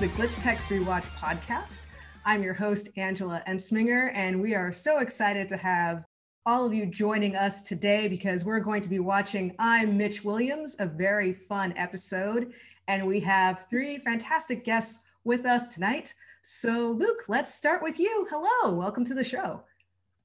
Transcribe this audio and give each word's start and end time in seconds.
the 0.00 0.08
Glitch 0.08 0.42
Techs 0.42 0.68
Rewatch 0.68 1.04
podcast. 1.18 1.84
I'm 2.24 2.42
your 2.42 2.54
host, 2.54 2.88
Angela 2.96 3.42
Ensminger, 3.46 4.10
and 4.14 4.40
we 4.40 4.54
are 4.54 4.72
so 4.72 5.00
excited 5.00 5.46
to 5.50 5.58
have 5.58 6.06
all 6.46 6.64
of 6.64 6.72
you 6.72 6.86
joining 6.86 7.36
us 7.36 7.62
today 7.62 8.08
because 8.08 8.42
we're 8.42 8.60
going 8.60 8.80
to 8.80 8.88
be 8.88 8.98
watching 8.98 9.54
I'm 9.58 9.98
Mitch 9.98 10.24
Williams, 10.24 10.74
a 10.78 10.86
very 10.86 11.34
fun 11.34 11.74
episode. 11.76 12.54
And 12.88 13.06
we 13.06 13.20
have 13.20 13.66
three 13.68 13.98
fantastic 13.98 14.64
guests 14.64 15.04
with 15.24 15.44
us 15.44 15.68
tonight. 15.68 16.14
So, 16.40 16.92
Luke, 16.92 17.24
let's 17.28 17.54
start 17.54 17.82
with 17.82 18.00
you. 18.00 18.26
Hello, 18.30 18.74
welcome 18.74 19.04
to 19.04 19.12
the 19.12 19.22
show. 19.22 19.64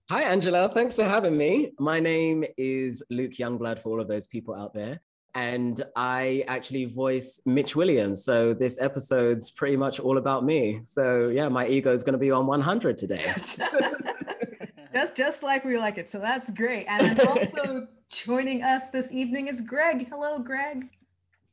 Hi, 0.09 0.21
Angela. 0.23 0.69
Thanks 0.69 0.95
for 0.95 1.03
having 1.03 1.35
me. 1.35 1.73
My 1.79 1.99
name 1.99 2.45
is 2.57 3.03
Luke 3.09 3.33
Youngblood 3.33 3.79
for 3.79 3.89
all 3.89 3.99
of 3.99 4.07
those 4.07 4.25
people 4.25 4.55
out 4.55 4.73
there. 4.73 5.01
And 5.35 5.83
I 5.97 6.45
actually 6.47 6.85
voice 6.85 7.41
Mitch 7.45 7.75
Williams. 7.75 8.23
So 8.23 8.53
this 8.53 8.79
episode's 8.79 9.51
pretty 9.51 9.75
much 9.75 9.99
all 9.99 10.17
about 10.17 10.45
me. 10.45 10.79
So 10.85 11.27
yeah, 11.27 11.49
my 11.49 11.67
ego 11.67 11.91
is 11.91 12.05
going 12.05 12.13
to 12.13 12.19
be 12.19 12.31
on 12.31 12.47
100 12.47 12.97
today. 12.97 13.23
just 14.93 15.15
just 15.15 15.43
like 15.43 15.65
we 15.65 15.77
like 15.77 15.97
it. 15.97 16.07
So 16.07 16.19
that's 16.19 16.49
great. 16.51 16.85
And 16.87 17.19
also 17.19 17.87
joining 18.09 18.63
us 18.63 18.91
this 18.91 19.11
evening 19.11 19.47
is 19.47 19.59
Greg. 19.59 20.07
Hello, 20.09 20.39
Greg. 20.39 20.89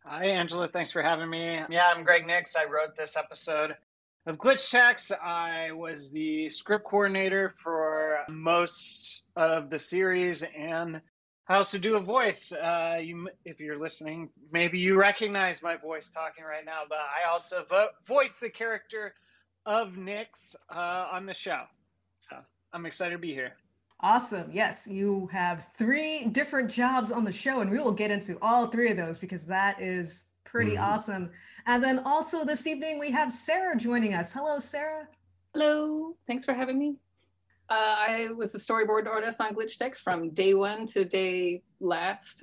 Hi, 0.05 0.27
Angela. 0.27 0.69
Thanks 0.69 0.92
for 0.92 1.02
having 1.02 1.28
me. 1.28 1.60
Yeah, 1.69 1.92
I'm 1.94 2.05
Greg 2.05 2.24
Nix. 2.24 2.55
I 2.55 2.64
wrote 2.64 2.94
this 2.96 3.16
episode 3.16 3.77
of 4.27 4.38
Glitch 4.38 4.70
Techs. 4.70 5.10
I 5.10 5.72
was 5.72 6.12
the 6.12 6.48
script 6.50 6.84
coordinator 6.84 7.52
for 7.56 8.20
most 8.28 9.28
of 9.34 9.70
the 9.70 9.78
series 9.78 10.44
and 10.56 11.00
I 11.48 11.57
also 11.57 11.79
do 11.79 11.97
a 11.97 12.01
voice. 12.01 12.53
Uh, 12.53 12.98
you, 13.03 13.29
if 13.45 13.59
you're 13.61 13.79
listening, 13.79 14.31
maybe 14.53 14.79
you 14.79 14.97
recognize 14.97 15.62
my 15.62 15.77
voice 15.77 16.11
talking 16.11 16.45
right 16.45 16.65
now, 16.65 16.83
but 16.89 16.98
I 16.98 17.29
also 17.29 17.65
vo- 17.69 17.91
voice 18.07 18.39
the 18.41 18.48
character 18.48 19.15
of 19.67 19.97
Nix 19.97 20.55
uh, 20.70 21.09
on 21.13 21.27
the 21.27 21.35
show. 21.35 21.65
So 22.20 22.37
I'm 22.73 22.87
excited 22.87 23.13
to 23.13 23.19
be 23.19 23.35
here. 23.35 23.53
Awesome. 24.01 24.51
Yes, 24.53 24.87
you 24.89 25.29
have 25.33 25.70
three 25.77 26.27
different 26.27 26.70
jobs 26.70 27.13
on 27.13 27.25
the 27.25 27.33
show, 27.33 27.61
and 27.61 27.70
we 27.70 27.79
will 27.79 27.93
get 27.93 28.11
into 28.11 28.37
all 28.43 28.67
three 28.67 28.91
of 28.91 28.97
those 28.97 29.19
because 29.19 29.45
that 29.47 29.81
is 29.81 30.25
pretty 30.45 30.73
mm-hmm. 30.73 30.85
awesome. 30.85 31.31
And 31.67 31.83
then 31.83 32.01
also 32.01 32.45
this 32.45 32.67
evening, 32.67 32.98
we 32.98 33.11
have 33.13 33.33
Sarah 33.33 33.77
joining 33.77 34.15
us. 34.15 34.33
Hello, 34.33 34.59
Sarah. 34.59 35.09
Hello. 35.55 36.17
Thanks 36.27 36.45
for 36.45 36.55
having 36.55 36.79
me. 36.79 36.97
Uh, 37.73 37.97
I 37.98 38.28
was 38.37 38.55
a 38.55 38.59
storyboard 38.59 39.09
artist 39.09 39.41
on 39.41 39.55
Glitch 39.55 39.78
Techs 39.78 39.98
from 39.98 40.28
day 40.28 40.53
one 40.53 40.84
to 40.89 41.06
day 41.06 41.62
last, 41.81 42.42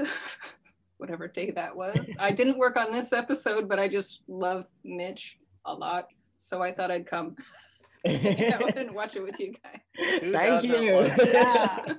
whatever 0.98 1.28
day 1.28 1.52
that 1.52 1.76
was. 1.76 2.18
I 2.20 2.32
didn't 2.32 2.58
work 2.58 2.76
on 2.78 2.92
this 2.92 3.14
episode, 3.14 3.70
but 3.70 3.78
I 3.78 3.88
just 3.88 4.24
love 4.28 4.66
Mitch 4.84 5.38
a 5.66 5.74
lot. 5.74 6.08
So 6.38 6.64
I 6.64 6.74
thought 6.74 6.90
I'd 6.90 7.06
come 7.06 7.36
and 8.06 8.96
watch 8.96 9.18
it 9.18 9.22
with 9.22 9.40
you 9.40 9.54
guys. 9.64 10.32
Thank 10.32 10.64
you. 10.64 11.06
Yeah. 11.24 11.94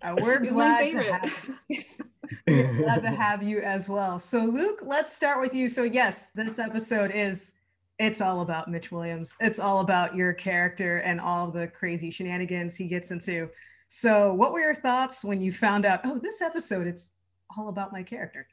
Uh, 0.00 0.16
we're 0.18 0.38
glad 0.38 0.90
to, 0.92 1.02
have, 1.02 1.50
we're 2.48 2.72
glad 2.78 3.02
to 3.02 3.10
have 3.10 3.42
you 3.42 3.60
as 3.60 3.90
well. 3.90 4.18
So, 4.18 4.42
Luke, 4.42 4.78
let's 4.80 5.14
start 5.14 5.42
with 5.42 5.54
you. 5.54 5.68
So, 5.68 5.82
yes, 5.82 6.30
this 6.34 6.58
episode 6.58 7.10
is 7.10 7.52
it's 8.00 8.22
all 8.22 8.40
about 8.40 8.66
Mitch 8.66 8.90
Williams. 8.90 9.36
It's 9.40 9.58
all 9.58 9.80
about 9.80 10.16
your 10.16 10.32
character 10.32 10.98
and 10.98 11.20
all 11.20 11.50
the 11.50 11.68
crazy 11.68 12.10
shenanigans 12.10 12.74
he 12.74 12.86
gets 12.86 13.10
into. 13.10 13.50
So, 13.88 14.32
what 14.32 14.52
were 14.52 14.60
your 14.60 14.74
thoughts 14.74 15.22
when 15.22 15.40
you 15.40 15.52
found 15.52 15.84
out, 15.84 16.00
oh, 16.04 16.18
this 16.18 16.40
episode, 16.40 16.86
it's 16.86 17.12
all 17.56 17.68
about 17.68 17.92
my 17.92 18.02
character? 18.02 18.48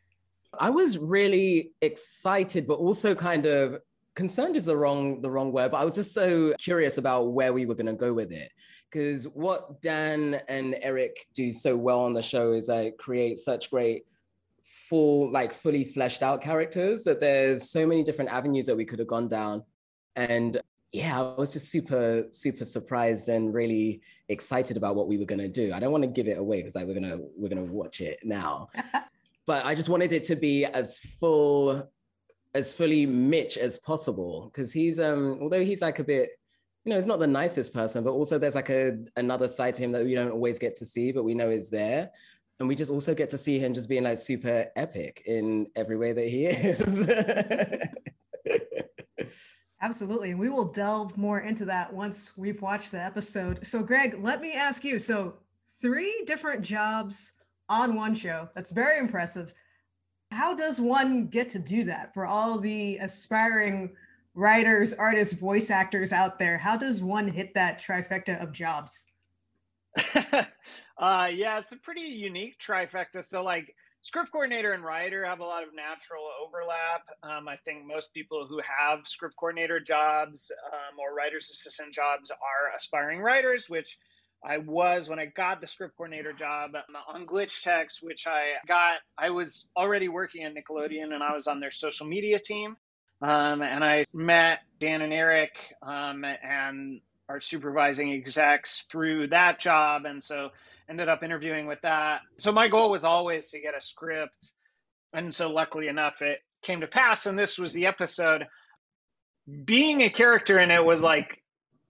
I 0.59 0.69
was 0.69 0.97
really 0.97 1.72
excited, 1.81 2.68
but 2.68 2.75
also 2.75 3.16
kind 3.16 3.46
of 3.46 3.80
concerned 4.16 4.56
is 4.56 4.66
the 4.66 4.75
wrong 4.75 5.22
the 5.22 5.30
wrong 5.30 5.52
word 5.52 5.69
but 5.69 5.78
i 5.78 5.84
was 5.84 5.94
just 5.94 6.12
so 6.12 6.52
curious 6.57 6.97
about 6.97 7.34
where 7.34 7.53
we 7.53 7.68
were 7.68 7.75
going 7.75 7.86
to 7.86 7.94
go 7.94 8.12
with 8.12 8.31
it 8.31 8.52
because 8.90 9.25
what 9.25 9.80
dan 9.84 10.41
and 10.50 10.75
eric 10.81 11.28
do 11.36 11.52
so 11.52 11.78
well 11.78 12.00
on 12.00 12.13
the 12.13 12.22
show 12.22 12.53
is 12.53 12.68
like 12.68 12.97
create 12.97 13.38
such 13.38 13.69
great 13.69 14.07
full 14.90 15.31
like 15.31 15.53
fully 15.53 15.84
fleshed 15.84 16.24
out 16.24 16.42
characters 16.42 17.03
that 17.03 17.20
there's 17.20 17.70
so 17.70 17.86
many 17.86 18.03
different 18.03 18.31
avenues 18.31 18.66
that 18.66 18.75
we 18.75 18.86
could 18.86 19.00
have 19.00 19.08
gone 19.08 19.28
down. 19.28 19.64
And 20.16 20.59
yeah 20.94 21.20
i 21.20 21.36
was 21.38 21.52
just 21.52 21.70
super 21.70 22.25
super 22.31 22.64
surprised 22.64 23.28
and 23.28 23.53
really 23.53 24.02
excited 24.30 24.78
about 24.78 24.96
what 24.96 25.08
we 25.08 25.18
were 25.18 25.25
going 25.25 25.40
to 25.40 25.48
do. 25.48 25.74
I 25.74 25.80
don't 25.80 25.92
want 25.92 26.03
to 26.03 26.09
give 26.09 26.28
it 26.28 26.38
away 26.38 26.58
because 26.58 26.75
like 26.75 26.88
we're 26.88 26.94
gonna 26.94 27.18
we're 27.36 27.50
gonna 27.50 27.64
watch 27.64 28.02
it 28.02 28.20
now. 28.24 28.70
But 29.46 29.66
i 29.66 29.74
just 29.75 29.88
wanted 29.88 30.12
it 30.12 30.25
to 30.25 30.36
be 30.36 30.66
as 30.66 31.00
full 31.00 31.90
as 32.54 32.74
fully 32.74 33.06
Mitch 33.06 33.58
as 33.58 33.78
possible 33.78 34.52
because 34.52 34.74
he's 34.74 35.00
um 35.00 35.40
although 35.42 35.64
he's 35.64 35.81
like 35.81 36.00
a 36.00 36.04
bit 36.04 36.31
you 36.84 36.90
know 36.90 36.98
he's 36.98 37.06
not 37.06 37.19
the 37.19 37.28
nicest 37.28 37.74
person 37.74 38.04
but 38.04 38.12
also 38.12 38.38
there's 38.38 38.56
like 38.56 38.69
a 38.69 38.98
another 39.16 39.48
side 39.48 39.75
to 39.75 39.84
him 39.84 39.94
that 39.94 40.04
we 40.04 40.16
don't 40.16 40.31
always 40.31 40.59
get 40.59 40.75
to 40.78 40.86
see 40.86 41.14
but 41.14 41.24
we 41.24 41.34
know 41.34 41.50
is 41.50 41.69
there 41.69 42.09
and 42.59 42.68
we 42.68 42.75
just 42.75 42.91
also 42.91 43.13
get 43.13 43.29
to 43.29 43.38
see 43.38 43.59
him 43.59 43.73
just 43.73 43.90
being 43.90 44.03
like 44.03 44.18
super 44.18 44.68
epic 44.75 45.23
in 45.25 45.68
every 45.75 45.97
way 45.97 46.13
that 46.13 46.28
he 46.28 46.45
is 46.45 47.07
absolutely 49.81 50.31
and 50.31 50.40
we 50.40 50.50
will 50.50 50.72
delve 50.72 51.16
more 51.18 51.41
into 51.41 51.66
that 51.66 51.94
once 51.94 52.35
we've 52.38 52.62
watched 52.62 52.91
the 52.91 53.01
episode 53.01 53.66
so 53.66 53.84
greg 53.84 54.18
let 54.19 54.41
me 54.41 54.53
ask 54.53 54.84
you 54.84 54.97
so 54.97 55.35
three 55.81 56.23
different 56.25 56.62
jobs 56.62 57.34
on 57.69 57.95
one 57.95 58.16
show 58.16 58.50
that's 58.56 58.72
very 58.72 58.97
impressive 58.97 59.53
how 60.31 60.53
does 60.53 60.81
one 60.81 61.28
get 61.28 61.47
to 61.50 61.59
do 61.59 61.84
that 61.85 62.13
for 62.13 62.25
all 62.25 62.57
the 62.57 62.97
aspiring 62.97 63.95
writers, 64.38 64.94
artists, 64.94 65.34
voice 65.34 65.72
actors 65.72 66.13
out 66.13 66.38
there? 66.38 66.57
How 66.57 66.78
does 66.78 67.01
one 67.01 67.28
hit 67.28 67.56
that 67.56 67.81
trifecta 67.81 68.41
of 68.41 68.51
jobs? 68.51 69.06
uh, 71.00 71.30
yeah, 71.34 71.58
it's 71.59 71.72
a 71.72 71.78
pretty 71.78 72.02
unique 72.02 72.59
trifecta. 72.59 73.24
So, 73.24 73.44
like, 73.44 73.75
script 74.02 74.31
coordinator 74.31 74.74
and 74.74 74.84
writer 74.84 75.25
have 75.25 75.40
a 75.40 75.46
lot 75.46 75.63
of 75.63 75.69
natural 75.75 76.24
overlap. 76.46 77.03
Um, 77.24 77.47
I 77.47 77.58
think 77.58 77.85
most 77.85 78.13
people 78.13 78.47
who 78.47 78.59
have 78.59 79.07
script 79.07 79.36
coordinator 79.38 79.80
jobs 79.80 80.52
um, 80.72 80.97
or 81.00 81.16
writer's 81.16 81.50
assistant 81.50 81.94
jobs 81.94 82.31
are 82.31 82.75
aspiring 82.75 83.19
writers, 83.19 83.69
which 83.69 83.97
I 84.44 84.59
was 84.59 85.09
when 85.09 85.19
I 85.19 85.25
got 85.25 85.62
the 85.62 85.68
script 85.68 85.97
coordinator 85.97 86.31
job 86.31 86.72
on 87.13 87.25
Glitch 87.25 87.63
Techs, 87.63 88.02
which 88.02 88.28
I 88.28 88.53
got. 88.68 89.00
I 89.18 89.31
was 89.31 89.69
already 89.75 90.09
working 90.09 90.44
at 90.44 90.53
Nickelodeon 90.56 91.13
and 91.13 91.24
I 91.24 91.34
was 91.34 91.47
on 91.47 91.59
their 91.59 91.72
social 91.72 92.07
media 92.07 92.40
team. 92.40 92.78
Um, 93.22 93.63
and 93.63 93.84
I 93.84 94.06
met 94.13 94.59
Dan 94.80 95.02
and 95.02 95.12
Eric 95.12 95.74
um, 95.81 96.24
and 96.24 97.02
our 97.29 97.39
supervising 97.39 98.13
execs 98.13 98.85
through 98.89 99.27
that 99.27 99.59
job. 99.59 100.05
And 100.05 100.23
so 100.23 100.49
ended 100.89 101.09
up 101.09 101.23
interviewing 101.23 101.67
with 101.67 101.81
that. 101.81 102.21
So 102.38 102.51
my 102.51 102.67
goal 102.67 102.89
was 102.89 103.03
always 103.03 103.51
to 103.51 103.59
get 103.59 103.75
a 103.77 103.81
script. 103.81 104.51
And 105.13 105.33
so 105.33 105.51
luckily 105.51 105.88
enough, 105.88 106.21
it 106.21 106.39
came 106.61 106.81
to 106.81 106.88
pass. 106.88 107.25
And 107.25 107.38
this 107.38 107.57
was 107.57 107.73
the 107.73 107.88
episode. 107.88 108.47
Being 109.65 110.01
a 110.01 110.09
character 110.09 110.59
in 110.59 110.71
it 110.71 110.83
was 110.83 111.03
like 111.03 111.41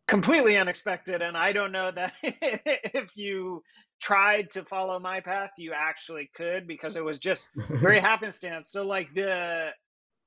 completely 0.08 0.56
unexpected 0.58 1.22
and 1.22 1.38
i 1.38 1.52
don't 1.52 1.74
know 1.74 1.92
that 1.92 2.14
if 2.24 3.16
you 3.18 3.62
tried 4.00 4.50
to 4.50 4.64
follow 4.64 5.00
my 5.00 5.20
path 5.20 5.52
you 5.58 5.74
actually 5.76 6.30
could 6.34 6.66
because 6.66 6.96
it 6.96 7.04
was 7.04 7.20
just 7.20 7.50
very 7.70 8.00
happenstance 8.00 8.70
so 8.70 8.86
like 8.86 9.14
the 9.14 9.70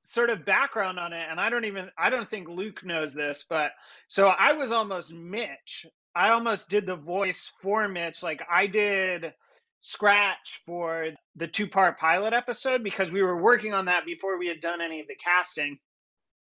sort 0.03 0.29
of 0.29 0.45
background 0.45 0.99
on 0.99 1.13
it 1.13 1.27
and 1.29 1.39
i 1.39 1.49
don't 1.49 1.65
even 1.65 1.89
i 1.97 2.09
don't 2.09 2.29
think 2.29 2.47
luke 2.49 2.83
knows 2.83 3.13
this 3.13 3.45
but 3.49 3.71
so 4.07 4.27
i 4.29 4.53
was 4.53 4.71
almost 4.71 5.13
mitch. 5.13 5.85
I 6.13 6.31
almost 6.31 6.69
did 6.69 6.85
the 6.85 6.97
voice 6.97 7.49
for 7.61 7.87
mitch. 7.87 8.21
Like 8.21 8.41
i 8.51 8.67
did 8.67 9.33
scratch 9.79 10.61
for 10.65 11.09
the 11.35 11.47
two 11.47 11.67
part 11.67 11.99
pilot 11.99 12.33
episode 12.33 12.83
because 12.83 13.11
we 13.11 13.21
were 13.23 13.41
working 13.41 13.73
on 13.73 13.85
that 13.85 14.05
before 14.05 14.37
we 14.37 14.47
had 14.47 14.59
done 14.59 14.81
any 14.81 14.99
of 14.99 15.07
the 15.07 15.15
casting. 15.15 15.77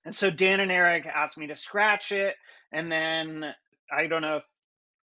And 0.05 0.15
so 0.15 0.31
dan 0.31 0.61
and 0.61 0.73
eric 0.73 1.07
asked 1.07 1.37
me 1.37 1.49
to 1.49 1.57
scratch 1.57 2.13
it 2.13 2.35
and 2.73 2.91
then 2.91 3.55
I 3.91 4.07
don't 4.07 4.23
know 4.23 4.37
if 4.37 4.45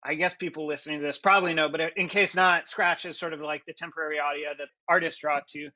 I 0.04 0.14
guess 0.14 0.36
people 0.36 0.68
listening 0.68 1.00
to 1.00 1.06
this 1.06 1.18
probably 1.18 1.56
know, 1.56 1.68
but 1.68 1.82
in 1.98 2.08
case 2.08 2.36
not, 2.36 2.68
Scratch 2.68 3.06
is 3.06 3.20
sort 3.20 3.34
of 3.34 3.42
like 3.42 3.64
the 3.66 3.74
temporary 3.74 4.20
audio 4.20 4.50
that 4.58 4.68
artists 4.88 5.20
draw 5.20 5.40
to. 5.50 5.70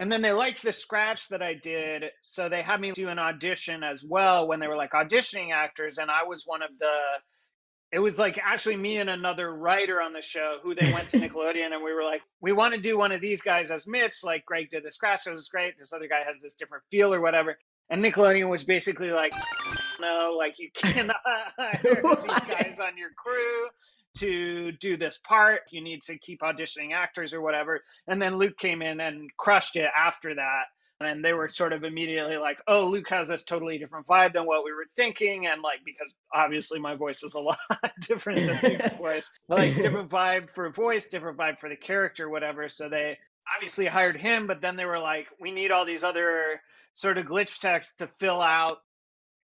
And 0.00 0.10
then 0.10 0.22
they 0.22 0.32
liked 0.32 0.62
the 0.62 0.72
scratch 0.72 1.28
that 1.28 1.40
I 1.42 1.54
did, 1.54 2.06
so 2.20 2.48
they 2.48 2.62
had 2.62 2.80
me 2.80 2.90
do 2.90 3.08
an 3.08 3.20
audition 3.20 3.84
as 3.84 4.04
well 4.04 4.48
when 4.48 4.58
they 4.58 4.66
were 4.66 4.76
like 4.76 4.90
auditioning 4.92 5.52
actors, 5.52 5.98
and 5.98 6.10
I 6.10 6.24
was 6.24 6.44
one 6.46 6.62
of 6.62 6.70
the. 6.78 6.92
It 7.92 8.00
was 8.00 8.18
like 8.18 8.40
actually 8.42 8.76
me 8.76 8.98
and 8.98 9.08
another 9.08 9.54
writer 9.54 10.02
on 10.02 10.12
the 10.12 10.20
show 10.20 10.58
who 10.64 10.74
they 10.74 10.92
went 10.92 11.10
to 11.10 11.18
Nickelodeon, 11.20 11.72
and 11.72 11.84
we 11.84 11.92
were 11.92 12.02
like, 12.02 12.22
we 12.40 12.50
want 12.50 12.74
to 12.74 12.80
do 12.80 12.98
one 12.98 13.12
of 13.12 13.20
these 13.20 13.40
guys 13.40 13.70
as 13.70 13.86
Mitch. 13.86 14.24
Like 14.24 14.44
Greg 14.44 14.68
did 14.68 14.82
the 14.82 14.90
scratch, 14.90 15.28
It 15.28 15.30
was 15.30 15.46
great. 15.48 15.78
This 15.78 15.92
other 15.92 16.08
guy 16.08 16.22
has 16.26 16.42
this 16.42 16.54
different 16.54 16.82
feel 16.90 17.14
or 17.14 17.20
whatever. 17.20 17.56
And 17.88 18.04
Nickelodeon 18.04 18.48
was 18.48 18.64
basically 18.64 19.10
like, 19.12 19.34
no, 20.00 20.34
like 20.36 20.58
you 20.58 20.70
cannot 20.74 21.16
hire 21.24 21.78
these 22.02 22.40
guys 22.48 22.80
on 22.80 22.98
your 22.98 23.10
crew 23.16 23.68
to 24.18 24.72
do 24.72 24.96
this 24.96 25.18
part. 25.18 25.62
You 25.70 25.82
need 25.82 26.02
to 26.02 26.18
keep 26.18 26.40
auditioning 26.40 26.92
actors 26.92 27.32
or 27.32 27.40
whatever. 27.40 27.80
And 28.06 28.20
then 28.20 28.36
Luke 28.38 28.56
came 28.58 28.82
in 28.82 29.00
and 29.00 29.28
crushed 29.36 29.76
it 29.76 29.90
after 29.96 30.34
that. 30.34 30.64
and 31.00 31.24
they 31.24 31.32
were 31.34 31.48
sort 31.48 31.72
of 31.72 31.84
immediately 31.84 32.38
like, 32.38 32.58
"Oh, 32.68 32.86
Luke 32.86 33.08
has 33.10 33.28
this 33.28 33.42
totally 33.42 33.78
different 33.78 34.06
vibe 34.06 34.32
than 34.32 34.46
what 34.46 34.64
we 34.64 34.72
were 34.72 34.86
thinking," 34.96 35.46
and 35.46 35.60
like 35.60 35.80
because 35.84 36.14
obviously 36.32 36.78
my 36.80 36.94
voice 36.94 37.22
is 37.22 37.34
a 37.34 37.40
lot 37.50 37.58
different 38.00 38.38
than 38.46 38.72
Luke's 38.72 38.94
voice, 38.96 39.30
but, 39.48 39.58
like 39.58 39.74
different 39.80 40.08
vibe 40.08 40.48
for 40.48 40.70
voice, 40.70 41.08
different 41.08 41.36
vibe 41.36 41.58
for 41.58 41.68
the 41.68 41.76
character, 41.76 42.28
whatever. 42.30 42.68
So 42.68 42.88
they 42.88 43.18
obviously 43.54 43.86
hired 43.86 44.16
him, 44.16 44.46
but 44.46 44.60
then 44.60 44.76
they 44.76 44.86
were 44.86 45.00
like, 45.00 45.28
"We 45.40 45.50
need 45.50 45.70
all 45.72 45.84
these 45.84 46.04
other 46.04 46.60
sort 46.92 47.18
of 47.18 47.26
glitch 47.26 47.60
techs 47.60 47.96
to 47.96 48.06
fill 48.06 48.40
out." 48.40 48.78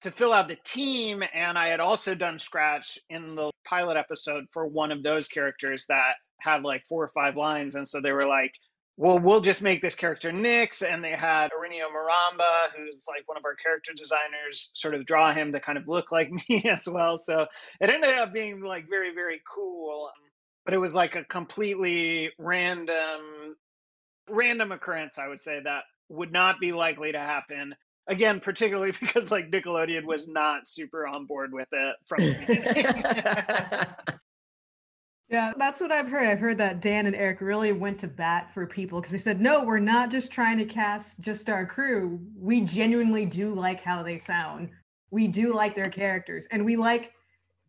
To 0.02 0.12
fill 0.12 0.32
out 0.32 0.48
the 0.48 0.58
team, 0.64 1.24
and 1.34 1.58
I 1.58 1.68
had 1.68 1.82
also 1.82 2.16
done 2.16 2.40
scratch 2.40 2.98
in 3.10 3.36
the 3.36 3.52
pilot 3.66 3.98
episode 3.98 4.46
for 4.52 4.66
one 4.66 4.92
of 4.92 5.04
those 5.04 5.28
characters 5.28 5.86
that 5.90 6.14
had 6.40 6.64
like 6.64 6.86
four 6.86 7.04
or 7.04 7.10
five 7.10 7.36
lines, 7.36 7.76
and 7.76 7.88
so 7.88 8.00
they 8.00 8.14
were 8.14 8.28
like, 8.28 8.54
well, 9.00 9.18
we'll 9.18 9.40
just 9.40 9.62
make 9.62 9.82
this 9.82 9.96
character 9.96 10.30
Nix. 10.34 10.82
And 10.82 11.02
they 11.02 11.12
had 11.12 11.52
Aurelio 11.58 11.86
Maramba, 11.86 12.68
who's 12.76 13.06
like 13.08 13.26
one 13.28 13.38
of 13.38 13.46
our 13.46 13.56
character 13.56 13.94
designers, 13.96 14.72
sort 14.74 14.94
of 14.94 15.06
draw 15.06 15.32
him 15.32 15.54
to 15.54 15.62
kind 15.62 15.78
of 15.78 15.88
look 15.88 16.12
like 16.12 16.30
me 16.30 16.66
as 16.70 16.88
well. 16.88 17.18
So 17.18 17.48
it 17.80 17.90
ended 17.90 18.16
up 18.16 18.34
being 18.34 18.62
like 18.62 18.90
very, 18.90 19.14
very 19.14 19.42
cool. 19.56 20.08
Um, 20.08 20.30
but 20.66 20.74
it 20.74 20.80
was 20.80 20.94
like 20.94 21.16
a 21.16 21.24
completely 21.24 22.32
random, 22.38 23.56
random 24.30 24.74
occurrence, 24.74 25.18
I 25.18 25.30
would 25.30 25.40
say, 25.40 25.62
that 25.64 25.84
would 26.10 26.34
not 26.34 26.60
be 26.60 26.74
likely 26.74 27.14
to 27.14 27.20
happen. 27.20 27.76
Again, 28.10 28.40
particularly 28.40 28.92
because 29.00 29.32
like 29.32 29.50
Nickelodeon 29.50 30.04
was 30.04 30.28
not 30.28 30.68
super 30.68 31.08
on 31.08 31.26
board 31.26 31.54
with 31.54 31.70
it 31.72 31.96
from 32.06 32.24
the 32.24 32.36
beginning. 32.48 33.86
Yeah, 35.30 35.54
that's 35.58 35.80
what 35.80 35.92
I've 35.92 36.10
heard. 36.10 36.26
I've 36.26 36.40
heard 36.40 36.58
that 36.58 36.82
Dan 36.82 37.06
and 37.06 37.16
Eric 37.16 37.40
really 37.40 37.72
went 37.72 38.00
to 38.00 38.08
bat 38.08 38.52
for 38.52 38.66
people 38.66 39.00
because 39.00 39.12
they 39.12 39.20
said, 39.20 39.40
no, 39.40 39.64
we're 39.64 39.78
not 39.78 40.10
just 40.10 40.32
trying 40.32 40.58
to 40.58 40.66
cast 40.66 41.20
just 41.20 41.52
our 41.52 41.68
crew. 41.68 42.20
We 42.36 42.62
genuinely 42.62 43.28
do 43.28 43.50
like 43.50 43.80
how 43.80 44.02
they 44.02 44.18
sound. 44.18 44.72
We 45.12 45.28
do 45.28 45.54
like 45.54 45.76
their 45.76 45.90
characters 45.90 46.48
and 46.50 46.66
we 46.66 46.76
like 46.76 47.14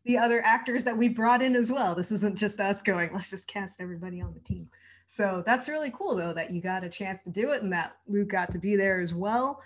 the 0.07 0.17
other 0.17 0.43
actors 0.43 0.85
that 0.85 0.97
we 0.97 1.09
brought 1.09 1.43
in 1.43 1.55
as 1.55 1.71
well. 1.71 1.95
This 1.95 2.11
isn't 2.11 2.39
just 2.39 2.61
us 2.61 2.81
going, 2.81 3.13
let's 3.13 3.29
just 3.29 3.47
cast 3.47 3.83
everybody 3.83 4.23
on 4.23 4.33
the 4.33 4.41
team. 4.41 4.67
So 5.05 5.43
that's 5.45 5.69
really 5.69 5.91
cool 5.91 6.17
though 6.17 6.33
that 6.33 6.51
you 6.51 6.63
got 6.63 6.83
a 6.83 6.89
chance 6.89 7.21
to 7.23 7.31
do 7.31 7.51
it 7.51 7.63
and 7.63 7.73
that 7.75 7.97
Luke 8.09 8.29
got 8.29 8.51
to 8.53 8.59
be 8.59 8.75
there 8.75 9.01
as 9.01 9.15
well. 9.15 9.61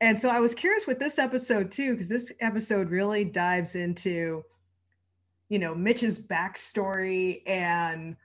And 0.00 0.18
so 0.18 0.28
I 0.28 0.40
was 0.40 0.54
curious 0.54 0.86
with 0.86 0.98
this 0.98 1.18
episode 1.18 1.70
too, 1.70 1.92
because 1.92 2.08
this 2.08 2.32
episode 2.40 2.90
really 2.90 3.24
dives 3.24 3.74
into 3.74 4.44
you 5.48 5.58
know 5.58 5.74
Mitch's 5.74 6.18
backstory 6.18 7.42
and 7.46 8.16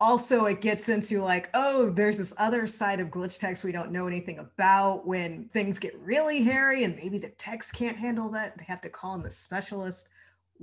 also 0.00 0.46
it 0.46 0.60
gets 0.60 0.88
into 0.88 1.22
like 1.22 1.48
oh 1.54 1.90
there's 1.90 2.18
this 2.18 2.34
other 2.38 2.66
side 2.66 2.98
of 2.98 3.08
glitch 3.08 3.38
techs 3.38 3.62
we 3.62 3.72
don't 3.72 3.92
know 3.92 4.06
anything 4.06 4.38
about 4.38 5.06
when 5.06 5.48
things 5.52 5.78
get 5.78 5.96
really 6.00 6.42
hairy 6.42 6.84
and 6.84 6.96
maybe 6.96 7.18
the 7.18 7.30
techs 7.30 7.70
can't 7.70 7.96
handle 7.96 8.28
that. 8.30 8.56
They 8.58 8.64
have 8.64 8.80
to 8.82 8.88
call 8.88 9.14
in 9.14 9.22
the 9.22 9.30
specialist. 9.30 10.08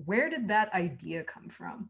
Where 0.06 0.30
did 0.30 0.48
that 0.48 0.74
idea 0.74 1.24
come 1.24 1.50
from? 1.50 1.90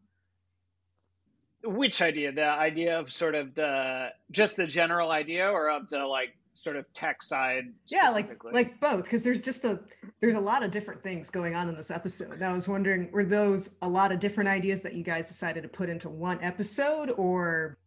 Which 1.62 2.02
idea? 2.02 2.32
The 2.32 2.46
idea 2.46 2.98
of 2.98 3.12
sort 3.12 3.34
of 3.34 3.54
the 3.54 4.12
just 4.30 4.56
the 4.56 4.66
general 4.66 5.10
idea 5.10 5.48
or 5.48 5.70
of 5.70 5.88
the 5.88 6.04
like 6.06 6.34
sort 6.52 6.76
of 6.76 6.90
tech 6.92 7.22
side 7.22 7.64
yeah 7.88 8.10
like 8.10 8.42
like 8.52 8.80
both 8.80 9.04
because 9.04 9.22
there's 9.22 9.42
just 9.42 9.64
a 9.64 9.80
there's 10.20 10.34
a 10.34 10.40
lot 10.40 10.62
of 10.64 10.70
different 10.70 11.02
things 11.02 11.30
going 11.30 11.54
on 11.54 11.68
in 11.68 11.74
this 11.74 11.90
episode. 11.90 12.32
And 12.32 12.44
i 12.44 12.52
was 12.52 12.68
wondering 12.68 13.10
were 13.12 13.24
those 13.24 13.76
a 13.82 13.88
lot 13.88 14.12
of 14.12 14.20
different 14.20 14.48
ideas 14.48 14.82
that 14.82 14.94
you 14.94 15.04
guys 15.04 15.28
decided 15.28 15.62
to 15.62 15.68
put 15.68 15.88
into 15.88 16.08
one 16.08 16.42
episode 16.42 17.10
or 17.16 17.78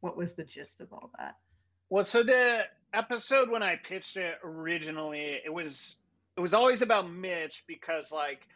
what 0.00 0.16
was 0.16 0.34
the 0.34 0.44
gist 0.44 0.80
of 0.80 0.92
all 0.92 1.10
that? 1.18 1.36
Well 1.90 2.04
so 2.04 2.22
the 2.22 2.64
episode 2.94 3.50
when 3.50 3.62
i 3.62 3.76
pitched 3.76 4.16
it 4.16 4.34
originally 4.44 5.40
it 5.44 5.52
was 5.52 5.96
it 6.36 6.40
was 6.40 6.54
always 6.54 6.82
about 6.82 7.10
mitch 7.10 7.64
because 7.66 8.12
like 8.12 8.46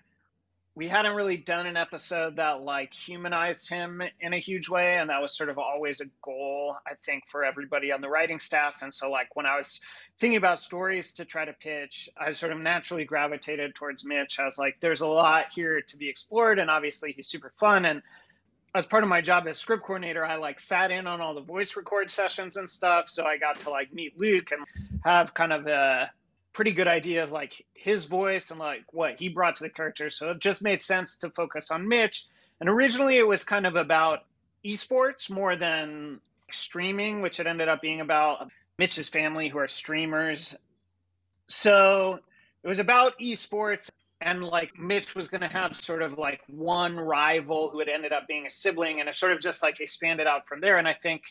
we 0.76 0.88
hadn't 0.88 1.16
really 1.16 1.38
done 1.38 1.66
an 1.66 1.78
episode 1.78 2.36
that 2.36 2.60
like 2.60 2.92
humanized 2.92 3.68
him 3.70 4.02
in 4.20 4.34
a 4.34 4.38
huge 4.38 4.68
way 4.68 4.98
and 4.98 5.08
that 5.08 5.22
was 5.22 5.34
sort 5.34 5.48
of 5.48 5.58
always 5.58 6.02
a 6.02 6.04
goal 6.22 6.76
i 6.86 6.92
think 7.06 7.26
for 7.26 7.44
everybody 7.44 7.90
on 7.90 8.02
the 8.02 8.08
writing 8.08 8.38
staff. 8.38 8.82
And 8.82 8.92
so 8.92 9.10
like 9.10 9.34
when 9.34 9.46
i 9.46 9.56
was 9.56 9.80
thinking 10.20 10.36
about 10.36 10.60
stories 10.60 11.14
to 11.14 11.24
try 11.24 11.46
to 11.46 11.54
pitch 11.54 12.10
i 12.16 12.32
sort 12.32 12.52
of 12.52 12.58
naturally 12.58 13.04
gravitated 13.04 13.74
towards 13.74 14.04
mitch. 14.04 14.38
As 14.38 14.58
like 14.58 14.76
there's 14.80 15.00
a 15.00 15.08
lot 15.08 15.46
here 15.52 15.80
to 15.80 15.96
be 15.96 16.10
explored 16.10 16.58
and 16.58 16.70
obviously 16.70 17.12
he's 17.12 17.26
super 17.26 17.50
fun. 17.58 17.86
And 17.86 18.02
as 18.74 18.86
part 18.86 19.02
of 19.02 19.08
my 19.08 19.22
job 19.22 19.46
as 19.48 19.56
script 19.56 19.84
coordinator 19.84 20.24
i 20.24 20.36
like 20.36 20.60
sat 20.60 20.90
in 20.90 21.06
on 21.06 21.22
all 21.22 21.34
the 21.34 21.40
voice 21.40 21.74
record 21.74 22.10
sessions 22.10 22.58
and 22.58 22.68
stuff. 22.68 23.08
So 23.08 23.24
i 23.24 23.38
got 23.38 23.60
to 23.60 23.70
like 23.70 23.94
meet 23.94 24.18
luke 24.18 24.52
and 24.52 24.66
have 25.04 25.32
kind 25.32 25.54
of 25.54 25.66
a 25.66 26.10
pretty 26.56 26.72
good 26.72 26.88
idea 26.88 27.22
of 27.22 27.30
like 27.30 27.66
his 27.74 28.06
voice 28.06 28.50
and 28.50 28.58
like 28.58 28.82
what 28.90 29.20
he 29.20 29.28
brought 29.28 29.56
to 29.56 29.64
the 29.64 29.68
character. 29.68 30.08
So 30.08 30.30
it 30.30 30.38
just 30.38 30.62
made 30.62 30.80
sense 30.80 31.18
to 31.18 31.28
focus 31.28 31.70
on 31.70 31.86
Mitch. 31.86 32.24
And 32.58 32.70
originally 32.70 33.18
it 33.18 33.28
was 33.28 33.44
kind 33.44 33.66
of 33.66 33.76
about 33.76 34.20
esports 34.64 35.28
more 35.30 35.54
than 35.54 36.18
streaming, 36.50 37.20
which 37.20 37.40
it 37.40 37.46
ended 37.46 37.68
up 37.68 37.82
being 37.82 38.00
about 38.00 38.50
Mitch's 38.78 39.10
family 39.10 39.48
who 39.48 39.58
are 39.58 39.68
streamers. 39.68 40.56
So 41.46 42.20
it 42.62 42.68
was 42.68 42.78
about 42.78 43.18
esports 43.18 43.90
and 44.22 44.42
like 44.42 44.78
Mitch 44.78 45.14
was 45.14 45.28
going 45.28 45.42
to 45.42 45.48
have 45.48 45.76
sort 45.76 46.00
of 46.00 46.16
like 46.16 46.40
one 46.46 46.98
rival 46.98 47.68
who 47.68 47.80
had 47.80 47.90
ended 47.90 48.14
up 48.14 48.26
being 48.26 48.46
a 48.46 48.50
sibling 48.50 49.00
and 49.00 49.10
it 49.10 49.14
sort 49.14 49.32
of 49.32 49.40
just 49.40 49.62
like 49.62 49.80
expanded 49.80 50.26
out 50.26 50.48
from 50.48 50.62
there 50.62 50.76
and 50.76 50.88
I 50.88 50.94
think 50.94 51.22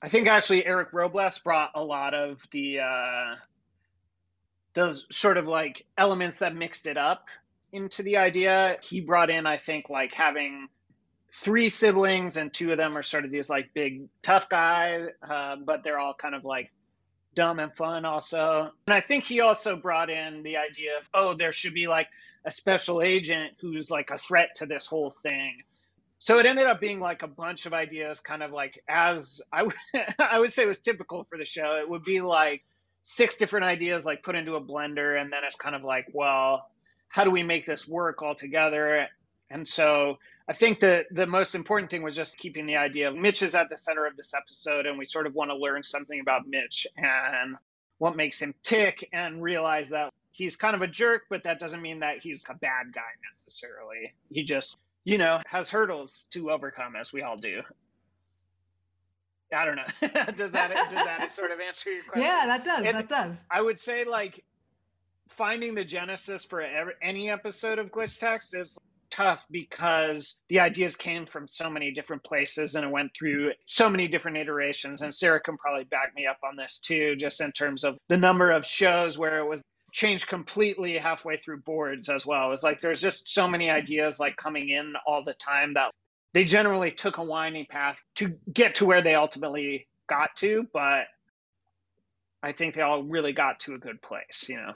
I 0.00 0.08
think 0.08 0.28
actually 0.28 0.64
Eric 0.64 0.94
Robles 0.94 1.38
brought 1.40 1.72
a 1.74 1.84
lot 1.84 2.14
of 2.14 2.40
the 2.52 2.80
uh 2.80 3.34
those 4.76 5.06
sort 5.10 5.38
of 5.38 5.48
like 5.48 5.84
elements 5.96 6.38
that 6.38 6.54
mixed 6.54 6.86
it 6.86 6.98
up 6.98 7.24
into 7.72 8.02
the 8.02 8.18
idea. 8.18 8.76
He 8.82 9.00
brought 9.00 9.30
in, 9.30 9.46
I 9.46 9.56
think, 9.56 9.88
like 9.88 10.12
having 10.12 10.68
three 11.32 11.70
siblings, 11.70 12.36
and 12.36 12.52
two 12.52 12.70
of 12.70 12.76
them 12.76 12.96
are 12.96 13.02
sort 13.02 13.24
of 13.24 13.30
these 13.30 13.50
like 13.50 13.70
big 13.74 14.08
tough 14.22 14.48
guys, 14.48 15.08
uh, 15.28 15.56
but 15.64 15.82
they're 15.82 15.98
all 15.98 16.14
kind 16.14 16.34
of 16.34 16.44
like 16.44 16.70
dumb 17.34 17.58
and 17.58 17.72
fun 17.72 18.04
also. 18.04 18.70
And 18.86 18.94
I 18.94 19.00
think 19.00 19.24
he 19.24 19.40
also 19.40 19.76
brought 19.76 20.10
in 20.10 20.42
the 20.42 20.58
idea 20.58 20.98
of, 20.98 21.08
oh, 21.14 21.34
there 21.34 21.52
should 21.52 21.74
be 21.74 21.86
like 21.86 22.08
a 22.44 22.50
special 22.50 23.00
agent 23.00 23.54
who's 23.60 23.90
like 23.90 24.10
a 24.10 24.18
threat 24.18 24.50
to 24.56 24.66
this 24.66 24.86
whole 24.86 25.10
thing. 25.10 25.62
So 26.18 26.38
it 26.38 26.46
ended 26.46 26.66
up 26.66 26.80
being 26.80 27.00
like 27.00 27.22
a 27.22 27.28
bunch 27.28 27.64
of 27.64 27.72
ideas, 27.72 28.20
kind 28.20 28.42
of 28.42 28.50
like 28.50 28.82
as 28.88 29.40
I, 29.50 29.64
w- 29.64 29.78
I 30.18 30.38
would 30.38 30.52
say 30.52 30.66
was 30.66 30.80
typical 30.80 31.24
for 31.24 31.38
the 31.38 31.46
show. 31.46 31.78
It 31.80 31.88
would 31.88 32.04
be 32.04 32.20
like 32.20 32.62
six 33.08 33.36
different 33.36 33.64
ideas 33.64 34.04
like 34.04 34.24
put 34.24 34.34
into 34.34 34.56
a 34.56 34.60
blender 34.60 35.20
and 35.20 35.32
then 35.32 35.44
it's 35.44 35.54
kind 35.54 35.76
of 35.76 35.84
like 35.84 36.08
well 36.12 36.68
how 37.06 37.22
do 37.22 37.30
we 37.30 37.44
make 37.44 37.64
this 37.64 37.86
work 37.86 38.20
all 38.20 38.34
together? 38.34 39.06
And 39.48 39.66
so 39.66 40.18
i 40.48 40.52
think 40.52 40.80
that 40.80 41.06
the 41.12 41.26
most 41.26 41.54
important 41.54 41.88
thing 41.88 42.02
was 42.02 42.16
just 42.16 42.36
keeping 42.36 42.66
the 42.66 42.76
idea 42.76 43.08
of 43.08 43.16
mitch 43.16 43.42
is 43.42 43.54
at 43.54 43.68
the 43.68 43.78
center 43.78 44.06
of 44.06 44.16
this 44.16 44.34
episode 44.34 44.86
and 44.86 44.98
we 44.98 45.04
sort 45.04 45.26
of 45.26 45.34
want 45.34 45.50
to 45.50 45.56
learn 45.56 45.82
something 45.82 46.20
about 46.20 46.46
mitch 46.48 46.86
and 46.96 47.56
what 47.98 48.16
makes 48.16 48.42
him 48.42 48.54
tick 48.62 49.08
and 49.12 49.42
realize 49.42 49.88
that 49.90 50.12
he's 50.32 50.56
kind 50.56 50.74
of 50.74 50.82
a 50.82 50.86
jerk 50.88 51.22
but 51.30 51.44
that 51.44 51.60
doesn't 51.60 51.82
mean 51.82 52.00
that 52.00 52.18
he's 52.18 52.44
a 52.48 52.54
bad 52.54 52.92
guy 52.92 53.00
necessarily. 53.30 54.14
He 54.30 54.42
just 54.42 54.78
you 55.04 55.18
know 55.18 55.40
has 55.46 55.70
hurdles 55.70 56.26
to 56.32 56.50
overcome 56.50 56.96
as 56.96 57.12
we 57.12 57.22
all 57.22 57.36
do 57.36 57.62
I 59.54 59.64
don't 59.64 59.76
know. 59.76 60.08
does 60.36 60.52
that 60.52 60.72
does 60.90 61.04
that 61.04 61.32
sort 61.32 61.50
of 61.52 61.60
answer 61.60 61.92
your 61.92 62.02
question? 62.04 62.22
Yeah, 62.22 62.46
that 62.46 62.64
does. 62.64 62.84
And 62.84 62.96
that 62.96 63.08
does. 63.08 63.44
I 63.50 63.60
would 63.60 63.78
say 63.78 64.04
like 64.04 64.44
finding 65.28 65.74
the 65.74 65.84
genesis 65.84 66.44
for 66.44 66.60
every, 66.60 66.94
any 67.02 67.30
episode 67.30 67.78
of 67.78 67.90
Glitch 67.90 68.18
Techs 68.18 68.54
is 68.54 68.78
tough 69.10 69.46
because 69.50 70.40
the 70.48 70.60
ideas 70.60 70.96
came 70.96 71.26
from 71.26 71.48
so 71.48 71.70
many 71.70 71.92
different 71.92 72.24
places 72.24 72.74
and 72.74 72.84
it 72.84 72.90
went 72.90 73.12
through 73.16 73.52
so 73.66 73.88
many 73.88 74.08
different 74.08 74.36
iterations. 74.36 75.02
And 75.02 75.14
Sarah 75.14 75.40
can 75.40 75.56
probably 75.56 75.84
back 75.84 76.12
me 76.14 76.26
up 76.26 76.38
on 76.44 76.56
this 76.56 76.78
too, 76.78 77.16
just 77.16 77.40
in 77.40 77.52
terms 77.52 77.84
of 77.84 77.96
the 78.08 78.16
number 78.16 78.50
of 78.50 78.64
shows 78.66 79.16
where 79.16 79.38
it 79.38 79.48
was 79.48 79.62
changed 79.92 80.26
completely 80.26 80.98
halfway 80.98 81.36
through 81.36 81.60
boards 81.62 82.08
as 82.08 82.26
well. 82.26 82.52
It's 82.52 82.62
like 82.62 82.80
there's 82.80 83.00
just 83.00 83.28
so 83.28 83.48
many 83.48 83.70
ideas 83.70 84.20
like 84.20 84.36
coming 84.36 84.68
in 84.68 84.94
all 85.06 85.24
the 85.24 85.34
time 85.34 85.74
that 85.74 85.90
they 86.36 86.44
generally 86.44 86.90
took 86.90 87.16
a 87.16 87.24
winding 87.24 87.64
path 87.64 88.04
to 88.14 88.36
get 88.52 88.74
to 88.74 88.84
where 88.84 89.00
they 89.00 89.14
ultimately 89.14 89.88
got 90.06 90.36
to, 90.36 90.66
but 90.70 91.06
I 92.42 92.52
think 92.52 92.74
they 92.74 92.82
all 92.82 93.02
really 93.04 93.32
got 93.32 93.58
to 93.60 93.72
a 93.72 93.78
good 93.78 94.02
place, 94.02 94.46
you 94.46 94.56
know. 94.56 94.74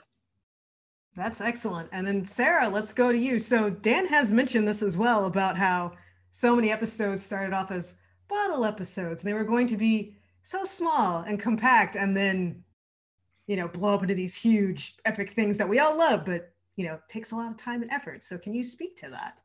That's 1.15 1.39
excellent. 1.39 1.89
And 1.91 2.07
then 2.07 2.25
Sarah, 2.25 2.67
let's 2.67 2.95
go 2.95 3.11
to 3.11 3.17
you. 3.17 3.37
So 3.37 3.69
Dan 3.69 4.07
has 4.07 4.31
mentioned 4.31 4.67
this 4.67 4.81
as 4.81 4.97
well 4.97 5.27
about 5.27 5.55
how 5.55 5.91
so 6.31 6.55
many 6.55 6.71
episodes 6.71 7.21
started 7.21 7.53
off 7.53 7.69
as 7.69 7.93
bottle 8.27 8.65
episodes. 8.65 9.21
They 9.21 9.35
were 9.35 9.43
going 9.43 9.67
to 9.67 9.77
be 9.77 10.15
so 10.41 10.63
small 10.63 11.19
and 11.19 11.39
compact 11.39 11.95
and 11.95 12.17
then 12.17 12.63
you 13.45 13.55
know 13.55 13.67
blow 13.67 13.93
up 13.93 14.01
into 14.01 14.15
these 14.15 14.35
huge 14.35 14.95
epic 15.05 15.29
things 15.29 15.59
that 15.59 15.69
we 15.69 15.77
all 15.77 15.95
love 15.95 16.25
but 16.25 16.53
you 16.75 16.85
know 16.85 16.97
takes 17.07 17.31
a 17.31 17.35
lot 17.35 17.51
of 17.51 17.57
time 17.57 17.83
and 17.83 17.91
effort. 17.91 18.23
So 18.23 18.39
can 18.39 18.55
you 18.55 18.63
speak 18.63 18.97
to 18.97 19.11
that? 19.11 19.37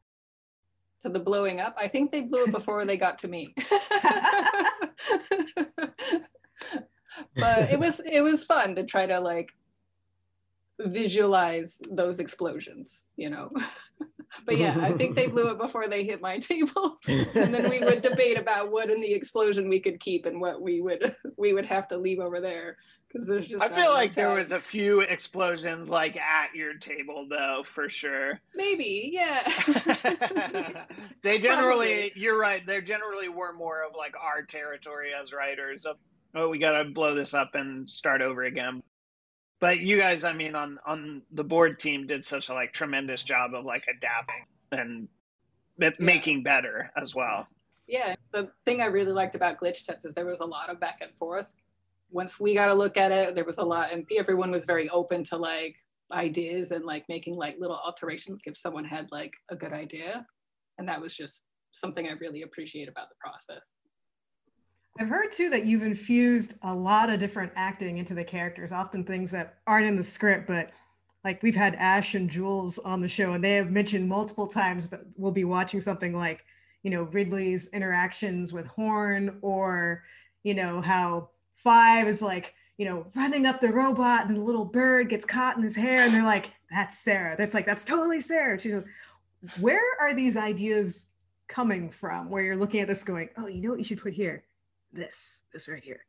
To 1.06 1.12
the 1.12 1.20
blowing 1.20 1.60
up. 1.60 1.76
I 1.78 1.88
think 1.88 2.12
they 2.12 2.22
blew 2.22 2.44
it 2.44 2.52
before 2.52 2.84
they 2.84 2.96
got 2.96 3.18
to 3.18 3.28
me. 3.28 3.54
but 7.36 7.70
it 7.70 7.78
was 7.78 8.00
it 8.00 8.20
was 8.20 8.44
fun 8.44 8.74
to 8.76 8.84
try 8.84 9.06
to 9.06 9.20
like 9.20 9.50
visualize 10.80 11.80
those 11.90 12.20
explosions, 12.20 13.06
you 13.16 13.30
know. 13.30 13.50
but 14.44 14.58
yeah, 14.58 14.76
I 14.80 14.92
think 14.92 15.16
they 15.16 15.28
blew 15.28 15.48
it 15.50 15.58
before 15.58 15.88
they 15.88 16.04
hit 16.04 16.20
my 16.20 16.38
table, 16.38 16.98
and 17.08 17.54
then 17.54 17.70
we 17.70 17.78
would 17.80 18.02
debate 18.02 18.38
about 18.38 18.70
what 18.72 18.90
in 18.90 19.00
the 19.00 19.12
explosion 19.12 19.68
we 19.68 19.80
could 19.80 20.00
keep 20.00 20.26
and 20.26 20.40
what 20.40 20.60
we 20.60 20.80
would 20.80 21.14
we 21.38 21.52
would 21.52 21.66
have 21.66 21.88
to 21.88 21.96
leave 21.96 22.18
over 22.18 22.40
there 22.40 22.76
because 23.16 23.28
there's 23.28 23.48
just. 23.48 23.64
I 23.64 23.68
feel 23.68 23.90
like 23.90 24.14
there 24.14 24.30
was 24.30 24.52
a 24.52 24.60
few 24.60 25.00
explosions 25.00 25.88
like 25.88 26.16
at 26.16 26.54
your 26.54 26.74
table 26.74 27.26
though, 27.28 27.62
for 27.64 27.88
sure. 27.88 28.40
Maybe, 28.54 29.10
yeah. 29.12 29.42
they 31.22 31.38
generally, 31.38 32.10
Probably. 32.10 32.12
you're 32.16 32.38
right. 32.38 32.64
They 32.64 32.80
generally 32.82 33.28
were 33.28 33.52
more 33.52 33.82
of 33.84 33.92
like 33.96 34.14
our 34.20 34.42
territory 34.42 35.10
as 35.18 35.32
writers 35.32 35.86
of, 35.86 35.96
oh, 36.34 36.48
we 36.48 36.58
got 36.58 36.82
to 36.82 36.90
blow 36.90 37.14
this 37.14 37.32
up 37.32 37.54
and 37.54 37.88
start 37.88 38.20
over 38.20 38.44
again 38.44 38.82
but 39.58 39.80
you 39.80 39.98
guys 39.98 40.22
i 40.22 40.34
mean 40.34 40.54
on 40.54 40.78
on 40.84 41.22
the 41.32 41.42
board 41.42 41.78
team 41.78 42.06
did 42.06 42.22
such 42.22 42.50
a 42.50 42.52
like 42.52 42.74
tremendous 42.74 43.22
job 43.22 43.54
of 43.54 43.64
like 43.64 43.82
adapting 43.88 44.44
and 44.70 45.08
yeah. 45.78 45.88
making 45.98 46.42
better 46.42 46.92
as 47.00 47.14
well 47.14 47.46
yeah 47.86 48.14
the 48.32 48.50
thing 48.66 48.82
i 48.82 48.84
really 48.84 49.12
liked 49.12 49.34
about 49.34 49.58
glitch 49.58 49.82
techs 49.82 50.04
is 50.04 50.12
there 50.12 50.26
was 50.26 50.40
a 50.40 50.44
lot 50.44 50.68
of 50.68 50.78
back 50.78 50.98
and 51.00 51.10
forth 51.14 51.54
once 52.10 52.38
we 52.38 52.54
got 52.54 52.66
to 52.66 52.74
look 52.74 52.96
at 52.96 53.12
it 53.12 53.34
there 53.34 53.44
was 53.44 53.58
a 53.58 53.64
lot 53.64 53.92
and 53.92 54.06
everyone 54.16 54.50
was 54.50 54.64
very 54.64 54.88
open 54.90 55.24
to 55.24 55.36
like 55.36 55.76
ideas 56.12 56.72
and 56.72 56.84
like 56.84 57.04
making 57.08 57.34
like 57.34 57.56
little 57.58 57.76
alterations 57.76 58.40
if 58.44 58.56
someone 58.56 58.84
had 58.84 59.08
like 59.10 59.34
a 59.50 59.56
good 59.56 59.72
idea. 59.72 60.26
And 60.78 60.88
that 60.88 61.00
was 61.00 61.16
just 61.16 61.46
something 61.72 62.06
i 62.06 62.12
really 62.12 62.42
appreciate 62.42 62.88
about 62.88 63.08
the 63.08 63.14
process. 63.18 63.72
I've 64.98 65.08
heard 65.08 65.30
too 65.30 65.50
that 65.50 65.66
you've 65.66 65.82
infused 65.82 66.54
a 66.62 66.74
lot 66.74 67.10
of 67.10 67.18
different 67.18 67.52
acting 67.54 67.98
into 67.98 68.14
the 68.14 68.24
characters, 68.24 68.72
often 68.72 69.04
things 69.04 69.30
that 69.32 69.58
aren't 69.66 69.86
in 69.86 69.96
the 69.96 70.04
script, 70.04 70.46
but 70.46 70.70
like 71.22 71.42
we've 71.42 71.56
had 71.56 71.74
Ash 71.74 72.14
and 72.14 72.30
Jules 72.30 72.78
on 72.78 73.02
the 73.02 73.08
show 73.08 73.32
and 73.32 73.44
they 73.44 73.56
have 73.56 73.70
mentioned 73.70 74.08
multiple 74.08 74.46
times, 74.46 74.86
but 74.86 75.04
we'll 75.16 75.32
be 75.32 75.44
watching 75.44 75.82
something 75.82 76.14
like, 76.14 76.44
you 76.82 76.90
know, 76.90 77.02
Ridley's 77.02 77.68
interactions 77.68 78.54
with 78.54 78.66
Horn 78.66 79.38
or, 79.42 80.04
you 80.44 80.54
know, 80.54 80.80
how 80.80 81.30
Five 81.56 82.08
is 82.08 82.22
like, 82.22 82.54
you 82.78 82.86
know, 82.86 83.06
running 83.14 83.46
up 83.46 83.60
the 83.60 83.72
robot 83.72 84.26
and 84.26 84.36
the 84.36 84.40
little 84.40 84.64
bird 84.64 85.08
gets 85.08 85.24
caught 85.24 85.56
in 85.56 85.62
his 85.62 85.74
hair 85.74 86.04
and 86.04 86.14
they're 86.14 86.22
like, 86.22 86.50
that's 86.70 86.98
Sarah. 86.98 87.34
That's 87.36 87.54
like, 87.54 87.66
that's 87.66 87.84
totally 87.84 88.20
Sarah. 88.20 88.58
She's 88.58 88.74
like, 88.74 88.86
where 89.60 89.82
are 90.00 90.14
these 90.14 90.36
ideas 90.36 91.08
coming 91.48 91.90
from 91.90 92.30
where 92.30 92.42
you're 92.42 92.56
looking 92.56 92.80
at 92.80 92.88
this 92.88 93.04
going, 93.04 93.28
oh, 93.36 93.46
you 93.46 93.60
know 93.60 93.70
what 93.70 93.78
you 93.78 93.84
should 93.84 94.02
put 94.02 94.12
here? 94.12 94.44
this, 94.96 95.42
this 95.52 95.68
right 95.68 95.82
here. 95.82 96.00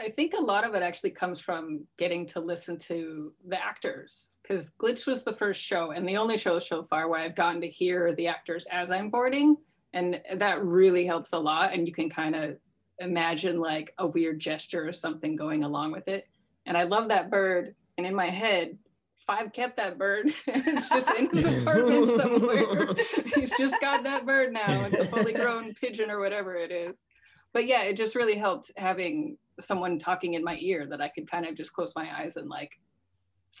I 0.00 0.10
think 0.10 0.34
a 0.34 0.42
lot 0.42 0.66
of 0.66 0.74
it 0.74 0.82
actually 0.82 1.10
comes 1.10 1.38
from 1.38 1.84
getting 1.98 2.26
to 2.26 2.40
listen 2.40 2.76
to 2.78 3.32
the 3.46 3.62
actors 3.62 4.30
because 4.42 4.72
Glitch 4.78 5.06
was 5.06 5.22
the 5.22 5.32
first 5.32 5.62
show 5.62 5.92
and 5.92 6.08
the 6.08 6.16
only 6.16 6.36
show 6.36 6.58
so 6.58 6.82
far 6.82 7.08
where 7.08 7.20
I've 7.20 7.36
gotten 7.36 7.60
to 7.60 7.68
hear 7.68 8.12
the 8.12 8.26
actors 8.26 8.66
as 8.72 8.90
I'm 8.90 9.08
boarding. 9.08 9.56
And 9.92 10.20
that 10.34 10.64
really 10.64 11.06
helps 11.06 11.32
a 11.32 11.38
lot. 11.38 11.72
And 11.72 11.86
you 11.86 11.94
can 11.94 12.10
kind 12.10 12.34
of 12.34 12.56
imagine 12.98 13.58
like 13.58 13.92
a 13.98 14.06
weird 14.06 14.40
gesture 14.40 14.86
or 14.86 14.92
something 14.92 15.36
going 15.36 15.64
along 15.64 15.92
with 15.92 16.08
it. 16.08 16.28
And 16.66 16.76
I 16.76 16.84
love 16.84 17.08
that 17.08 17.30
bird. 17.30 17.74
And 17.98 18.06
in 18.06 18.14
my 18.14 18.26
head, 18.26 18.78
Five 19.16 19.54
kept 19.54 19.78
that 19.78 19.96
bird. 19.96 20.34
it's 20.46 20.90
just 20.90 21.18
in 21.18 21.30
his 21.32 21.46
apartment 21.46 22.04
somewhere. 22.08 22.88
He's 23.34 23.56
just 23.56 23.80
got 23.80 24.04
that 24.04 24.26
bird 24.26 24.52
now. 24.52 24.84
It's 24.84 25.00
a 25.00 25.06
fully 25.06 25.32
grown 25.32 25.72
pigeon 25.72 26.10
or 26.10 26.20
whatever 26.20 26.56
it 26.56 26.70
is 26.70 27.06
but 27.54 27.66
yeah, 27.66 27.84
it 27.84 27.96
just 27.96 28.16
really 28.16 28.36
helped 28.36 28.72
having 28.76 29.38
someone 29.60 29.96
talking 29.96 30.34
in 30.34 30.44
my 30.44 30.58
ear 30.60 30.86
that 30.86 31.00
I 31.00 31.08
could 31.08 31.30
kind 31.30 31.46
of 31.46 31.54
just 31.54 31.72
close 31.72 31.94
my 31.94 32.06
eyes 32.18 32.36
and 32.36 32.50
like, 32.50 32.78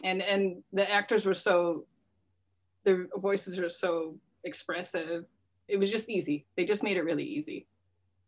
and 0.02 0.20
and 0.20 0.62
the 0.72 0.90
actors 0.90 1.24
were 1.24 1.34
so, 1.34 1.86
their 2.82 3.06
voices 3.16 3.58
are 3.58 3.70
so 3.70 4.16
expressive. 4.42 5.24
It 5.68 5.78
was 5.78 5.90
just 5.90 6.10
easy. 6.10 6.44
They 6.56 6.64
just 6.64 6.82
made 6.82 6.96
it 6.96 7.04
really 7.04 7.24
easy. 7.24 7.66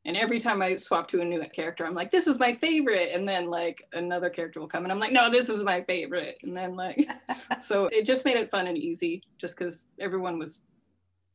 And 0.07 0.17
every 0.17 0.39
time 0.39 0.63
I 0.63 0.77
swap 0.77 1.09
to 1.09 1.21
a 1.21 1.25
new 1.25 1.43
character, 1.49 1.85
I'm 1.85 1.95
like, 1.95 2.13
this 2.13 2.29
is 2.29 2.39
my 2.39 2.53
favorite. 2.55 3.11
And 3.13 3.29
then 3.29 3.47
like 3.49 3.89
another 3.93 4.31
character 4.31 4.61
will 4.61 4.69
come 4.69 4.85
and 4.85 4.93
I'm 4.93 5.01
like, 5.01 5.11
no, 5.11 5.29
this 5.29 5.49
is 5.49 5.65
my 5.65 5.83
favorite. 5.83 6.39
And 6.45 6.57
then 6.57 6.77
like, 6.77 7.09
so 7.61 7.87
it 7.87 8.07
just 8.07 8.25
made 8.25 8.37
it 8.37 8.49
fun 8.49 8.69
and 8.69 8.79
easy 8.79 9.25
just 9.37 9.59
because 9.59 9.89
everyone 9.99 10.39
was 10.39 10.63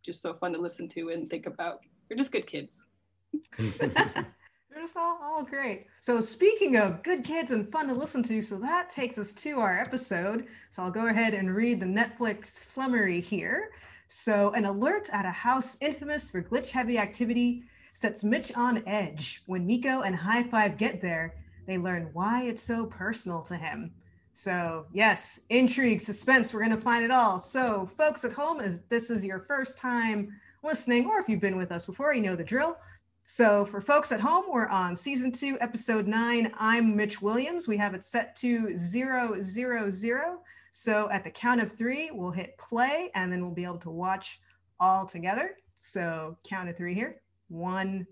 just 0.03 0.21
so 0.21 0.33
fun 0.33 0.53
to 0.53 0.61
listen 0.61 0.87
to 0.87 1.09
and 1.09 1.29
think 1.29 1.47
about. 1.47 1.81
They're 2.07 2.17
just 2.17 2.31
good 2.31 2.47
kids. 2.47 2.85
They're 3.57 4.79
just 4.79 4.95
all, 4.95 5.19
all 5.21 5.43
great. 5.43 5.87
So 5.99 6.21
speaking 6.21 6.77
of 6.77 7.03
good 7.03 7.25
kids 7.25 7.51
and 7.51 7.69
fun 7.69 7.89
to 7.89 7.93
listen 7.93 8.23
to, 8.23 8.41
so 8.41 8.57
that 8.59 8.89
takes 8.89 9.17
us 9.17 9.33
to 9.33 9.59
our 9.59 9.77
episode. 9.79 10.47
So 10.69 10.83
I'll 10.83 10.91
go 10.91 11.07
ahead 11.07 11.33
and 11.33 11.53
read 11.53 11.81
the 11.81 11.85
Netflix 11.85 12.47
summary 12.47 13.19
here. 13.19 13.71
So 14.07 14.51
an 14.51 14.63
alert 14.63 15.09
at 15.11 15.25
a 15.25 15.31
house 15.31 15.77
infamous 15.81 16.29
for 16.29 16.41
glitch-heavy 16.41 16.97
activity 16.97 17.65
sets 17.93 18.23
Mitch 18.23 18.51
on 18.55 18.83
edge. 18.87 19.43
When 19.45 19.65
Miko 19.65 20.01
and 20.01 20.15
High 20.15 20.43
Five 20.43 20.77
get 20.77 21.01
there, 21.01 21.35
they 21.67 21.77
learn 21.77 22.09
why 22.13 22.43
it's 22.43 22.61
so 22.61 22.85
personal 22.85 23.41
to 23.43 23.55
him. 23.55 23.93
So 24.33 24.85
yes, 24.93 25.41
intrigue, 25.49 26.01
suspense, 26.01 26.53
we're 26.53 26.61
gonna 26.61 26.77
find 26.77 27.03
it 27.03 27.11
all. 27.11 27.39
So 27.39 27.85
folks 27.85 28.23
at 28.23 28.31
home, 28.31 28.61
if 28.61 28.87
this 28.89 29.09
is 29.09 29.25
your 29.25 29.39
first 29.39 29.77
time 29.77 30.39
listening, 30.63 31.07
or 31.07 31.19
if 31.19 31.27
you've 31.27 31.41
been 31.41 31.57
with 31.57 31.71
us 31.71 31.85
before, 31.85 32.13
you 32.13 32.21
know 32.21 32.35
the 32.35 32.43
drill. 32.43 32.77
So 33.25 33.65
for 33.65 33.81
folks 33.81 34.11
at 34.11 34.19
home, 34.19 34.45
we're 34.49 34.67
on 34.67 34.95
season 34.95 35.31
two, 35.31 35.57
episode 35.61 36.07
nine. 36.07 36.51
I'm 36.59 36.95
Mitch 36.95 37.21
Williams. 37.21 37.67
We 37.67 37.77
have 37.77 37.93
it 37.93 38.03
set 38.03 38.35
to 38.37 38.77
zero, 38.77 39.35
zero, 39.41 39.89
zero. 39.89 40.41
So 40.71 41.09
at 41.11 41.23
the 41.23 41.31
count 41.31 41.61
of 41.61 41.71
three, 41.71 42.11
we'll 42.11 42.31
hit 42.31 42.57
play 42.57 43.11
and 43.15 43.31
then 43.31 43.41
we'll 43.41 43.53
be 43.53 43.63
able 43.63 43.77
to 43.79 43.89
watch 43.89 44.41
all 44.79 45.05
together. 45.05 45.55
So 45.79 46.37
count 46.43 46.69
of 46.69 46.77
three 46.77 46.93
here. 46.93 47.20
One, 47.51 48.07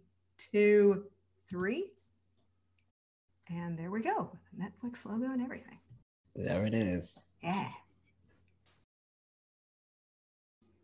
two, 0.51 1.05
three. 1.49 1.91
And 3.49 3.79
there 3.79 3.89
we 3.89 4.01
go. 4.01 4.37
Netflix 4.59 5.05
logo 5.05 5.31
and 5.31 5.41
everything. 5.41 5.79
There 6.35 6.65
it 6.65 6.73
is. 6.73 7.15
Yeah. 7.41 7.69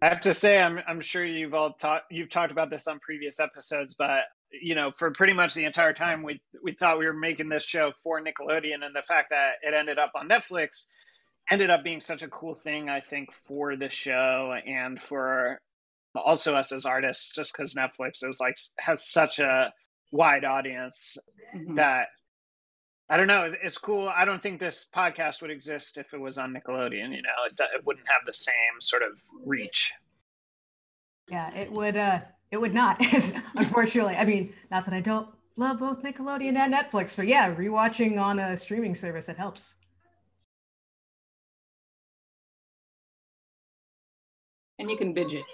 I 0.01 0.07
have 0.07 0.21
to 0.21 0.33
say, 0.33 0.61
I'm 0.61 0.79
I'm 0.87 1.01
sure 1.01 1.25
you've 1.25 1.53
all 1.53 1.73
talked 1.73 2.11
you've 2.11 2.29
talked 2.29 2.53
about 2.53 2.69
this 2.69 2.87
on 2.87 2.99
previous 2.99 3.41
episodes, 3.41 3.95
but 3.95 4.23
you 4.51 4.73
know, 4.73 4.89
for 4.91 5.11
pretty 5.11 5.33
much 5.33 5.53
the 5.53 5.65
entire 5.65 5.93
time, 5.93 6.23
we 6.23 6.41
we 6.63 6.71
thought 6.71 6.97
we 6.97 7.07
were 7.07 7.13
making 7.13 7.49
this 7.49 7.65
show 7.65 7.91
for 8.03 8.21
Nickelodeon, 8.21 8.85
and 8.85 8.95
the 8.95 9.03
fact 9.03 9.31
that 9.31 9.55
it 9.63 9.73
ended 9.73 9.99
up 9.99 10.13
on 10.15 10.29
Netflix 10.29 10.85
ended 11.51 11.69
up 11.69 11.83
being 11.83 11.99
such 11.99 12.23
a 12.23 12.29
cool 12.29 12.55
thing, 12.55 12.87
I 12.87 13.01
think, 13.01 13.33
for 13.33 13.75
the 13.75 13.89
show 13.89 14.55
and 14.65 15.01
for 15.01 15.59
also 16.21 16.55
us 16.55 16.71
as 16.71 16.85
artists, 16.85 17.33
just 17.33 17.55
because 17.55 17.75
Netflix 17.75 18.27
is 18.27 18.39
like 18.39 18.57
has 18.77 19.03
such 19.05 19.39
a 19.39 19.73
wide 20.11 20.45
audience 20.45 21.17
mm-hmm. 21.55 21.75
that 21.75 22.07
I 23.09 23.17
don't 23.17 23.27
know. 23.27 23.53
It's 23.63 23.77
cool. 23.77 24.09
I 24.09 24.25
don't 24.25 24.41
think 24.41 24.59
this 24.59 24.89
podcast 24.93 25.41
would 25.41 25.51
exist 25.51 25.97
if 25.97 26.13
it 26.13 26.19
was 26.19 26.37
on 26.37 26.53
Nickelodeon. 26.53 27.15
You 27.15 27.21
know, 27.21 27.45
it, 27.45 27.59
it 27.75 27.85
wouldn't 27.85 28.07
have 28.07 28.25
the 28.25 28.33
same 28.33 28.81
sort 28.81 29.03
of 29.03 29.09
reach. 29.45 29.93
Yeah, 31.29 31.53
it 31.55 31.71
would. 31.71 31.97
uh 31.97 32.21
It 32.51 32.57
would 32.57 32.73
not. 32.73 32.99
unfortunately, 33.57 34.15
I 34.15 34.25
mean, 34.25 34.53
not 34.71 34.85
that 34.85 34.93
I 34.93 35.01
don't 35.01 35.27
love 35.55 35.79
both 35.79 36.01
Nickelodeon 36.03 36.55
and 36.55 36.73
Netflix, 36.73 37.15
but 37.15 37.27
yeah, 37.27 37.53
rewatching 37.53 38.19
on 38.19 38.39
a 38.39 38.57
streaming 38.57 38.95
service 38.95 39.29
it 39.29 39.37
helps. 39.37 39.75
And 44.79 44.89
you 44.89 44.97
can 44.97 45.13
binge 45.13 45.33
it. 45.33 45.45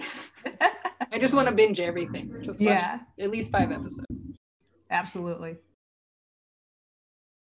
I 1.12 1.20
just 1.20 1.34
want 1.34 1.48
to 1.48 1.54
binge 1.54 1.80
everything. 1.80 2.42
Just 2.44 2.62
yeah, 2.62 3.00
at 3.20 3.30
least 3.30 3.52
five 3.52 3.72
episodes. 3.72 4.08
Absolutely 4.90 5.58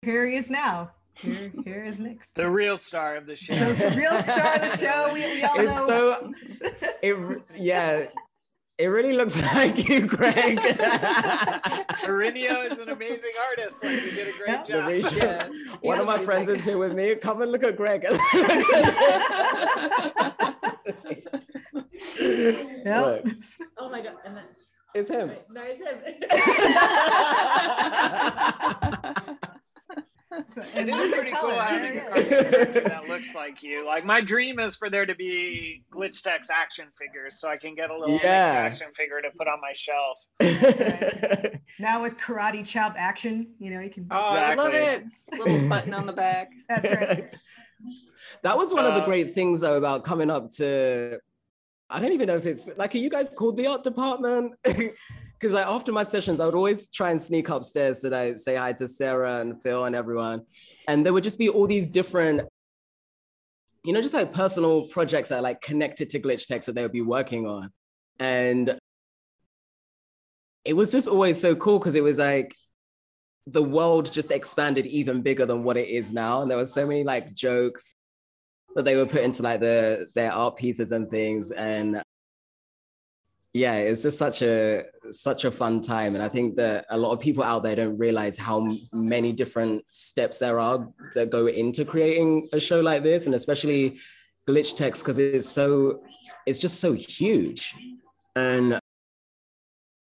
here 0.02 0.26
he 0.26 0.36
is 0.36 0.50
now. 0.50 0.90
Here, 1.14 1.52
here 1.64 1.84
is 1.84 2.00
Nick. 2.00 2.24
The 2.34 2.50
real 2.50 2.76
star 2.76 3.16
of 3.16 3.26
the 3.26 3.36
show. 3.36 3.54
the 3.54 3.94
real 3.96 4.20
star 4.20 4.54
of 4.54 4.60
the 4.62 4.76
show. 4.76 5.10
We, 5.12 5.20
we 5.20 5.44
all 5.44 5.60
it's 5.60 5.70
know. 5.70 6.32
So, 6.46 6.66
it, 7.02 7.42
yeah, 7.54 8.06
it 8.78 8.86
really 8.86 9.12
looks 9.12 9.40
like 9.54 9.88
you, 9.88 10.06
Greg. 10.06 10.58
Aurelio 12.08 12.62
is 12.62 12.78
an 12.78 12.88
amazing 12.88 13.32
artist. 13.50 13.84
Like, 13.84 14.04
you 14.04 14.10
did 14.10 14.28
a 14.28 14.38
great 14.38 14.64
job. 14.64 15.12
Yeah. 15.16 15.48
One 15.82 16.00
of 16.00 16.06
my 16.06 16.18
friends 16.24 16.48
is 16.48 16.64
here 16.64 16.78
with 16.78 16.94
me. 16.94 17.14
Come 17.16 17.42
and 17.42 17.52
look 17.52 17.62
at 17.62 17.76
Greg. 17.76 18.06
Yep. 22.20 23.26
Oh 23.78 23.88
my 23.90 24.02
god! 24.02 24.14
And 24.24 24.36
that's 24.36 24.66
it's 24.94 25.08
him. 25.08 25.30
No, 25.50 25.62
it's 25.64 25.78
him. 25.78 25.98
it 30.74 30.88
is 30.88 31.12
pretty 31.12 31.30
cool 31.32 31.50
having 31.58 31.98
a 31.98 32.00
cartoon 32.02 32.28
character 32.28 32.80
that 32.80 33.08
looks 33.08 33.34
like 33.34 33.62
you. 33.62 33.84
Like 33.86 34.04
my 34.04 34.20
dream 34.20 34.58
is 34.58 34.76
for 34.76 34.90
there 34.90 35.06
to 35.06 35.14
be 35.14 35.84
glitch 35.92 36.22
techs 36.22 36.50
action 36.50 36.86
figures, 36.98 37.38
so 37.40 37.48
I 37.48 37.56
can 37.56 37.74
get 37.74 37.90
a 37.90 37.98
little 37.98 38.18
Yeah. 38.22 38.64
action 38.66 38.88
figure 38.94 39.20
to 39.20 39.30
put 39.36 39.48
on 39.48 39.58
my 39.60 39.72
shelf. 39.74 40.18
Now 41.78 42.02
with 42.02 42.18
karate 42.18 42.66
chop 42.66 42.94
action, 42.98 43.54
you 43.58 43.70
know, 43.70 43.80
you 43.80 43.88
can. 43.88 44.06
Oh, 44.10 44.26
I 44.28 44.54
love 44.54 44.74
it. 44.74 45.04
Little 45.32 45.68
button 45.70 45.94
on 45.94 46.04
the 46.06 46.12
back. 46.12 46.50
That's 46.68 46.84
right. 46.94 47.30
that 48.42 48.58
was 48.58 48.74
one 48.74 48.84
of 48.84 48.94
the 48.94 49.00
Uh, 49.02 49.06
great 49.06 49.32
things 49.34 49.62
though 49.62 49.78
about 49.78 50.04
coming 50.04 50.28
up 50.30 50.50
to 50.52 51.18
I 51.92 52.00
don't 52.00 52.12
even 52.12 52.26
know 52.26 52.36
if 52.36 52.46
it's 52.46 52.70
like 52.76 52.94
are 52.94 52.98
you 52.98 53.10
guys 53.10 53.28
called 53.30 53.56
the 53.56 53.66
art 53.66 53.84
department? 53.84 54.54
Because 55.42 55.54
like 55.54 55.66
after 55.66 55.90
my 55.90 56.04
sessions, 56.04 56.38
I 56.38 56.44
would 56.44 56.54
always 56.54 56.88
try 56.88 57.10
and 57.10 57.20
sneak 57.20 57.48
upstairs 57.48 57.98
to 58.00 58.10
like, 58.10 58.38
say 58.38 58.54
hi 58.54 58.74
to 58.74 58.86
Sarah 58.86 59.40
and 59.40 59.60
Phil 59.60 59.86
and 59.86 59.96
everyone. 59.96 60.42
And 60.86 61.04
there 61.04 61.12
would 61.12 61.24
just 61.24 61.36
be 61.36 61.48
all 61.48 61.66
these 61.66 61.88
different, 61.88 62.48
you 63.84 63.92
know, 63.92 64.00
just 64.00 64.14
like 64.14 64.32
personal 64.32 64.86
projects 64.86 65.30
that 65.30 65.42
like 65.42 65.60
connected 65.60 66.10
to 66.10 66.20
glitch 66.20 66.46
tech 66.46 66.62
that 66.62 66.76
they 66.76 66.82
would 66.82 66.92
be 66.92 67.00
working 67.00 67.48
on. 67.48 67.72
And 68.20 68.78
it 70.64 70.74
was 70.74 70.92
just 70.92 71.08
always 71.08 71.40
so 71.40 71.56
cool 71.56 71.80
because 71.80 71.96
it 71.96 72.04
was 72.04 72.18
like 72.18 72.54
the 73.48 73.64
world 73.64 74.12
just 74.12 74.30
expanded 74.30 74.86
even 74.86 75.22
bigger 75.22 75.44
than 75.44 75.64
what 75.64 75.76
it 75.76 75.88
is 75.88 76.12
now. 76.12 76.42
And 76.42 76.48
there 76.48 76.58
were 76.58 76.66
so 76.66 76.86
many 76.86 77.02
like 77.02 77.34
jokes 77.34 77.96
that 78.74 78.84
they 78.84 78.96
were 78.96 79.06
put 79.06 79.22
into 79.22 79.42
like 79.42 79.60
the 79.60 80.06
their 80.14 80.32
art 80.32 80.56
pieces 80.56 80.92
and 80.92 81.10
things. 81.10 81.50
And 81.50 82.02
yeah, 83.54 83.74
it's 83.74 84.02
just 84.02 84.18
such 84.18 84.40
a 84.42 84.84
such 85.10 85.44
a 85.44 85.50
fun 85.50 85.80
time. 85.80 86.14
And 86.14 86.22
I 86.24 86.28
think 86.28 86.56
that 86.56 86.86
a 86.90 86.96
lot 86.96 87.12
of 87.12 87.20
people 87.20 87.44
out 87.44 87.62
there 87.62 87.76
don't 87.76 87.98
realize 87.98 88.38
how 88.38 88.74
many 88.92 89.32
different 89.32 89.84
steps 89.92 90.38
there 90.38 90.58
are 90.58 90.88
that 91.14 91.30
go 91.30 91.46
into 91.48 91.84
creating 91.84 92.48
a 92.52 92.60
show 92.60 92.80
like 92.80 93.02
this, 93.02 93.26
and 93.26 93.34
especially 93.34 93.98
glitch 94.48 94.74
techs 94.76 95.00
because 95.00 95.18
it's 95.18 95.48
so 95.48 96.02
it's 96.46 96.58
just 96.58 96.80
so 96.80 96.94
huge. 96.94 97.74
And 98.36 98.78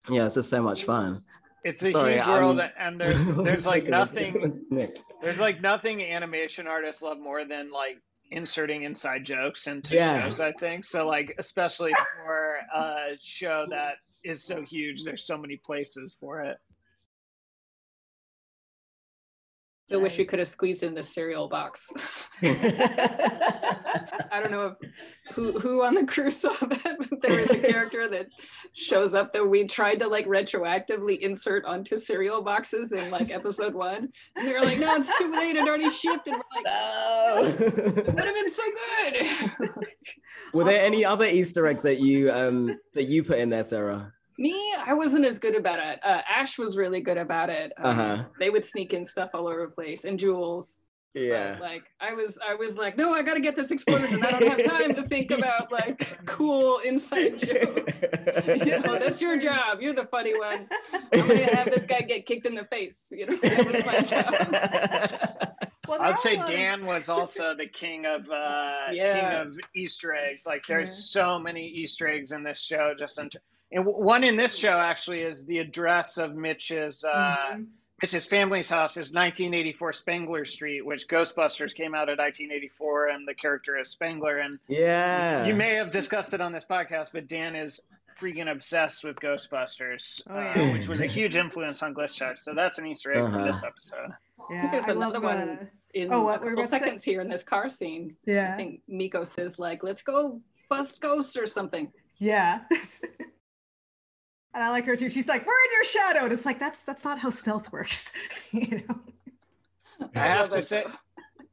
yeah, 0.09 0.25
it's 0.25 0.35
just 0.35 0.49
so 0.49 0.61
much 0.61 0.83
fun. 0.83 1.17
It's 1.63 1.83
a 1.83 1.91
Sorry, 1.91 2.13
huge 2.15 2.27
world, 2.27 2.59
I'm- 2.59 2.71
and 2.77 2.99
there's 3.01 3.27
there's 3.35 3.67
like 3.67 3.85
nothing 3.99 4.65
there's 5.21 5.39
like 5.39 5.61
nothing 5.61 6.01
animation 6.03 6.67
artists 6.67 7.01
love 7.01 7.19
more 7.19 7.45
than 7.45 7.71
like 7.71 8.01
inserting 8.31 8.83
inside 8.83 9.25
jokes 9.25 9.67
into 9.67 9.95
Yeah. 9.95 10.23
shows. 10.23 10.39
I 10.39 10.51
think 10.53 10.85
so. 10.85 11.07
Like 11.07 11.35
especially 11.37 11.93
for 12.13 12.57
a 12.73 13.17
show 13.19 13.65
that 13.69 13.95
is 14.23 14.43
so 14.43 14.61
huge, 14.63 15.03
there's 15.03 15.25
so 15.25 15.37
many 15.37 15.57
places 15.57 16.15
for 16.19 16.41
it. 16.41 16.57
Still 19.89 20.01
wish 20.01 20.19
we 20.19 20.25
could 20.25 20.37
have 20.37 20.47
squeezed 20.47 20.83
in 20.83 20.93
the 20.93 21.01
cereal 21.01 21.47
box. 21.47 21.91
I 22.43 24.39
don't 24.39 24.51
know 24.51 24.75
if 24.79 25.33
who 25.33 25.59
who 25.59 25.83
on 25.83 25.95
the 25.95 26.05
crew 26.05 26.29
saw 26.43 26.53
that, 26.53 27.07
but 27.09 27.23
there 27.23 27.41
was 27.41 27.49
a 27.49 27.59
character 27.59 28.07
that 28.07 28.27
shows 28.75 29.15
up 29.15 29.33
that 29.33 29.43
we 29.43 29.63
tried 29.67 29.97
to 30.01 30.07
like 30.07 30.27
retroactively 30.27 31.17
insert 31.17 31.65
onto 31.65 31.97
cereal 31.97 32.43
boxes 32.43 32.91
in 32.91 33.09
like 33.09 33.31
episode 33.31 33.73
one. 33.73 34.09
And 34.35 34.47
they 34.47 34.53
were 34.53 34.61
like, 34.61 34.77
no, 34.77 34.95
it's 34.95 35.17
too 35.17 35.31
late, 35.31 35.55
it 35.55 35.67
already 35.67 35.89
shipped. 35.89 36.27
And 36.27 36.35
we're 36.35 36.43
like, 36.55 36.65
no. 36.65 37.41
it 37.97 38.13
would 38.13 38.25
have 38.25 38.35
been 38.35 38.53
so 38.53 38.63
good. 39.57 39.87
Were 40.53 40.65
there 40.65 40.85
any 40.85 41.03
other 41.03 41.25
Easter 41.25 41.65
eggs 41.65 41.81
that 41.81 41.99
you 41.99 42.31
um 42.31 42.77
that 42.93 43.07
you 43.07 43.23
put 43.23 43.39
in 43.39 43.49
there, 43.49 43.63
Sarah? 43.63 44.13
Me, 44.39 44.55
I 44.87 44.93
wasn't 44.93 45.25
as 45.25 45.37
good 45.37 45.53
about 45.55 45.79
it. 45.79 45.99
Uh, 46.01 46.21
Ash 46.27 46.57
was 46.57 46.77
really 46.77 47.01
good 47.01 47.17
about 47.17 47.49
it. 47.49 47.73
Um, 47.77 47.85
Uh-huh. 47.99 48.23
They 48.39 48.49
would 48.49 48.65
sneak 48.65 48.93
in 48.93 49.05
stuff 49.05 49.31
all 49.33 49.47
over 49.49 49.65
the 49.65 49.71
place, 49.73 50.05
and 50.05 50.17
Jules. 50.17 50.77
But, 51.13 51.23
Yeah. 51.23 51.57
like 51.59 51.83
I 51.99 52.13
was, 52.13 52.39
I 52.47 52.53
was 52.55 52.77
like, 52.77 52.95
no, 52.97 53.11
I 53.11 53.21
got 53.23 53.33
to 53.33 53.39
get 53.41 53.55
this 53.57 53.69
exploded, 53.71 54.11
and 54.11 54.23
I 54.23 54.31
don't 54.39 54.47
have 54.47 54.63
time 54.79 54.93
to 54.95 55.03
think 55.03 55.31
about 55.31 55.71
like 55.73 56.25
cool 56.25 56.77
inside 56.85 57.37
jokes. 57.39 58.05
You 58.47 58.79
know, 58.79 58.97
that's 58.97 59.21
your 59.21 59.37
job. 59.37 59.81
You're 59.81 59.93
the 59.93 60.05
funny 60.05 60.37
one. 60.37 60.67
I'm 61.13 61.27
gonna 61.27 61.55
have 61.55 61.65
this 61.71 61.83
guy 61.83 62.01
get 62.01 62.25
kicked 62.25 62.45
in 62.45 62.55
the 62.55 62.63
face. 62.65 63.11
You 63.11 63.25
know, 63.25 63.35
that 63.41 63.65
was 63.71 63.85
my 63.85 64.01
job. 64.01 65.69
Well, 65.87 66.01
I'd 66.01 66.17
say 66.17 66.35
a 66.35 66.39
lot 66.39 66.45
of- 66.45 66.55
Dan 66.55 66.85
was 66.85 67.09
also 67.09 67.55
the 67.55 67.65
king 67.67 68.05
of 68.05 68.29
uh, 68.29 68.89
Yeah. 68.93 69.19
king 69.43 69.47
of 69.47 69.57
Easter 69.75 70.13
eggs. 70.13 70.45
Like 70.45 70.65
there's 70.67 70.89
Yeah. 70.89 71.23
so 71.23 71.39
many 71.39 71.65
Easter 71.67 72.07
eggs 72.07 72.31
in 72.31 72.43
this 72.43 72.61
show. 72.63 72.93
Just 72.97 73.19
in, 73.19 73.29
and 73.71 73.85
one 73.85 74.23
in 74.23 74.35
this 74.35 74.57
show 74.57 74.77
actually 74.77 75.21
is 75.21 75.45
the 75.45 75.59
address 75.59 76.17
of 76.17 76.35
Mitch's 76.35 77.03
uh, 77.03 77.35
Mhm. 77.53 77.67
Mitch's 78.01 78.25
family's 78.25 78.69
house 78.69 78.95
is 78.95 79.11
1984 79.13 79.91
Spengler 79.91 80.45
Street, 80.45 80.85
which 80.85 81.07
Ghostbusters 81.09 81.75
came 81.75 81.93
out 81.93 82.07
in 82.07 82.15
1984, 82.17 83.09
and 83.09 83.27
the 83.27 83.33
character 83.33 83.77
is 83.77 83.89
Spengler. 83.89 84.37
And 84.37 84.57
yeah. 84.69 85.45
you 85.45 85.53
may 85.53 85.75
have 85.75 85.91
discussed 85.91 86.33
it 86.33 86.39
on 86.39 86.53
this 86.53 86.63
podcast, 86.63 87.09
but 87.11 87.27
Dan 87.27 87.57
is 87.57 87.81
freaking 88.17 88.49
obsessed 88.49 89.03
with 89.03 89.17
Ghostbusters, 89.17 90.21
Oh, 90.29 90.33
uh, 90.33 90.71
which 90.73 90.87
was 90.87 91.01
a 91.01 91.05
huge 91.07 91.35
influence 91.35 91.83
on 91.83 91.93
Glitch 91.93 92.15
Check. 92.15 92.37
So 92.37 92.53
that's 92.53 92.79
an 92.79 92.87
Easter 92.87 93.11
egg 93.11 93.23
from 93.23 93.35
Uh-huh. 93.35 93.45
this 93.47 93.63
episode. 93.65 94.11
Yeah, 94.49 94.71
there's 94.71 94.85
I 94.85 94.91
love 94.93 95.13
another 95.15 95.19
one. 95.21 95.69
the- 95.93 96.01
In 96.01 96.13
Oh, 96.13 96.23
what 96.23 96.37
a 96.41 96.45
were 96.45 96.49
you 96.51 96.55
couple 96.55 96.59
about 96.59 96.61
to 96.61 96.67
say? 96.69 96.79
seconds 96.79 97.03
here 97.03 97.19
in 97.19 97.27
this 97.29 97.43
car 97.43 97.67
scene, 97.67 98.15
Yeah, 98.25 98.53
I 98.53 98.57
think 98.57 98.81
Miko 98.87 99.23
says 99.25 99.57
like, 99.59 99.83
"Let's 99.83 100.03
go 100.03 100.39
bust 100.69 101.01
ghosts" 101.01 101.35
or 101.35 101.47
something. 101.47 101.91
yeah. 102.17 102.61
and 104.53 104.63
I 104.63 104.69
like 104.69 104.85
her 104.85 104.95
too. 104.95 105.09
She's 105.09 105.27
like, 105.27 105.45
"We're 105.45 105.53
in 105.53 105.71
your 105.73 105.85
shadow," 105.85 106.23
and 106.25 106.33
it's 106.33 106.45
like 106.45 106.59
that's 106.59 106.83
that's 106.83 107.03
not 107.05 107.19
how 107.19 107.29
stealth 107.29 107.71
works, 107.71 108.13
you 108.51 108.83
know. 108.87 110.07
I 110.15 110.19
have 110.19 110.49
to 110.51 110.61
say- 110.61 110.85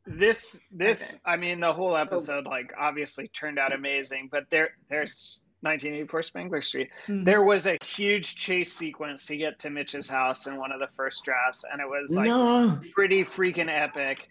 this 0.09 0.64
this 0.70 1.14
Okay. 1.14 1.32
i 1.32 1.37
mean 1.37 1.59
the 1.59 1.72
whole 1.72 1.96
episode 1.96 2.44
like 2.44 2.72
obviously 2.78 3.26
turned 3.26 3.59
out 3.59 3.72
amazing 3.74 4.28
but 4.30 4.44
there 4.50 4.70
there's 4.88 5.40
1984 5.62 6.22
Spengler 6.22 6.62
street 6.62 6.90
Mhm. 7.09 7.24
there 7.24 7.42
was 7.42 7.66
a 7.66 7.76
huge 7.85 8.37
chase 8.37 8.72
sequence 8.72 9.26
to 9.26 9.37
get 9.37 9.59
to 9.59 9.68
mitch's 9.70 10.09
house 10.09 10.46
in 10.46 10.59
one 10.59 10.70
of 10.70 10.78
the 10.78 10.87
first 10.94 11.24
drafts 11.24 11.64
and 11.70 11.80
it 11.80 11.88
was 11.88 12.12
like 12.14 12.28
no. 12.28 12.78
pretty 12.94 13.24
freaking 13.24 13.68
epic 13.68 14.28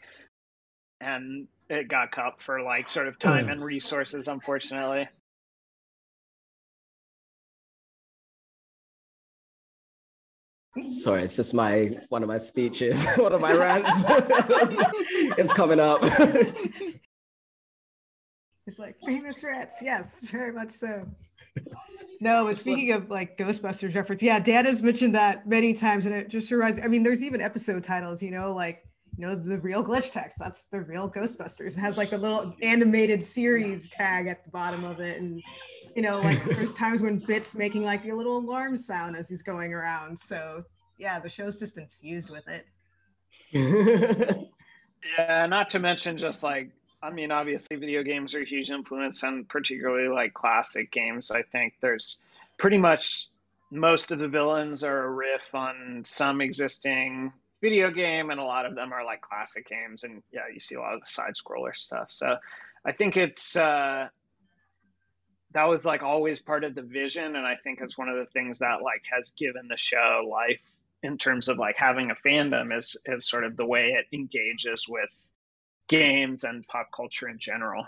and 1.02 1.46
it 1.70 1.90
got 1.90 2.10
cut 2.14 2.42
for 2.42 2.62
like 2.62 2.90
sort 2.90 3.10
of 3.10 3.20
time 3.20 3.50
and 3.50 3.62
resources 3.62 4.30
unfortunately 4.30 5.10
Sorry, 10.90 11.24
it's 11.24 11.38
just 11.38 11.54
my 11.54 11.98
one 12.10 12.22
of 12.22 12.28
my 12.28 12.38
speeches, 12.38 13.06
one 13.16 13.32
of 13.34 13.42
my 13.42 13.54
rants. 13.54 13.90
it's 15.38 15.54
coming 15.54 15.80
up. 15.80 16.02
It's 18.68 18.80
like 18.80 18.96
famous 19.06 19.44
rats. 19.44 19.80
Yes, 19.80 20.28
very 20.32 20.52
much 20.52 20.72
so. 20.72 21.06
No, 22.20 22.46
but 22.46 22.58
speaking 22.58 22.94
of 22.94 23.12
like 23.12 23.38
Ghostbusters 23.38 23.94
reference, 23.94 24.24
yeah, 24.24 24.40
Dan 24.40 24.66
has 24.66 24.82
mentioned 24.82 25.14
that 25.14 25.48
many 25.48 25.72
times, 25.72 26.08
and 26.08 26.16
it 26.16 26.30
just 26.30 26.50
reminds. 26.50 26.80
I 26.80 26.88
mean, 26.88 27.04
there's 27.04 27.22
even 27.22 27.42
episode 27.42 27.84
titles, 27.84 28.24
you 28.24 28.32
know, 28.32 28.56
like 28.56 28.82
you 29.18 29.28
know 29.28 29.36
the 29.36 29.60
real 29.60 29.84
glitch 29.84 30.12
techs. 30.12 30.36
That's 30.40 30.66
the 30.66 30.82
real 30.82 31.08
Ghostbusters. 31.08 31.78
It 31.78 31.80
has 31.80 31.96
like 31.96 32.14
a 32.14 32.18
little 32.18 32.56
animated 32.64 33.22
series 33.22 33.88
tag 33.92 34.26
at 34.26 34.44
the 34.44 34.50
bottom 34.50 34.84
of 34.84 35.00
it, 35.00 35.22
and 35.22 35.44
you 35.96 36.02
know, 36.02 36.20
like 36.20 36.44
there's 36.46 36.74
times 36.74 37.02
when 37.02 37.18
Bit's 37.20 37.56
making 37.56 37.84
like 37.84 38.06
a 38.06 38.14
little 38.14 38.38
alarm 38.38 38.78
sound 38.78 39.16
as 39.16 39.28
he's 39.28 39.42
going 39.42 39.74
around. 39.74 40.18
So 40.18 40.64
yeah, 40.98 41.20
the 41.20 41.30
show's 41.30 41.58
just 41.58 41.78
infused 41.78 42.30
with 42.30 42.48
it. 42.48 42.68
yeah 45.18 45.46
not 45.46 45.70
to 45.70 45.80
mention 45.80 46.18
just 46.18 46.44
like 46.44 46.72
i 47.04 47.10
mean 47.10 47.32
obviously 47.32 47.78
video 47.78 48.04
games 48.04 48.34
are 48.36 48.42
a 48.42 48.46
huge 48.46 48.72
influence 48.72 49.24
and 49.24 49.48
particularly 49.48 50.08
like 50.08 50.34
classic 50.34 50.92
games 50.92 51.32
i 51.32 51.42
think 51.42 51.74
there's 51.82 52.20
pretty 52.58 52.78
much 52.78 53.30
most 53.72 54.12
of 54.12 54.20
the 54.20 54.28
villains 54.28 54.84
are 54.84 55.06
a 55.06 55.12
riff 55.12 55.54
on 55.54 56.02
some 56.06 56.42
existing 56.42 57.32
video 57.62 57.90
game 57.90 58.30
and 58.30 58.40
a 58.40 58.44
lot 58.44 58.66
of 58.66 58.76
them 58.76 58.94
are 58.94 59.06
like 59.06 59.22
classic 59.22 59.68
games 59.68 60.04
and 60.04 60.22
yeah 60.32 60.42
you 60.54 60.60
see 60.60 60.76
a 60.76 60.80
lot 60.80 60.94
of 60.94 61.00
the 61.00 61.06
side 61.06 61.34
scroller 61.36 61.76
stuff 61.76 62.08
so 62.10 62.38
i 62.86 62.92
think 62.92 63.18
it's 63.18 63.56
uh 63.56 64.08
that 65.56 65.66
was 65.66 65.86
like 65.86 66.04
always 66.04 66.42
part 66.42 66.64
of 66.64 66.76
the 66.76 66.84
vision 66.84 67.36
and 67.36 67.48
i 67.48 67.56
think 67.64 67.80
it's 67.82 67.98
one 67.98 68.10
of 68.10 68.18
the 68.18 68.28
things 68.34 68.60
that 68.60 68.84
like 68.84 69.04
has 69.12 69.32
given 69.32 69.68
the 69.70 69.78
show 69.78 70.28
life 70.32 70.62
in 71.04 71.18
terms 71.18 71.48
of 71.50 71.58
like 71.58 71.76
having 71.78 72.12
a 72.12 72.16
fandom 72.28 72.78
is 72.78 72.98
is 73.08 73.28
sort 73.28 73.44
of 73.44 73.58
the 73.58 73.66
way 73.66 73.98
it 73.98 74.16
engages 74.16 74.88
with 74.90 75.10
games 75.88 76.44
and 76.44 76.68
pop 76.68 76.90
culture 76.96 77.30
in 77.30 77.38
general. 77.40 77.86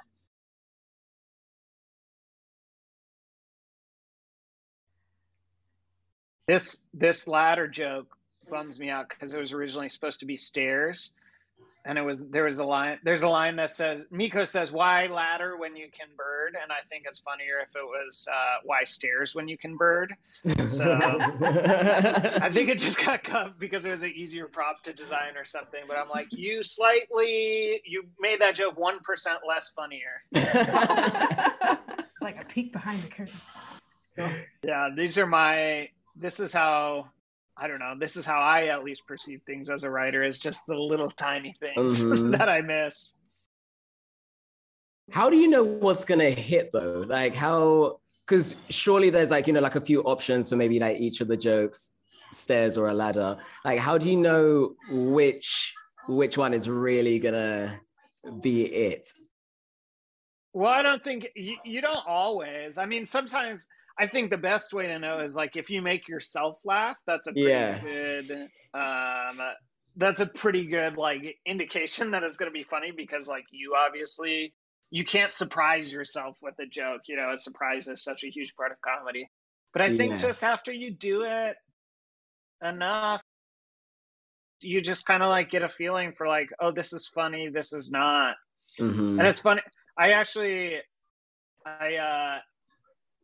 This 6.48 6.86
this 6.94 7.28
ladder 7.28 7.68
joke 7.68 8.16
bums 8.50 8.80
me 8.80 8.90
out 8.90 9.10
because 9.10 9.34
it 9.34 9.40
was 9.40 9.52
originally 9.52 9.90
supposed 9.90 10.22
to 10.22 10.26
be 10.26 10.38
stairs 10.38 11.12
and 11.88 11.98
it 11.98 12.02
was 12.02 12.20
there 12.20 12.44
was 12.44 12.60
a 12.60 12.66
line 12.66 13.00
there's 13.04 13.24
a 13.24 13.30
line 13.30 13.56
that 13.56 13.70
says 13.70 14.06
Miko 14.12 14.44
says 14.44 14.74
why 14.74 15.08
ladder 15.08 15.56
when 15.58 15.76
you 15.78 15.88
can 15.90 16.08
bird? 16.18 16.58
And 16.62 16.70
I 16.70 16.82
think 16.90 17.06
it's 17.08 17.20
funnier 17.20 17.60
if 17.62 17.76
it 17.76 17.86
was 17.86 18.28
uh, 18.32 18.58
why 18.64 18.84
stairs 18.84 19.34
when 19.34 19.48
you 19.48 19.58
can 19.58 19.78
bird? 19.78 20.14
So 20.68 21.00
I 21.02 22.50
think 22.52 22.70
it 22.70 22.80
just 22.80 23.04
got 23.04 23.24
cut 23.24 23.58
because 23.58 23.86
it 23.86 23.90
was 23.90 24.04
an 24.04 24.12
easier 24.12 24.48
prop 24.48 24.84
to 24.84 24.94
design 24.94 25.38
or 25.38 25.46
something 25.46 25.80
but 25.88 25.98
I'm 25.98 26.10
like 26.10 26.28
you 26.32 26.62
slightly 26.62 27.82
you 27.86 28.04
made 28.20 28.42
that 28.42 28.56
joke 28.56 28.78
one 28.78 29.00
percent 29.00 29.40
less 29.48 29.70
funnier. 29.70 30.22
It's 30.34 32.22
like 32.22 32.42
a 32.42 32.46
peek 32.46 32.74
behind 32.74 33.00
the 33.00 33.10
curtain. 33.10 33.40
Yeah 34.62 34.90
these 34.94 35.18
are 35.18 35.26
my 35.26 35.90
this 36.18 36.42
is 36.42 36.52
how 36.52 37.08
I 37.60 37.68
don't 37.68 37.80
know. 37.80 37.96
This 38.00 38.16
is 38.16 38.26
how 38.26 38.40
I 38.40 38.66
at 38.66 38.84
least 38.84 39.08
perceive 39.08 39.42
things 39.46 39.70
as 39.70 39.84
a 39.84 39.90
writer 39.90 40.24
is 40.24 40.38
just 40.38 40.66
the 40.68 40.76
little 40.76 41.10
tiny 41.10 41.56
things 41.60 42.04
mm-hmm. 42.04 42.32
that 42.38 42.50
I 42.50 42.62
miss. 42.62 43.14
How 45.12 45.30
do 45.30 45.38
you 45.38 45.48
know 45.48 45.64
what's 45.64 46.06
gonna 46.06 46.30
hit 46.30 46.70
though? 46.72 47.04
Like 47.08 47.34
how 47.34 48.00
because 48.26 48.56
surely 48.70 49.10
there's 49.10 49.32
like, 49.32 49.48
you 49.48 49.54
know, 49.54 49.62
like 49.62 49.76
a 49.76 49.82
few 49.82 50.02
options 50.04 50.50
for 50.50 50.58
maybe 50.58 50.80
like 50.80 51.00
each 51.00 51.22
of 51.22 51.28
the 51.28 51.38
jokes, 51.38 51.92
stairs 52.34 52.78
or 52.78 52.90
a 52.90 52.94
ladder. 52.94 53.38
Like 53.64 53.80
how 53.80 53.98
do 53.98 54.10
you 54.10 54.18
know 54.18 54.76
which 54.90 55.74
which 56.08 56.38
one 56.38 56.54
is 56.54 56.70
really 56.70 57.20
gonna 57.20 57.80
be 58.42 58.66
it? 58.66 59.10
Well, 60.54 60.72
I 60.72 60.82
don't 60.82 61.04
think 61.04 61.30
you, 61.36 61.58
you 61.64 61.82
don't 61.82 62.06
always. 62.08 62.78
I 62.78 62.86
mean, 62.86 63.06
sometimes 63.06 63.68
I 64.00 64.08
think 64.08 64.30
the 64.30 64.38
best 64.38 64.74
way 64.74 64.88
to 64.88 65.00
know 65.00 65.20
is 65.20 65.36
like 65.36 65.56
if 65.56 65.70
you 65.70 65.82
make 65.82 66.08
yourself 66.08 66.58
laugh, 66.66 66.98
that's 67.06 67.28
a 67.28 67.34
pretty 67.34 67.50
yeah. 67.50 67.80
good 67.80 68.32
um 68.74 69.40
that's 69.96 70.20
a 70.20 70.28
pretty 70.28 70.66
good 70.66 70.98
like 70.98 71.38
indication 71.46 72.12
that 72.12 72.24
it's 72.24 72.38
going 72.38 72.52
to 72.52 72.54
be 72.54 72.64
funny 72.64 72.92
because 72.92 73.28
like 73.28 73.46
you 73.52 73.76
obviously 73.78 74.54
you 74.90 75.04
can't 75.04 75.32
surprise 75.32 75.92
yourself 75.92 76.38
with 76.42 76.56
a 76.60 76.66
joke, 76.66 77.02
you 77.08 77.18
know, 77.18 77.34
a 77.34 77.40
surprise 77.40 77.88
is 77.88 78.04
such 78.04 78.24
a 78.24 78.30
huge 78.30 78.56
part 78.56 78.72
of 78.72 78.78
comedy. 78.82 79.30
But 79.74 79.82
I 79.82 79.98
think 79.98 80.14
yeah. 80.14 80.18
just 80.18 80.44
after 80.44 80.72
you 80.72 80.92
do 80.92 81.24
it 81.24 81.56
enough 82.64 83.22
you 84.60 84.82
just 84.82 85.06
kind 85.06 85.24
of 85.24 85.30
like 85.30 85.52
get 85.52 85.64
a 85.64 85.70
feeling 85.70 86.14
for 86.18 86.28
like, 86.28 86.50
oh, 86.60 86.72
this 86.72 86.94
is 86.94 87.08
funny, 87.08 87.50
this 87.50 87.74
is 87.74 87.92
not. 87.92 88.36
Mm-hmm. 88.80 89.20
And 89.20 89.28
it's 89.28 89.40
funny. 89.40 89.62
I 89.98 90.12
actually 90.12 90.78
I 91.66 91.96
uh 91.96 92.38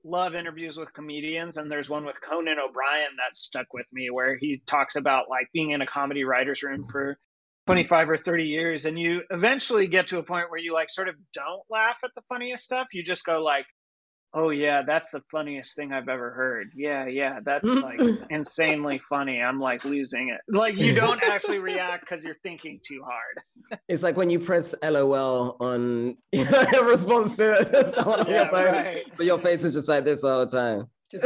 love 0.03 0.35
interviews 0.35 0.77
with 0.77 0.93
comedians 0.93 1.57
and 1.57 1.71
there's 1.71 1.89
one 1.89 2.05
with 2.05 2.15
conan 2.21 2.57
o'brien 2.59 3.09
that 3.17 3.35
stuck 3.37 3.67
with 3.73 3.85
me 3.93 4.09
where 4.09 4.35
he 4.35 4.61
talks 4.65 4.95
about 4.95 5.29
like 5.29 5.47
being 5.53 5.71
in 5.71 5.81
a 5.81 5.87
comedy 5.87 6.23
writers 6.23 6.61
room 6.61 6.81
mm-hmm. 6.81 6.91
for 6.91 7.17
25 7.67 8.09
or 8.09 8.17
30 8.17 8.43
years 8.43 8.85
and 8.85 8.99
you 8.99 9.21
eventually 9.29 9.87
get 9.87 10.07
to 10.07 10.19
a 10.19 10.23
point 10.23 10.49
where 10.49 10.59
you 10.59 10.73
like 10.73 10.89
sort 10.89 11.07
of 11.07 11.15
don't 11.33 11.63
laugh 11.69 11.99
at 12.03 12.11
the 12.15 12.21
funniest 12.27 12.65
stuff. 12.65 12.87
You 12.91 13.03
just 13.03 13.25
go 13.25 13.41
like 13.41 13.65
oh 14.33 14.49
yeah 14.49 14.81
that's 14.81 15.09
the 15.09 15.21
funniest 15.31 15.75
thing 15.75 15.93
i've 15.93 16.09
ever 16.09 16.31
heard. 16.31 16.71
Yeah 16.75 17.05
yeah 17.05 17.39
that's 17.43 17.67
like 17.67 17.99
insanely 18.29 19.01
funny. 19.09 19.41
I'm 19.41 19.59
like 19.59 19.85
losing 19.85 20.29
it. 20.29 20.41
Like 20.47 20.77
you 20.77 20.95
don't 20.95 21.23
actually 21.23 21.59
react 21.59 22.01
because 22.01 22.23
you're 22.23 22.37
thinking 22.43 22.79
too 22.83 23.03
hard. 23.03 23.79
It's 23.87 24.03
like 24.03 24.17
when 24.17 24.29
you 24.29 24.39
press 24.39 24.75
lol 24.83 25.57
on 25.59 26.17
you 26.31 26.45
know, 26.51 26.65
in 26.73 26.85
response 26.85 27.37
to 27.37 27.91
someone 27.93 28.19
on 28.21 28.27
yeah, 28.27 28.43
your 28.43 28.51
phone 28.51 28.65
right. 28.65 29.03
but 29.17 29.25
your 29.25 29.39
face 29.39 29.63
is 29.63 29.73
just 29.73 29.89
like 29.89 30.03
this 30.03 30.23
all 30.23 30.45
the 30.45 30.51
time. 30.57 30.87
Just 31.09 31.23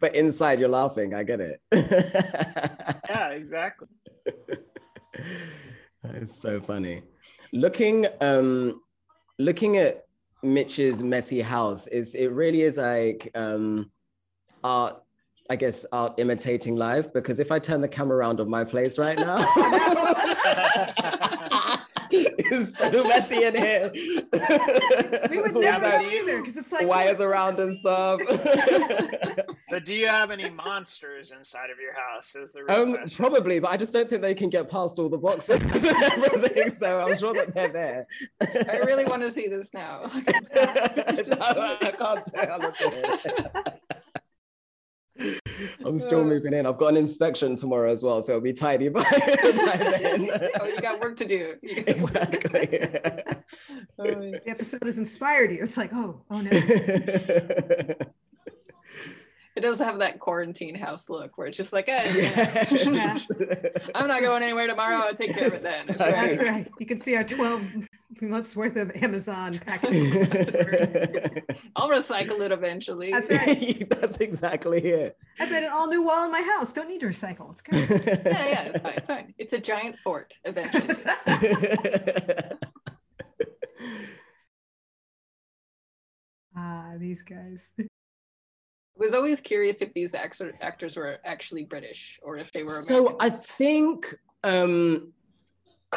but 0.00 0.14
inside 0.14 0.60
you're 0.60 0.68
laughing 0.68 1.14
i 1.14 1.22
get 1.24 1.40
it. 1.40 1.60
Yeah 3.08 3.30
exactly. 3.30 3.88
It's 6.04 6.40
so 6.40 6.60
funny. 6.60 7.02
Looking 7.52 8.06
um 8.20 8.80
looking 9.38 9.76
at 9.76 10.05
Mitch's 10.52 11.02
messy 11.02 11.40
house. 11.40 11.86
Is 11.88 12.14
it 12.14 12.32
really 12.32 12.62
is 12.62 12.76
like 12.76 13.30
um, 13.34 13.90
art 14.62 15.02
I 15.48 15.56
guess 15.56 15.86
art 15.92 16.14
imitating 16.18 16.76
life. 16.76 17.12
Because 17.12 17.40
if 17.40 17.52
I 17.52 17.58
turn 17.58 17.80
the 17.80 17.88
camera 17.88 18.18
around 18.18 18.40
on 18.40 18.50
my 18.50 18.64
place 18.64 18.98
right 18.98 19.18
now, 19.18 19.36
it's 22.50 22.78
so 22.78 23.04
messy 23.04 23.44
in 23.44 23.54
here. 23.54 23.90
We 25.30 25.40
would 25.42 25.54
never 25.54 25.88
know 25.88 26.08
either 26.08 26.38
because 26.38 26.56
it's 26.56 26.72
like 26.72 26.86
wires 26.86 27.20
around 27.20 27.58
and 27.58 27.76
stuff. 27.76 28.20
but 29.70 29.84
do 29.84 29.94
you 29.94 30.06
have 30.06 30.30
any 30.30 30.48
monsters 30.50 31.32
inside 31.32 31.70
of 31.70 31.78
your 31.78 31.94
house? 31.94 32.34
Is 32.34 32.52
the 32.52 32.64
um, 32.72 32.96
probably, 33.16 33.58
but 33.58 33.70
I 33.70 33.76
just 33.76 33.92
don't 33.92 34.08
think 34.08 34.22
they 34.22 34.34
can 34.34 34.48
get 34.48 34.70
past 34.70 34.98
all 34.98 35.08
the 35.08 35.18
boxes 35.18 35.60
and 35.62 35.84
everything. 35.84 36.70
So 36.70 37.00
I'm 37.00 37.16
sure 37.16 37.34
that 37.34 37.54
they're 37.54 37.68
there. 37.68 38.06
I 38.40 38.78
really 38.84 39.04
want 39.04 39.22
to 39.22 39.30
see 39.30 39.48
this 39.48 39.74
now. 39.74 40.02
no, 40.14 40.26
I 40.54 41.94
can't 41.98 42.24
tell. 42.24 43.64
I'm 45.84 45.98
still 45.98 46.24
moving 46.24 46.54
in. 46.54 46.66
I've 46.66 46.78
got 46.78 46.88
an 46.88 46.96
inspection 46.96 47.56
tomorrow 47.56 47.90
as 47.90 48.02
well, 48.02 48.22
so 48.22 48.32
it'll 48.32 48.42
be 48.42 48.52
tidy 48.52 48.88
by, 48.90 49.02
by 49.02 49.76
then. 50.00 50.30
oh, 50.60 50.66
you 50.66 50.80
got 50.80 51.00
work 51.00 51.16
to 51.16 51.24
do. 51.24 51.54
Exactly. 51.62 52.66
the 53.96 54.40
episode 54.46 54.82
has 54.84 54.98
inspired 54.98 55.52
you. 55.52 55.62
It's 55.62 55.76
like, 55.76 55.90
oh, 55.92 56.22
oh 56.30 56.40
no. 56.40 56.50
It 59.56 59.62
does 59.62 59.78
have 59.78 60.00
that 60.00 60.20
quarantine 60.20 60.74
house 60.74 61.08
look 61.08 61.38
where 61.38 61.46
it's 61.46 61.56
just 61.56 61.72
like, 61.72 61.88
eh, 61.88 62.02
yes. 62.12 63.26
I'm 63.94 64.06
not 64.06 64.20
going 64.20 64.42
anywhere 64.42 64.66
tomorrow. 64.66 64.96
I'll 64.96 65.14
take 65.14 65.34
care 65.34 65.46
of 65.46 65.54
it 65.54 65.62
then. 65.62 65.86
That's 65.86 66.00
right. 66.00 66.12
That's 66.12 66.42
right. 66.42 66.70
You 66.78 66.84
can 66.84 66.98
see 66.98 67.16
our 67.16 67.24
12 67.24 67.88
months 68.22 68.56
worth 68.56 68.76
of 68.76 68.90
Amazon 69.02 69.58
packaging. 69.66 70.12
I'll 71.76 71.88
recycle 71.88 72.40
it 72.40 72.52
eventually. 72.52 73.10
That's 73.10 73.30
right. 73.46 73.88
That's 73.90 74.16
exactly 74.18 74.80
it. 74.80 75.16
I 75.40 75.48
bet 75.48 75.64
an 75.64 75.70
all 75.72 75.88
new 75.88 76.02
wall 76.02 76.24
in 76.24 76.32
my 76.32 76.42
house. 76.42 76.72
Don't 76.72 76.88
need 76.88 77.00
to 77.00 77.06
recycle. 77.06 77.52
It's 77.52 77.62
good. 77.62 78.22
yeah, 78.24 78.48
yeah, 78.48 78.62
it's 78.64 78.80
fine. 78.80 78.94
It's 78.96 79.06
fine. 79.06 79.34
It's 79.38 79.52
a 79.52 79.58
giant 79.58 79.96
fort 79.96 80.34
eventually. 80.44 80.94
ah, 86.56 86.92
these 86.98 87.22
guys 87.22 87.72
I 88.98 89.04
was 89.04 89.14
always 89.14 89.40
curious 89.40 89.82
if 89.82 89.92
these 89.92 90.14
actor, 90.14 90.54
actors 90.60 90.96
were 90.96 91.18
actually 91.24 91.64
British 91.64 92.18
or 92.22 92.38
if 92.38 92.50
they 92.52 92.62
were. 92.62 92.68
So 92.70 93.16
I 93.20 93.28
think 93.28 94.14
um, 94.42 95.12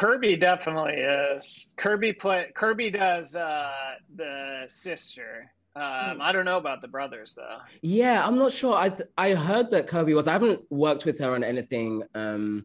Kirby 0.00 0.36
definitely 0.36 0.94
is. 0.94 1.68
Kirby 1.76 2.14
play 2.14 2.50
Kirby 2.54 2.90
does 2.90 3.36
uh, 3.36 3.70
the 4.16 4.64
sister. 4.68 5.52
Um, 5.76 5.82
hmm. 6.16 6.22
I 6.22 6.32
don't 6.32 6.46
know 6.46 6.56
about 6.56 6.80
the 6.80 6.88
brothers 6.88 7.34
though. 7.34 7.58
Yeah, 7.82 8.26
I'm 8.26 8.38
not 8.38 8.52
sure. 8.52 8.74
I 8.74 8.88
th- 8.88 9.10
I 9.18 9.34
heard 9.34 9.72
that 9.72 9.88
Kirby 9.88 10.14
was. 10.14 10.26
I 10.26 10.32
haven't 10.32 10.62
worked 10.70 11.04
with 11.04 11.18
her 11.18 11.34
on 11.34 11.44
anything. 11.44 12.02
Um, 12.14 12.64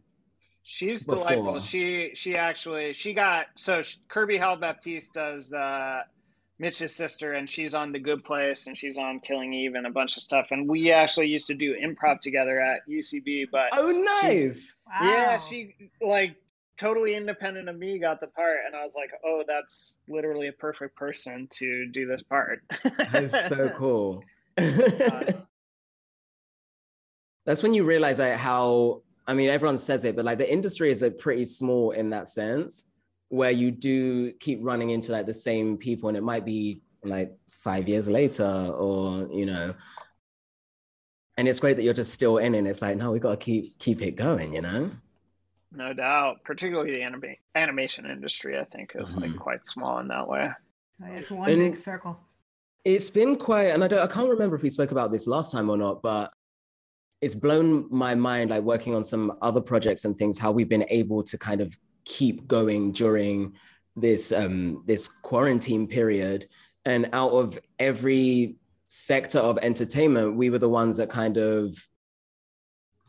She's 0.62 1.04
before. 1.04 1.28
delightful. 1.28 1.60
She 1.60 2.12
she 2.14 2.36
actually 2.36 2.94
she 2.94 3.12
got 3.12 3.48
so 3.54 3.82
Kirby 4.08 4.38
Howell-Baptiste 4.38 5.12
does 5.12 5.52
uh, 5.52 6.00
Mitch's 6.58 6.96
sister, 6.96 7.34
and 7.34 7.50
she's 7.50 7.74
on 7.74 7.92
The 7.92 7.98
Good 7.98 8.24
Place, 8.24 8.66
and 8.66 8.74
she's 8.74 8.96
on 8.96 9.20
Killing 9.20 9.52
Eve, 9.52 9.74
and 9.74 9.86
a 9.86 9.90
bunch 9.90 10.16
of 10.16 10.22
stuff. 10.22 10.52
And 10.52 10.66
we 10.66 10.90
actually 10.90 11.28
used 11.28 11.48
to 11.48 11.54
do 11.54 11.76
improv 11.76 12.20
together 12.20 12.58
at 12.58 12.80
UCB. 12.88 13.48
But 13.52 13.68
oh, 13.72 13.90
nice! 14.22 14.68
She, 14.68 14.72
wow. 14.86 15.10
Yeah, 15.10 15.36
she 15.36 15.74
like 16.00 16.36
totally 16.76 17.14
independent 17.14 17.68
of 17.68 17.76
me 17.76 17.98
got 17.98 18.20
the 18.20 18.26
part, 18.28 18.58
and 18.66 18.74
I 18.74 18.82
was 18.82 18.94
like, 18.94 19.10
oh, 19.24 19.44
that's 19.46 19.98
literally 20.08 20.48
a 20.48 20.52
perfect 20.52 20.96
person 20.96 21.48
to 21.52 21.86
do 21.88 22.06
this 22.06 22.22
part. 22.22 22.62
that's 23.12 23.48
so 23.48 23.68
cool. 23.76 24.22
uh, 24.56 25.24
that's 27.46 27.62
when 27.62 27.74
you 27.74 27.84
realize 27.84 28.18
like 28.18 28.34
how 28.34 29.02
I 29.28 29.34
mean, 29.34 29.48
everyone 29.48 29.78
says 29.78 30.04
it, 30.04 30.14
but 30.14 30.24
like 30.24 30.38
the 30.38 30.50
industry 30.50 30.90
is 30.90 31.02
a 31.02 31.10
pretty 31.10 31.44
small 31.44 31.90
in 31.90 32.10
that 32.10 32.28
sense 32.28 32.84
where 33.28 33.50
you 33.50 33.70
do 33.70 34.32
keep 34.34 34.60
running 34.62 34.90
into 34.90 35.12
like 35.12 35.26
the 35.26 35.34
same 35.34 35.76
people 35.76 36.08
and 36.08 36.16
it 36.16 36.22
might 36.22 36.44
be 36.44 36.80
like 37.02 37.36
five 37.50 37.88
years 37.88 38.08
later 38.08 38.44
or 38.44 39.26
you 39.32 39.46
know 39.46 39.74
and 41.36 41.48
it's 41.48 41.58
great 41.58 41.76
that 41.76 41.82
you're 41.82 41.92
just 41.92 42.12
still 42.12 42.38
in 42.38 42.54
and 42.54 42.68
it's 42.68 42.82
like 42.82 42.96
no 42.96 43.10
we 43.10 43.18
got 43.18 43.30
to 43.30 43.36
keep 43.36 43.76
keep 43.78 44.00
it 44.00 44.12
going 44.12 44.54
you 44.54 44.62
know 44.62 44.88
no 45.76 45.92
doubt 45.92 46.42
particularly 46.44 46.94
the 46.94 47.02
anima- 47.02 47.34
animation 47.54 48.06
industry 48.06 48.58
i 48.58 48.64
think 48.64 48.92
is 48.94 49.12
mm-hmm. 49.12 49.22
like 49.22 49.36
quite 49.36 49.66
small 49.66 49.98
in 49.98 50.08
that 50.08 50.26
way 50.26 50.50
it's 51.04 51.30
one 51.30 51.50
and 51.50 51.60
big 51.60 51.76
circle 51.76 52.18
it's 52.84 53.10
been 53.10 53.36
quite 53.36 53.66
and 53.66 53.84
i 53.84 53.88
don't 53.88 54.00
i 54.00 54.06
can't 54.06 54.30
remember 54.30 54.56
if 54.56 54.62
we 54.62 54.70
spoke 54.70 54.92
about 54.92 55.10
this 55.10 55.26
last 55.26 55.52
time 55.52 55.68
or 55.68 55.76
not 55.76 56.02
but 56.02 56.32
it's 57.20 57.34
blown 57.34 57.86
my 57.90 58.14
mind 58.14 58.50
like 58.50 58.62
working 58.62 58.94
on 58.94 59.02
some 59.02 59.32
other 59.42 59.60
projects 59.60 60.04
and 60.04 60.16
things 60.16 60.38
how 60.38 60.52
we've 60.52 60.68
been 60.68 60.86
able 60.90 61.22
to 61.22 61.38
kind 61.38 61.60
of 61.60 61.76
keep 62.04 62.46
going 62.46 62.92
during 62.92 63.54
this 63.96 64.32
um, 64.32 64.84
this 64.86 65.08
quarantine 65.08 65.86
period. 65.86 66.46
And 66.84 67.08
out 67.12 67.32
of 67.32 67.58
every 67.78 68.56
sector 68.86 69.40
of 69.40 69.58
entertainment, 69.58 70.36
we 70.36 70.50
were 70.50 70.58
the 70.58 70.68
ones 70.68 70.98
that 70.98 71.10
kind 71.10 71.36
of 71.36 71.76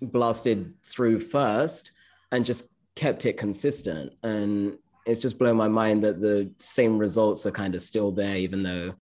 blasted 0.02 0.74
through 0.84 1.20
first 1.20 1.92
and 2.32 2.46
just 2.46 2.66
kept 2.96 3.26
it 3.26 3.38
consistent. 3.38 4.14
And 4.24 4.78
it's 5.06 5.22
just 5.22 5.40
blown 5.40 5.56
my 5.56 5.68
mind 5.68 6.04
that 6.04 6.20
the 6.20 6.52
same 6.60 6.98
results 6.98 7.46
are 7.46 7.52
kind 7.52 7.76
of 7.76 7.82
still 7.82 8.12
there, 8.12 8.38
even 8.38 8.64
though 8.64 8.94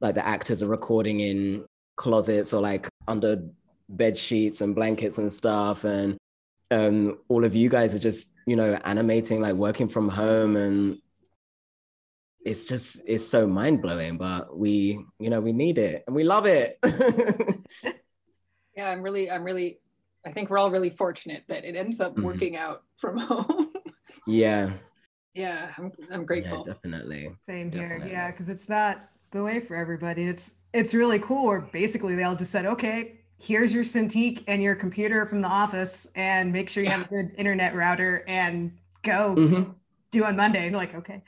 like 0.00 0.14
the 0.14 0.26
actors 0.26 0.62
are 0.62 0.68
recording 0.68 1.20
in 1.20 1.64
closets 1.96 2.52
or 2.52 2.60
like 2.60 2.88
under 3.08 3.42
bed 3.88 4.18
sheets 4.18 4.60
and 4.60 4.74
blankets 4.74 5.18
and 5.18 5.32
stuff. 5.32 5.84
And 5.84 6.18
um, 6.70 7.18
all 7.28 7.44
of 7.44 7.54
you 7.54 7.68
guys 7.68 7.94
are 7.94 7.98
just, 8.00 8.28
you 8.46 8.56
know, 8.56 8.78
animating, 8.84 9.40
like 9.40 9.54
working 9.54 9.88
from 9.88 10.08
home. 10.08 10.56
And 10.56 10.98
it's 12.44 12.68
just, 12.68 13.00
it's 13.06 13.26
so 13.26 13.46
mind 13.46 13.80
blowing, 13.80 14.18
but 14.18 14.56
we, 14.56 15.02
you 15.18 15.30
know, 15.30 15.40
we 15.40 15.52
need 15.52 15.78
it 15.78 16.04
and 16.06 16.14
we 16.14 16.24
love 16.24 16.44
it. 16.44 16.78
yeah, 18.76 18.90
I'm 18.90 19.00
really, 19.00 19.30
I'm 19.30 19.44
really, 19.44 19.78
I 20.26 20.30
think 20.30 20.50
we're 20.50 20.58
all 20.58 20.70
really 20.70 20.90
fortunate 20.90 21.44
that 21.48 21.64
it 21.64 21.76
ends 21.76 22.00
up 22.00 22.12
mm-hmm. 22.12 22.22
working 22.22 22.56
out 22.56 22.82
from 22.96 23.18
home. 23.18 23.72
yeah. 24.26 24.72
Yeah, 25.34 25.72
I'm, 25.78 25.90
I'm 26.12 26.24
grateful. 26.24 26.62
Yeah, 26.64 26.74
definitely. 26.74 27.34
Same 27.48 27.68
definitely. 27.68 28.08
here. 28.08 28.16
Yeah, 28.16 28.30
because 28.30 28.48
it's 28.48 28.68
not 28.68 29.08
the 29.32 29.42
way 29.42 29.58
for 29.60 29.74
everybody. 29.74 30.24
It's 30.28 30.56
it's 30.72 30.94
really 30.94 31.18
cool. 31.18 31.46
Or 31.46 31.60
basically, 31.60 32.14
they 32.14 32.22
all 32.22 32.36
just 32.36 32.52
said, 32.52 32.66
okay, 32.66 33.18
here's 33.42 33.74
your 33.74 33.82
Cintiq 33.82 34.44
and 34.46 34.62
your 34.62 34.76
computer 34.76 35.26
from 35.26 35.42
the 35.42 35.48
office, 35.48 36.06
and 36.14 36.52
make 36.52 36.68
sure 36.68 36.84
you 36.84 36.90
have 36.90 37.06
a 37.06 37.08
good 37.08 37.32
internet 37.36 37.74
router 37.74 38.24
and 38.28 38.72
go 39.02 39.34
mm-hmm. 39.36 39.70
do 40.12 40.24
on 40.24 40.36
Monday. 40.36 40.66
And 40.66 40.76
like, 40.76 40.94
okay. 40.94 41.22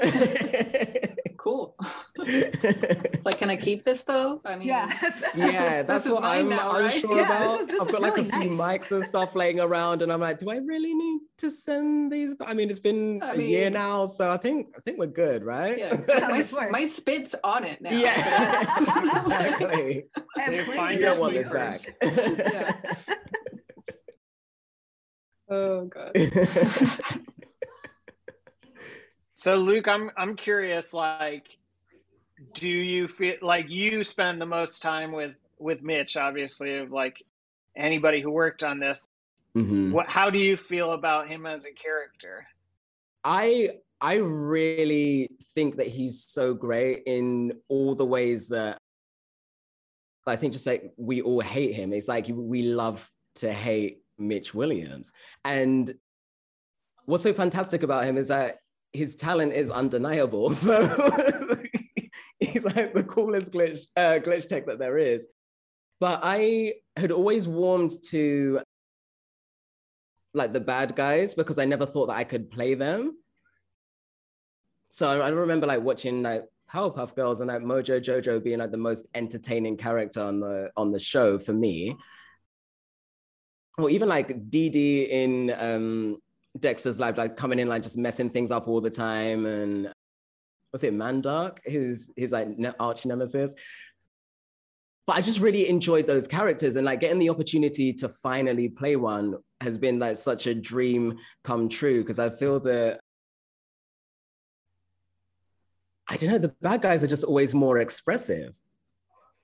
cool. 1.44 1.76
it's 2.16 3.26
like, 3.26 3.36
can 3.36 3.50
I 3.50 3.56
keep 3.56 3.84
this 3.84 4.02
though? 4.02 4.40
I 4.46 4.56
mean, 4.56 4.66
yeah, 4.66 4.90
yeah, 5.36 5.82
that's 5.82 6.08
what 6.08 6.24
I'm 6.24 6.48
now, 6.48 6.74
unsure 6.76 7.10
right? 7.10 7.26
about. 7.26 7.40
This 7.40 7.60
is, 7.60 7.66
this 7.66 7.80
I've 7.82 7.92
got 7.92 8.00
like 8.00 8.16
really 8.16 8.28
a 8.30 8.32
few 8.32 8.50
nice. 8.50 8.60
mics 8.60 8.92
and 8.92 9.04
stuff 9.04 9.34
laying 9.34 9.60
around, 9.60 10.00
and 10.00 10.10
I'm 10.10 10.20
like, 10.20 10.38
do 10.38 10.48
I 10.50 10.56
really 10.56 10.94
need 10.94 11.20
to 11.38 11.50
send 11.50 12.10
these? 12.10 12.34
I 12.40 12.54
mean, 12.54 12.70
it's 12.70 12.80
been 12.80 13.22
I 13.22 13.34
a 13.34 13.36
mean, 13.36 13.50
year 13.50 13.68
now, 13.68 14.06
so 14.06 14.32
I 14.32 14.38
think 14.38 14.68
I 14.74 14.80
think 14.80 14.98
we're 14.98 15.06
good, 15.06 15.44
right? 15.44 15.76
Yeah, 15.76 15.94
my, 16.08 16.42
my 16.70 16.84
spit's 16.86 17.34
on 17.44 17.64
it 17.64 17.82
now. 17.82 17.90
Yeah, 17.90 18.60
exactly. 18.60 20.04
you 20.48 20.98
don't 20.98 21.20
want 21.20 21.34
this 21.34 21.50
back. 21.50 21.76
yeah. 22.02 22.72
Oh 25.50 25.84
god. 25.84 26.12
So 29.44 29.56
Luke, 29.56 29.88
I'm 29.88 30.10
I'm 30.16 30.36
curious. 30.36 30.94
Like, 30.94 31.58
do 32.54 32.66
you 32.66 33.06
feel 33.06 33.34
like 33.42 33.68
you 33.68 34.02
spend 34.02 34.40
the 34.40 34.46
most 34.46 34.80
time 34.80 35.12
with 35.12 35.34
with 35.58 35.82
Mitch? 35.82 36.16
Obviously, 36.16 36.78
of 36.78 36.92
like 36.92 37.22
anybody 37.76 38.22
who 38.22 38.30
worked 38.30 38.62
on 38.62 38.80
this. 38.80 39.06
Mm-hmm. 39.54 39.92
What? 39.92 40.08
How 40.08 40.30
do 40.30 40.38
you 40.38 40.56
feel 40.56 40.92
about 40.92 41.28
him 41.28 41.44
as 41.44 41.66
a 41.66 41.72
character? 41.72 42.46
I 43.22 43.72
I 44.00 44.14
really 44.14 45.28
think 45.54 45.76
that 45.76 45.88
he's 45.88 46.24
so 46.24 46.54
great 46.54 47.02
in 47.04 47.52
all 47.68 47.94
the 47.94 48.06
ways 48.06 48.48
that 48.48 48.78
I 50.26 50.36
think 50.36 50.54
just 50.54 50.66
like 50.66 50.90
we 50.96 51.20
all 51.20 51.42
hate 51.42 51.74
him. 51.74 51.92
It's 51.92 52.08
like 52.08 52.28
we 52.32 52.62
love 52.62 53.10
to 53.34 53.52
hate 53.52 53.98
Mitch 54.16 54.54
Williams. 54.54 55.12
And 55.44 55.94
what's 57.04 57.24
so 57.24 57.34
fantastic 57.34 57.82
about 57.82 58.06
him 58.06 58.16
is 58.16 58.28
that 58.28 58.60
his 58.94 59.16
talent 59.16 59.52
is 59.52 59.70
undeniable. 59.70 60.54
So 62.38 62.50
he's 62.52 62.64
like 62.64 62.92
the 62.94 63.04
coolest 63.04 63.52
glitch 63.52 63.86
uh, 63.96 64.18
glitch 64.20 64.48
tech 64.48 64.66
that 64.66 64.78
there 64.78 64.98
is. 64.98 65.26
But 66.00 66.20
I 66.22 66.74
had 66.96 67.10
always 67.10 67.48
warmed 67.48 67.92
to 68.10 68.60
like 70.34 70.52
the 70.52 70.60
bad 70.60 70.96
guys 70.96 71.34
because 71.34 71.58
I 71.58 71.64
never 71.64 71.86
thought 71.86 72.06
that 72.06 72.16
I 72.16 72.24
could 72.24 72.50
play 72.50 72.74
them. 72.74 73.16
So 74.90 75.20
I 75.20 75.28
remember 75.28 75.66
like 75.66 75.82
watching 75.82 76.22
like 76.22 76.44
Powerpuff 76.70 77.14
Girls 77.14 77.40
and 77.40 77.48
like 77.48 77.62
Mojo 77.62 78.00
Jojo 78.00 78.42
being 78.42 78.58
like 78.58 78.70
the 78.70 78.76
most 78.76 79.06
entertaining 79.14 79.76
character 79.76 80.22
on 80.22 80.40
the 80.40 80.70
on 80.76 80.92
the 80.92 81.00
show 81.00 81.38
for 81.38 81.52
me. 81.52 81.96
Or 83.78 83.90
even 83.90 84.08
like 84.08 84.50
Dee 84.50 84.68
Dee 84.68 85.04
in 85.04 85.52
um, 85.58 86.18
Dexter's 86.58 87.00
Lab, 87.00 87.18
like 87.18 87.36
coming 87.36 87.58
in, 87.58 87.68
like 87.68 87.82
just 87.82 87.98
messing 87.98 88.30
things 88.30 88.50
up 88.50 88.68
all 88.68 88.80
the 88.80 88.90
time. 88.90 89.46
And 89.46 89.92
was 90.72 90.84
it 90.84 90.94
Mandark, 90.94 91.58
his 91.64 92.10
his 92.16 92.32
like 92.32 92.48
arch 92.78 93.06
nemesis? 93.06 93.54
But 95.06 95.16
I 95.16 95.20
just 95.20 95.40
really 95.40 95.68
enjoyed 95.68 96.06
those 96.06 96.26
characters 96.26 96.76
and 96.76 96.86
like 96.86 97.00
getting 97.00 97.18
the 97.18 97.28
opportunity 97.28 97.92
to 97.94 98.08
finally 98.08 98.70
play 98.70 98.96
one 98.96 99.36
has 99.60 99.76
been 99.76 99.98
like 99.98 100.16
such 100.16 100.46
a 100.46 100.54
dream 100.54 101.18
come 101.42 101.68
true 101.68 102.00
because 102.02 102.18
I 102.18 102.30
feel 102.30 102.58
that 102.60 103.00
I 106.08 106.16
don't 106.16 106.30
know, 106.30 106.38
the 106.38 106.54
bad 106.60 106.82
guys 106.82 107.02
are 107.02 107.08
just 107.08 107.24
always 107.24 107.54
more 107.54 107.78
expressive. 107.78 108.54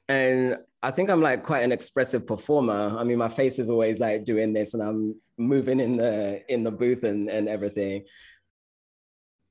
And 0.08 0.58
I 0.82 0.90
think 0.90 1.10
I'm 1.10 1.20
like 1.20 1.42
quite 1.42 1.62
an 1.62 1.72
expressive 1.72 2.26
performer. 2.26 2.96
I 2.98 3.04
mean, 3.04 3.18
my 3.18 3.28
face 3.28 3.58
is 3.58 3.70
always 3.70 4.00
like 4.00 4.24
doing 4.24 4.52
this 4.52 4.74
and 4.74 4.82
I'm 4.82 5.20
moving 5.40 5.80
in 5.80 5.96
the 5.96 6.42
in 6.52 6.62
the 6.62 6.70
booth 6.70 7.04
and, 7.04 7.28
and 7.28 7.48
everything. 7.48 8.04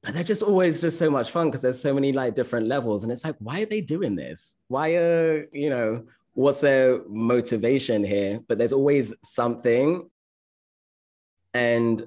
But 0.04 0.14
they're 0.14 0.24
just 0.24 0.44
always 0.44 0.80
just 0.80 0.98
so 0.98 1.10
much 1.10 1.30
fun 1.32 1.48
because 1.48 1.62
there's 1.62 1.82
so 1.82 1.94
many 1.94 2.14
like 2.14 2.34
different 2.34 2.68
levels. 2.68 3.04
And 3.04 3.12
it's 3.12 3.26
like, 3.26 3.36
why 3.40 3.62
are 3.62 3.66
they 3.66 3.82
doing 3.82 4.16
this? 4.16 4.56
Why 4.70 4.96
are, 4.96 5.46
you 5.52 5.70
know, 5.70 6.06
what's 6.34 6.62
their 6.62 7.02
motivation 7.10 8.04
here? 8.04 8.40
But 8.48 8.58
there's 8.58 8.72
always 8.72 9.14
something. 9.24 10.10
And 11.54 12.02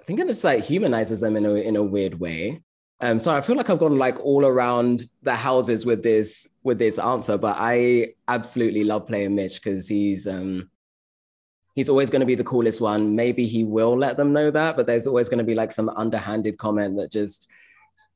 I 0.00 0.04
think 0.04 0.20
it 0.20 0.26
just 0.26 0.44
like 0.44 0.64
humanizes 0.64 1.20
them 1.20 1.36
in 1.36 1.46
a 1.46 1.54
in 1.54 1.76
a 1.76 1.82
weird 1.82 2.20
way. 2.20 2.62
Um, 3.02 3.18
so 3.18 3.34
I 3.34 3.40
feel 3.40 3.56
like 3.56 3.70
I've 3.70 3.78
gone 3.78 3.96
like 3.96 4.20
all 4.20 4.44
around 4.44 5.04
the 5.22 5.34
houses 5.34 5.86
with 5.86 6.02
this 6.02 6.46
with 6.62 6.78
this 6.78 6.98
answer, 6.98 7.38
but 7.38 7.56
I 7.58 8.14
absolutely 8.28 8.84
love 8.84 9.06
playing 9.06 9.34
Mitch 9.34 9.62
because 9.62 9.88
he's 9.88 10.26
um, 10.26 10.70
he's 11.74 11.88
always 11.88 12.10
going 12.10 12.20
to 12.20 12.26
be 12.26 12.34
the 12.34 12.44
coolest 12.44 12.80
one. 12.80 13.14
Maybe 13.16 13.46
he 13.46 13.64
will 13.64 13.96
let 13.96 14.16
them 14.16 14.32
know 14.32 14.50
that, 14.50 14.76
but 14.76 14.86
there's 14.86 15.06
always 15.06 15.28
going 15.28 15.38
to 15.38 15.44
be 15.44 15.54
like 15.54 15.72
some 15.72 15.88
underhanded 15.90 16.58
comment 16.58 16.96
that 16.96 17.10
just 17.10 17.48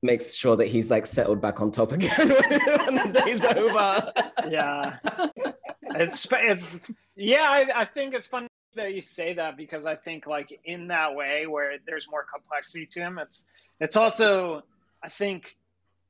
makes 0.03 0.35
sure 0.35 0.57
that 0.57 0.67
he's 0.67 0.91
like 0.91 1.07
settled 1.07 1.41
back 1.41 1.61
on 1.61 1.71
top 1.71 1.93
again 1.93 2.11
when 2.19 3.13
the 3.13 3.23
day's 3.25 3.45
over. 3.57 4.13
yeah, 4.51 4.97
it's 5.97 6.27
it's 6.33 6.91
yeah. 7.17 7.43
I, 7.43 7.81
I 7.81 7.85
think 7.85 8.15
it's 8.15 8.27
funny 8.27 8.49
that 8.75 8.95
you 8.95 9.03
say 9.03 9.35
that 9.35 9.57
because 9.57 9.87
I 9.87 9.97
think 9.97 10.27
like 10.27 10.59
in 10.65 10.89
that 10.89 11.15
way 11.15 11.47
where 11.47 11.79
there's 11.87 12.09
more 12.11 12.25
complexity 12.25 12.87
to 12.87 13.01
him, 13.01 13.19
it's 13.19 13.47
it's 13.81 13.97
also 13.97 14.63
I 15.03 15.09
think 15.09 15.57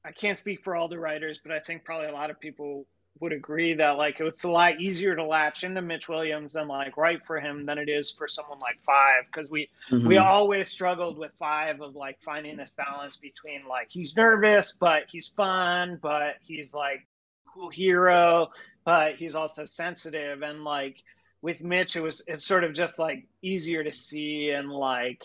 I 0.04 0.12
can't 0.12 0.37
speak 0.37 0.62
for 0.62 0.76
all 0.76 0.88
the 0.88 0.98
writers, 0.98 1.40
but 1.42 1.52
I 1.52 1.61
think 1.61 1.85
probably 1.85 2.09
a 2.09 2.12
lot 2.12 2.30
of 2.30 2.38
people 2.38 2.87
would 3.20 3.33
agree 3.33 3.74
that 3.74 3.96
like 3.96 4.18
it's 4.20 4.44
a 4.44 4.50
lot 4.50 4.81
easier 4.81 5.14
to 5.14 5.24
latch 5.24 5.62
into 5.62 5.81
Mitch 5.81 6.09
Williams 6.09 6.57
and 6.57 6.68
like 6.68 6.96
write 6.96 7.24
for 7.24 7.38
him 7.38 7.64
than 7.66 7.79
it 7.79 7.88
is 7.88 8.11
for 8.11 8.27
someone 8.27 8.59
like 8.61 8.81
Five 8.81 9.24
because 9.27 9.50
we 9.50 9.70
mm-hmm. 9.90 10.07
we 10.07 10.18
always 10.18 10.68
struggled 10.68 11.16
with 11.16 11.33
Five 11.38 11.81
of 11.81 11.94
like 11.94 12.20
finding 12.20 12.57
this 12.57 12.72
balance 12.72 13.16
between 13.16 13.62
like 13.68 13.87
he's 13.90 14.16
nervous 14.16 14.77
but 14.79 15.05
he's 15.09 15.29
fun 15.29 15.98
but 16.03 16.37
he's 16.42 16.74
like 16.74 17.07
cool 17.55 17.70
hero 17.70 18.50
but 18.85 19.14
he's 19.14 19.37
also 19.37 19.64
sensitive 19.64 20.42
and 20.42 20.64
like 20.64 20.96
with 21.40 21.62
Mitch 21.62 21.94
it 21.94 22.03
was 22.03 22.22
it's 22.27 22.44
sort 22.44 22.64
of 22.64 22.72
just 22.72 22.98
like 22.98 23.27
easier 23.42 23.85
to 23.85 23.92
see 23.92 24.50
and 24.50 24.70
like 24.70 25.22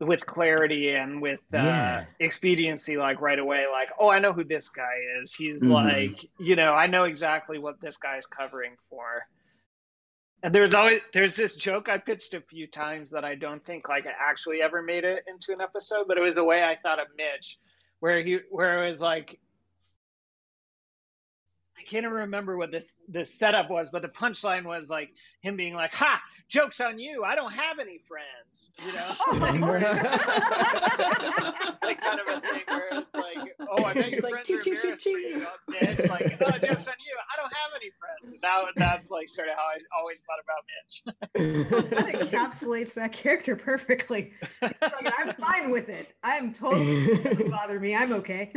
with 0.00 0.26
clarity 0.26 0.90
and 0.90 1.22
with 1.22 1.40
uh, 1.52 1.58
yeah. 1.58 2.04
expediency 2.20 2.96
like 2.96 3.20
right 3.20 3.38
away 3.38 3.64
like 3.70 3.88
oh 4.00 4.08
i 4.08 4.18
know 4.18 4.32
who 4.32 4.42
this 4.42 4.68
guy 4.68 4.96
is 5.20 5.32
he's 5.32 5.62
mm-hmm. 5.62 5.72
like 5.72 6.28
you 6.38 6.56
know 6.56 6.72
i 6.74 6.86
know 6.86 7.04
exactly 7.04 7.58
what 7.58 7.80
this 7.80 7.96
guy's 7.96 8.26
covering 8.26 8.74
for 8.90 9.22
and 10.42 10.52
there's 10.54 10.74
always 10.74 11.00
there's 11.12 11.36
this 11.36 11.54
joke 11.54 11.88
i 11.88 11.96
pitched 11.96 12.34
a 12.34 12.40
few 12.40 12.66
times 12.66 13.10
that 13.10 13.24
i 13.24 13.36
don't 13.36 13.64
think 13.64 13.88
like 13.88 14.04
I 14.06 14.12
actually 14.20 14.60
ever 14.62 14.82
made 14.82 15.04
it 15.04 15.22
into 15.28 15.52
an 15.52 15.60
episode 15.60 16.06
but 16.08 16.18
it 16.18 16.22
was 16.22 16.38
a 16.38 16.44
way 16.44 16.64
i 16.64 16.76
thought 16.82 16.98
of 17.00 17.06
mitch 17.16 17.58
where 18.00 18.20
he 18.20 18.40
where 18.50 18.84
it 18.84 18.88
was 18.88 19.00
like 19.00 19.38
can't 21.84 22.04
even 22.04 22.12
remember 22.12 22.56
what 22.56 22.70
this 22.70 22.96
this 23.08 23.32
setup 23.32 23.70
was, 23.70 23.88
but 23.90 24.02
the 24.02 24.08
punchline 24.08 24.64
was 24.64 24.90
like 24.90 25.10
him 25.40 25.56
being 25.56 25.74
like, 25.74 25.94
"Ha, 25.94 26.20
jokes 26.48 26.80
on 26.80 26.98
you! 26.98 27.24
I 27.24 27.34
don't 27.34 27.52
have 27.52 27.78
any 27.78 27.98
friends," 27.98 28.72
you 28.84 28.92
know, 28.92 29.08
oh 29.26 29.38
like 31.82 32.00
kind 32.00 32.20
of 32.20 32.28
a 32.28 32.40
thing 32.40 32.62
where 32.66 32.88
it's 32.92 33.14
like, 33.14 33.56
"Oh, 33.60 33.84
I 33.84 33.94
bet 33.94 34.10
your 34.10 34.22
like, 34.22 34.46
friends 34.46 34.50
are 34.50 34.60
embarrassed 34.70 35.02
for 35.02 35.08
you, 35.10 35.46
Mitch." 35.68 36.08
Like, 36.08 36.38
"Oh, 36.40 36.58
jokes 36.58 36.88
on 36.88 36.94
you! 37.00 37.16
I 37.30 37.36
don't 37.36 37.52
have 37.52 37.72
any 37.76 37.90
friends." 37.98 38.32
And 38.32 38.40
that 38.42 38.64
that's 38.76 39.10
like 39.10 39.28
sort 39.28 39.48
of 39.48 39.54
how 39.54 39.62
I 39.62 39.78
always 39.98 40.24
thought 40.24 40.40
about 40.42 40.64
Mitch. 40.74 41.02
that 41.90 42.14
encapsulates 42.14 42.94
that 42.94 43.12
character 43.12 43.56
perfectly. 43.56 44.32
Like, 44.62 44.76
I'm 44.82 45.34
fine 45.34 45.70
with 45.70 45.88
it. 45.88 46.14
I'm 46.22 46.52
totally 46.52 46.86
it 46.86 47.24
doesn't 47.24 47.50
bother 47.50 47.78
me. 47.78 47.94
I'm 47.94 48.12
okay. 48.12 48.52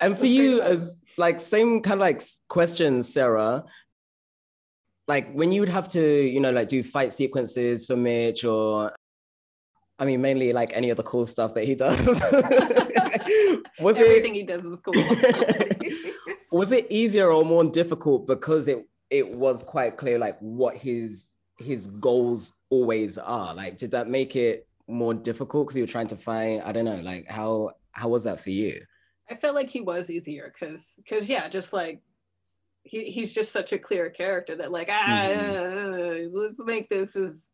And 0.00 0.18
for 0.18 0.26
you, 0.26 0.60
as 0.60 1.01
like 1.18 1.40
same 1.40 1.80
kind 1.80 1.94
of 1.94 2.00
like 2.00 2.22
questions, 2.48 3.12
Sarah. 3.12 3.64
Like 5.08 5.32
when 5.32 5.52
you 5.52 5.60
would 5.60 5.68
have 5.68 5.88
to, 5.90 6.00
you 6.00 6.40
know, 6.40 6.50
like 6.50 6.68
do 6.68 6.82
fight 6.82 7.12
sequences 7.12 7.86
for 7.86 7.96
Mitch 7.96 8.44
or 8.44 8.92
I 9.98 10.04
mean, 10.04 10.20
mainly 10.20 10.52
like 10.52 10.72
any 10.74 10.90
of 10.90 10.96
the 10.96 11.02
cool 11.02 11.26
stuff 11.26 11.54
that 11.54 11.64
he 11.64 11.74
does. 11.74 12.06
was 13.80 13.96
Everything 13.96 14.34
it, 14.34 14.38
he 14.38 14.42
does 14.42 14.64
is 14.64 14.80
cool. 14.80 14.94
was 16.52 16.72
it 16.72 16.86
easier 16.90 17.30
or 17.30 17.44
more 17.44 17.64
difficult 17.64 18.26
because 18.26 18.68
it 18.68 18.86
it 19.10 19.28
was 19.28 19.62
quite 19.62 19.96
clear 19.96 20.18
like 20.18 20.38
what 20.40 20.76
his 20.76 21.30
his 21.58 21.86
goals 21.86 22.52
always 22.70 23.18
are? 23.18 23.54
Like, 23.54 23.78
did 23.78 23.90
that 23.92 24.08
make 24.08 24.34
it 24.36 24.66
more 24.88 25.14
difficult 25.14 25.66
because 25.66 25.76
you 25.76 25.84
were 25.84 25.88
trying 25.88 26.08
to 26.08 26.16
find? 26.16 26.62
I 26.62 26.72
don't 26.72 26.84
know. 26.84 27.00
Like, 27.00 27.28
how 27.28 27.72
how 27.92 28.08
was 28.08 28.24
that 28.24 28.40
for 28.40 28.50
you? 28.50 28.82
I 29.30 29.34
felt 29.34 29.54
like 29.54 29.70
he 29.70 29.80
was 29.80 30.10
easier 30.10 30.52
because 30.52 30.94
because 30.96 31.28
yeah, 31.28 31.48
just 31.48 31.72
like 31.72 32.00
he, 32.84 33.04
he's 33.04 33.32
just 33.32 33.52
such 33.52 33.72
a 33.72 33.78
clear 33.78 34.10
character 34.10 34.56
that 34.56 34.72
like 34.72 34.88
ah 34.90 35.28
mm-hmm. 35.28 36.36
uh, 36.36 36.40
let's 36.40 36.58
make 36.64 36.88
this 36.88 37.16
as 37.16 37.48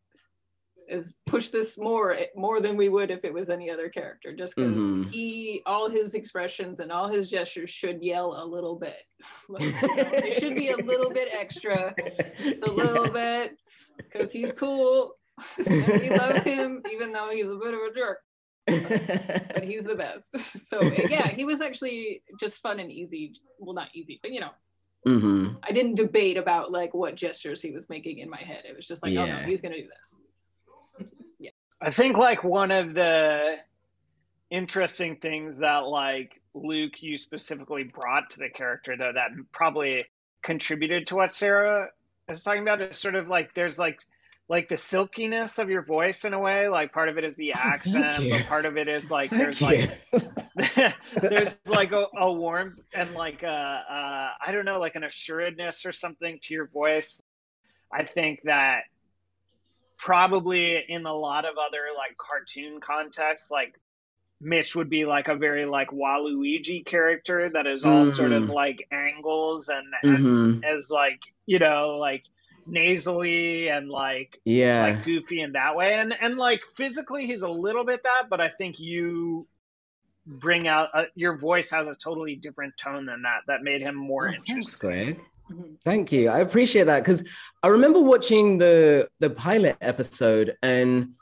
is 0.89 1.15
push 1.27 1.51
this 1.51 1.79
more 1.79 2.17
more 2.35 2.61
than 2.61 2.77
we 2.77 2.89
would 2.89 3.11
if 3.11 3.25
it 3.25 3.33
was 3.33 3.51
any 3.51 3.71
other 3.71 3.89
character 3.89 4.35
just 4.35 4.57
because 4.57 4.81
mm-hmm. 4.81 5.03
he 5.11 5.61
all 5.67 5.89
his 5.89 6.15
expressions 6.15 6.81
and 6.81 6.91
all 6.91 7.09
his 7.09 7.31
gestures 7.31 7.71
should 7.71 8.03
yell 8.03 8.43
a 8.43 8.47
little 8.47 8.77
bit 8.77 9.03
like, 9.49 9.63
you 9.63 9.71
know, 9.71 10.11
it 10.13 10.35
should 10.35 10.55
be 10.55 10.71
a 10.71 10.77
little 10.77 11.11
bit 11.11 11.29
extra 11.33 11.95
just 12.43 12.63
a 12.63 12.71
little 12.73 13.07
yeah. 13.07 13.13
bit 13.47 13.59
because 13.99 14.33
he's 14.33 14.53
cool 14.53 15.15
and 15.67 16.01
we 16.01 16.11
love 16.11 16.43
him 16.43 16.83
even 16.91 17.13
though 17.13 17.31
he's 17.31 17.51
a 17.51 17.57
bit 17.57 17.75
of 17.75 17.81
a 17.81 17.95
jerk 17.95 18.19
but 19.55 19.65
he's 19.65 19.85
the 19.85 19.95
best 19.97 20.39
so 20.41 20.83
yeah 21.09 21.29
he 21.29 21.45
was 21.45 21.61
actually 21.61 22.23
just 22.39 22.61
fun 22.61 22.81
and 22.81 22.93
easy 22.93 23.35
well 23.59 23.75
not 23.75 23.89
easy 23.95 24.19
but 24.23 24.33
you 24.33 24.41
know 24.41 24.51
Mm-hmm. 25.07 25.57
I 25.63 25.73
didn't 25.73 25.95
debate 25.95 26.37
about 26.37 26.73
like 26.73 26.93
what 26.93 27.15
gestures 27.15 27.63
he 27.63 27.71
was 27.71 27.89
making 27.89 28.19
in 28.19 28.29
my 28.29 28.39
head. 28.39 28.65
It 28.69 28.77
was 28.77 28.87
just 28.87 29.03
like, 29.03 29.13
yeah. 29.13 29.23
oh 29.23 29.27
no, 29.27 29.37
he's 29.47 29.61
gonna 29.61 29.77
do 29.77 29.89
this. 29.89 31.09
yeah. 31.39 31.51
I 31.81 31.91
think 31.91 32.17
like 32.17 32.43
one 32.43 32.71
of 32.71 32.95
the 32.95 33.57
interesting 34.51 35.17
things 35.17 35.59
that 35.59 35.87
like 35.87 36.41
Luke 36.55 37.01
you 37.01 37.17
specifically 37.17 37.85
brought 37.85 38.31
to 38.31 38.39
the 38.39 38.49
character 38.49 38.97
though 38.97 39.13
that 39.13 39.31
probably 39.53 40.05
contributed 40.43 41.07
to 41.09 41.17
what 41.17 41.33
Sarah 41.33 41.89
is 42.29 42.43
talking 42.43 42.63
about 42.63 42.81
is 42.81 42.99
sort 42.99 43.15
of 43.15 43.29
like 43.29 43.55
there's 43.55 43.79
like 43.79 44.01
like 44.49 44.69
the 44.69 44.77
silkiness 44.77 45.59
of 45.59 45.69
your 45.69 45.83
voice 45.83 46.25
in 46.25 46.33
a 46.33 46.39
way 46.39 46.69
like 46.69 46.93
part 46.93 47.09
of 47.09 47.19
it 47.19 47.25
is 47.25 47.35
the 47.35 47.53
accent 47.57 48.29
but 48.31 48.47
part 48.47 48.65
of 48.65 48.77
it 48.77 48.89
is 48.89 49.11
like 49.11 49.31
there's 49.31 49.61
like 49.61 49.91
there's 51.21 51.59
like 51.67 51.93
a, 51.93 52.07
a, 52.17 52.33
warmth 52.33 52.81
and 52.95 53.13
like 53.15 53.43
a, 53.43 53.47
a 53.47 54.31
i 54.47 54.53
don't 54.53 54.65
know 54.65 54.81
like 54.81 54.97
an 54.97 55.05
assuredness 55.05 55.85
or 55.87 55.93
something 55.93 56.39
to 56.43 56.55
your 56.55 56.67
voice 56.67 57.23
i 57.93 58.05
think 58.05 58.41
that 58.45 58.83
probably 59.99 60.83
in 60.89 61.05
a 61.07 61.15
lot 61.15 61.45
of 61.45 61.57
other 61.59 61.87
like 61.97 62.17
cartoon 62.17 62.81
contexts 62.81 63.51
like 63.51 63.79
mitch 64.41 64.77
would 64.77 64.89
be 64.89 65.05
like 65.05 65.27
a 65.27 65.35
very 65.35 65.67
like 65.67 65.89
waluigi 65.89 66.87
character 66.87 67.51
that 67.51 67.67
is 67.67 67.85
all 67.85 68.03
mm-hmm. 68.03 68.11
sort 68.11 68.33
of 68.33 68.45
mm-hmm. 68.45 68.53
like 68.53 68.87
angles 68.93 69.69
and, 69.69 69.87
and 70.05 70.19
mm-hmm. 70.19 70.65
as 70.65 70.91
like 70.91 71.19
you 71.47 71.59
know 71.59 71.97
like 71.99 72.23
nasally 72.69 73.69
and 73.69 73.89
like 73.89 74.41
yeah. 74.45 74.83
like 74.83 75.05
goofy 75.05 75.41
in 75.41 75.53
that 75.53 75.77
way. 75.77 75.95
And 75.95 76.15
and 76.21 76.37
like 76.37 76.63
physically 76.77 77.27
he's 77.27 77.43
a 77.43 77.51
little 77.51 77.85
bit 77.85 78.03
that 78.05 78.25
but 78.31 78.41
i 78.41 78.49
think 78.49 78.79
you 78.79 79.47
bring 80.27 80.69
out 80.69 80.91
a, 80.95 81.05
your 81.15 81.37
voice 81.37 81.71
has 81.71 81.89
a 81.89 81.95
totally 81.95 82.37
different 82.37 82.77
tone 82.77 83.07
than 83.07 83.23
that 83.23 83.41
that 83.47 83.63
made 83.63 83.81
him 83.81 83.95
more 83.95 84.29
oh, 84.29 84.33
interesting. 84.33 85.15
thanks, 85.15 85.23
mm-hmm. 85.51 85.75
thank 85.85 86.13
you. 86.13 86.29
I 86.29 86.41
appreciate 86.41 86.85
that 86.85 87.01
because 87.01 87.27
i 87.63 87.69
remember 87.69 88.01
watching 88.01 88.59
the 88.59 89.09
the 89.21 89.31
pilot 89.31 89.77
episode 89.81 90.57
and 90.63 91.13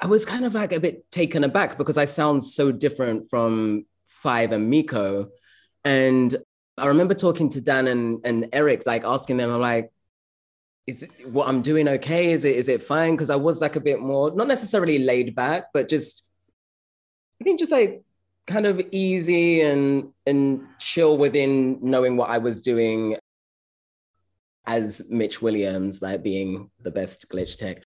i 0.00 0.06
was 0.06 0.24
kind 0.24 0.44
of 0.44 0.54
like 0.54 0.72
a 0.72 0.78
bit 0.78 1.10
taken 1.10 1.42
aback 1.42 1.76
because 1.76 1.98
i 1.98 2.04
sound 2.04 2.44
so 2.44 2.70
different 2.70 3.28
from 3.28 3.84
five 4.22 4.52
and 4.52 4.68
miko. 4.68 5.30
And 5.84 6.36
I 6.76 6.86
remember 6.86 7.14
talking 7.14 7.48
to 7.50 7.60
Dan 7.60 7.88
and, 7.88 8.20
and 8.24 8.48
Eric, 8.52 8.82
like 8.86 9.04
asking 9.04 9.38
them, 9.38 9.50
I'm 9.50 9.60
like, 9.60 9.92
is 10.88 11.06
what 11.24 11.46
I'm 11.46 11.60
doing 11.60 11.86
okay? 11.86 12.32
Is 12.32 12.46
it 12.46 12.56
is 12.56 12.68
it 12.68 12.82
fine? 12.82 13.12
Because 13.12 13.28
I 13.28 13.36
was 13.36 13.60
like 13.60 13.76
a 13.76 13.80
bit 13.80 14.00
more 14.00 14.34
not 14.34 14.48
necessarily 14.48 14.98
laid 14.98 15.34
back, 15.34 15.64
but 15.74 15.86
just 15.86 16.24
I 17.40 17.44
think 17.44 17.58
just 17.58 17.70
like 17.70 18.02
kind 18.46 18.64
of 18.64 18.80
easy 18.90 19.60
and 19.60 20.14
and 20.26 20.66
chill 20.78 21.18
within 21.18 21.78
knowing 21.82 22.16
what 22.16 22.30
I 22.30 22.38
was 22.38 22.62
doing 22.62 23.16
as 24.66 25.02
Mitch 25.10 25.42
Williams, 25.42 26.00
like 26.00 26.22
being 26.22 26.70
the 26.82 26.90
best 26.90 27.28
glitch 27.28 27.58
tech. 27.58 27.82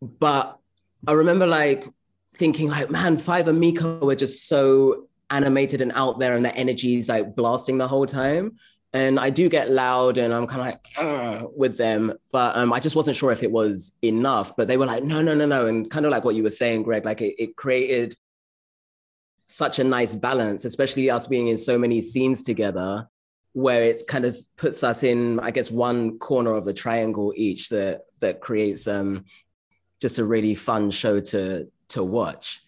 But 0.00 0.56
I 1.06 1.12
remember 1.12 1.48
like 1.48 1.84
thinking 2.36 2.68
like, 2.70 2.90
man, 2.90 3.18
Five 3.18 3.48
and 3.48 3.58
Miko 3.58 3.98
were 3.98 4.14
just 4.14 4.46
so 4.46 5.08
animated 5.30 5.80
and 5.80 5.92
out 5.96 6.20
there 6.20 6.34
and 6.36 6.44
the 6.44 6.54
energy 6.54 6.96
is 6.96 7.08
like 7.08 7.34
blasting 7.34 7.78
the 7.78 7.88
whole 7.88 8.06
time 8.06 8.56
and 8.92 9.20
I 9.20 9.30
do 9.30 9.48
get 9.48 9.70
loud 9.70 10.18
and 10.18 10.34
I'm 10.34 10.46
kind 10.46 10.60
of 10.60 10.66
like 10.66 11.52
with 11.56 11.76
them, 11.76 12.12
but 12.32 12.56
um, 12.56 12.72
I 12.72 12.80
just 12.80 12.96
wasn't 12.96 13.16
sure 13.16 13.30
if 13.30 13.42
it 13.42 13.50
was 13.50 13.92
enough. 14.02 14.56
But 14.56 14.66
they 14.66 14.76
were 14.76 14.86
like, 14.86 15.04
no, 15.04 15.22
no, 15.22 15.34
no, 15.34 15.46
no, 15.46 15.66
and 15.66 15.88
kind 15.90 16.06
of 16.06 16.10
like 16.10 16.24
what 16.24 16.34
you 16.34 16.42
were 16.42 16.50
saying, 16.50 16.82
Greg, 16.82 17.04
like 17.04 17.20
it, 17.20 17.34
it 17.38 17.56
created 17.56 18.16
such 19.46 19.78
a 19.78 19.84
nice 19.84 20.14
balance, 20.14 20.64
especially 20.64 21.10
us 21.10 21.26
being 21.26 21.48
in 21.48 21.58
so 21.58 21.78
many 21.78 22.02
scenes 22.02 22.42
together, 22.42 23.08
where 23.52 23.84
it 23.84 24.02
kind 24.08 24.24
of 24.24 24.36
puts 24.56 24.82
us 24.82 25.02
in, 25.02 25.38
I 25.38 25.52
guess, 25.52 25.70
one 25.70 26.18
corner 26.18 26.54
of 26.54 26.64
the 26.64 26.74
triangle 26.74 27.32
each 27.36 27.68
that 27.68 28.02
that 28.20 28.40
creates 28.40 28.88
um, 28.88 29.24
just 30.00 30.18
a 30.18 30.24
really 30.24 30.56
fun 30.56 30.90
show 30.90 31.20
to 31.20 31.68
to 31.88 32.02
watch. 32.02 32.60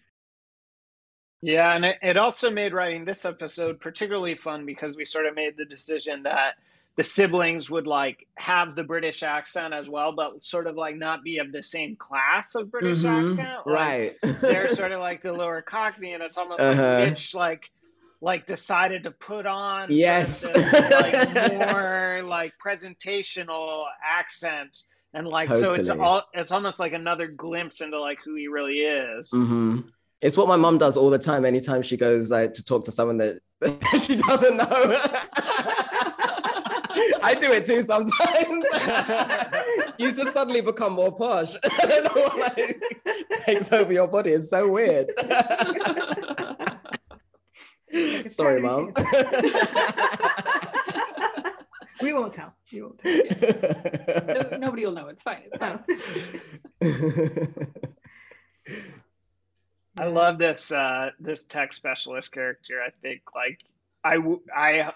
Yeah, 1.43 1.75
and 1.75 1.83
it, 1.83 1.97
it 2.01 2.15
also 2.15 2.49
made 2.49 2.73
writing 2.73 3.03
this 3.03 3.25
episode 3.25 3.81
particularly 3.81 4.35
fun 4.35 4.65
because 4.65 4.95
we 4.95 5.03
sort 5.03 5.25
of 5.25 5.35
made 5.35 5.57
the 5.57 5.65
decision 5.65 6.23
that 6.23 6.53
the 6.95 7.03
siblings 7.03 7.69
would 7.69 7.85
like 7.85 8.25
have 8.35 8.75
the 8.75 8.83
British 8.83 9.23
accent 9.23 9.73
as 9.73 9.89
well, 9.89 10.13
but 10.13 10.41
sort 10.41 10.67
of 10.67 10.77
like 10.77 10.95
not 10.95 11.21
be 11.21 11.39
of 11.39 11.51
the 11.51 11.61
same 11.61 11.97
class 11.97 12.55
of 12.55 12.71
British 12.71 12.99
mm-hmm. 12.99 13.25
accent. 13.25 13.67
Like, 13.67 13.75
right. 14.23 14.39
they're 14.39 14.67
sort 14.69 14.93
of 14.93 15.01
like 15.01 15.21
the 15.21 15.33
lower 15.33 15.61
Cockney, 15.61 16.13
and 16.13 16.23
it's 16.23 16.37
almost 16.37 16.61
uh-huh. 16.61 16.81
like 16.81 17.09
Mitch 17.09 17.35
like 17.35 17.69
like 18.21 18.45
decided 18.45 19.03
to 19.03 19.11
put 19.11 19.45
on 19.45 19.87
yes 19.91 20.43
sort 20.43 20.55
of 20.55 20.71
this, 20.71 20.91
like 20.91 21.53
more 21.53 22.21
like 22.23 22.53
presentational 22.65 23.83
accent 24.01 24.83
and 25.13 25.27
like 25.27 25.49
totally. 25.49 25.61
so 25.61 25.73
it's 25.73 25.89
all 25.89 26.23
it's 26.33 26.53
almost 26.53 26.79
like 26.79 26.93
another 26.93 27.27
glimpse 27.27 27.81
into 27.81 27.99
like 27.99 28.19
who 28.23 28.35
he 28.35 28.47
really 28.47 28.77
is. 28.77 29.29
Mm-hmm. 29.33 29.81
It's 30.23 30.35
what 30.37 30.47
my 30.47 30.55
mom 30.55 30.77
does 30.77 30.95
all 30.95 31.09
the 31.09 31.19
time. 31.19 31.43
Anytime 31.43 31.81
she 31.81 31.97
goes 31.97 32.31
like, 32.31 32.53
to 32.53 32.63
talk 32.63 32.85
to 32.85 32.93
someone 32.93 33.17
that 33.17 33.41
she 34.01 34.15
doesn't 34.15 34.55
know. 34.55 34.65
I 37.21 37.35
do 37.37 37.51
it 37.51 37.65
too 37.65 37.83
sometimes. 37.83 38.65
you 39.97 40.13
just 40.13 40.31
suddenly 40.31 40.61
become 40.61 40.93
more 40.93 41.13
posh. 41.13 41.55
I 41.63 41.85
don't 41.85 42.05
know 42.05 42.21
what 42.21 42.57
like, 42.57 42.81
takes 43.45 43.73
over 43.73 43.91
your 43.91 44.07
body. 44.07 44.31
It's 44.31 44.49
so 44.49 44.69
weird. 44.69 45.11
Sorry, 48.31 48.61
mom. 48.61 48.93
we 52.01 52.13
won't 52.13 52.31
tell. 52.33 52.55
We 52.71 52.81
won't 52.81 52.99
tell. 52.99 53.11
Yeah. 53.13 54.47
No, 54.51 54.57
nobody 54.57 54.85
will 54.85 54.93
know. 54.93 55.07
It's 55.07 55.23
fine. 55.23 55.41
It's 55.51 55.59
fine. 55.59 55.83
Oh. 58.67 58.73
I 59.97 60.05
love 60.05 60.37
this 60.37 60.71
uh, 60.71 61.11
this 61.19 61.43
tech 61.43 61.73
specialist 61.73 62.31
character. 62.31 62.81
I 62.81 62.89
think 63.01 63.21
like 63.35 63.59
I 64.03 64.17
I 64.55 64.93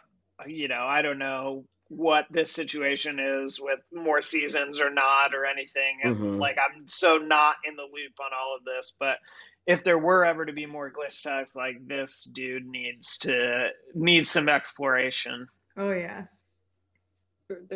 you 0.47 0.67
know 0.67 0.85
I 0.85 1.01
don't 1.01 1.19
know 1.19 1.65
what 1.89 2.25
this 2.29 2.51
situation 2.51 3.19
is 3.19 3.61
with 3.61 3.79
more 3.93 4.21
seasons 4.21 4.81
or 4.81 4.89
not 4.89 5.33
or 5.33 5.45
anything. 5.45 5.99
And 6.03 6.15
mm-hmm. 6.15 6.37
like 6.37 6.57
I'm 6.57 6.87
so 6.87 7.17
not 7.17 7.55
in 7.67 7.75
the 7.75 7.83
loop 7.83 8.13
on 8.19 8.31
all 8.37 8.55
of 8.57 8.65
this, 8.65 8.93
but 8.99 9.17
if 9.65 9.83
there 9.83 9.97
were 9.97 10.25
ever 10.25 10.45
to 10.45 10.53
be 10.53 10.65
more 10.65 10.91
glitch 10.91 11.21
techs, 11.21 11.55
like 11.55 11.85
this 11.87 12.23
dude 12.23 12.65
needs 12.65 13.17
to 13.19 13.69
needs 13.93 14.29
some 14.29 14.49
exploration. 14.49 15.47
Oh 15.75 15.91
yeah. 15.91 16.25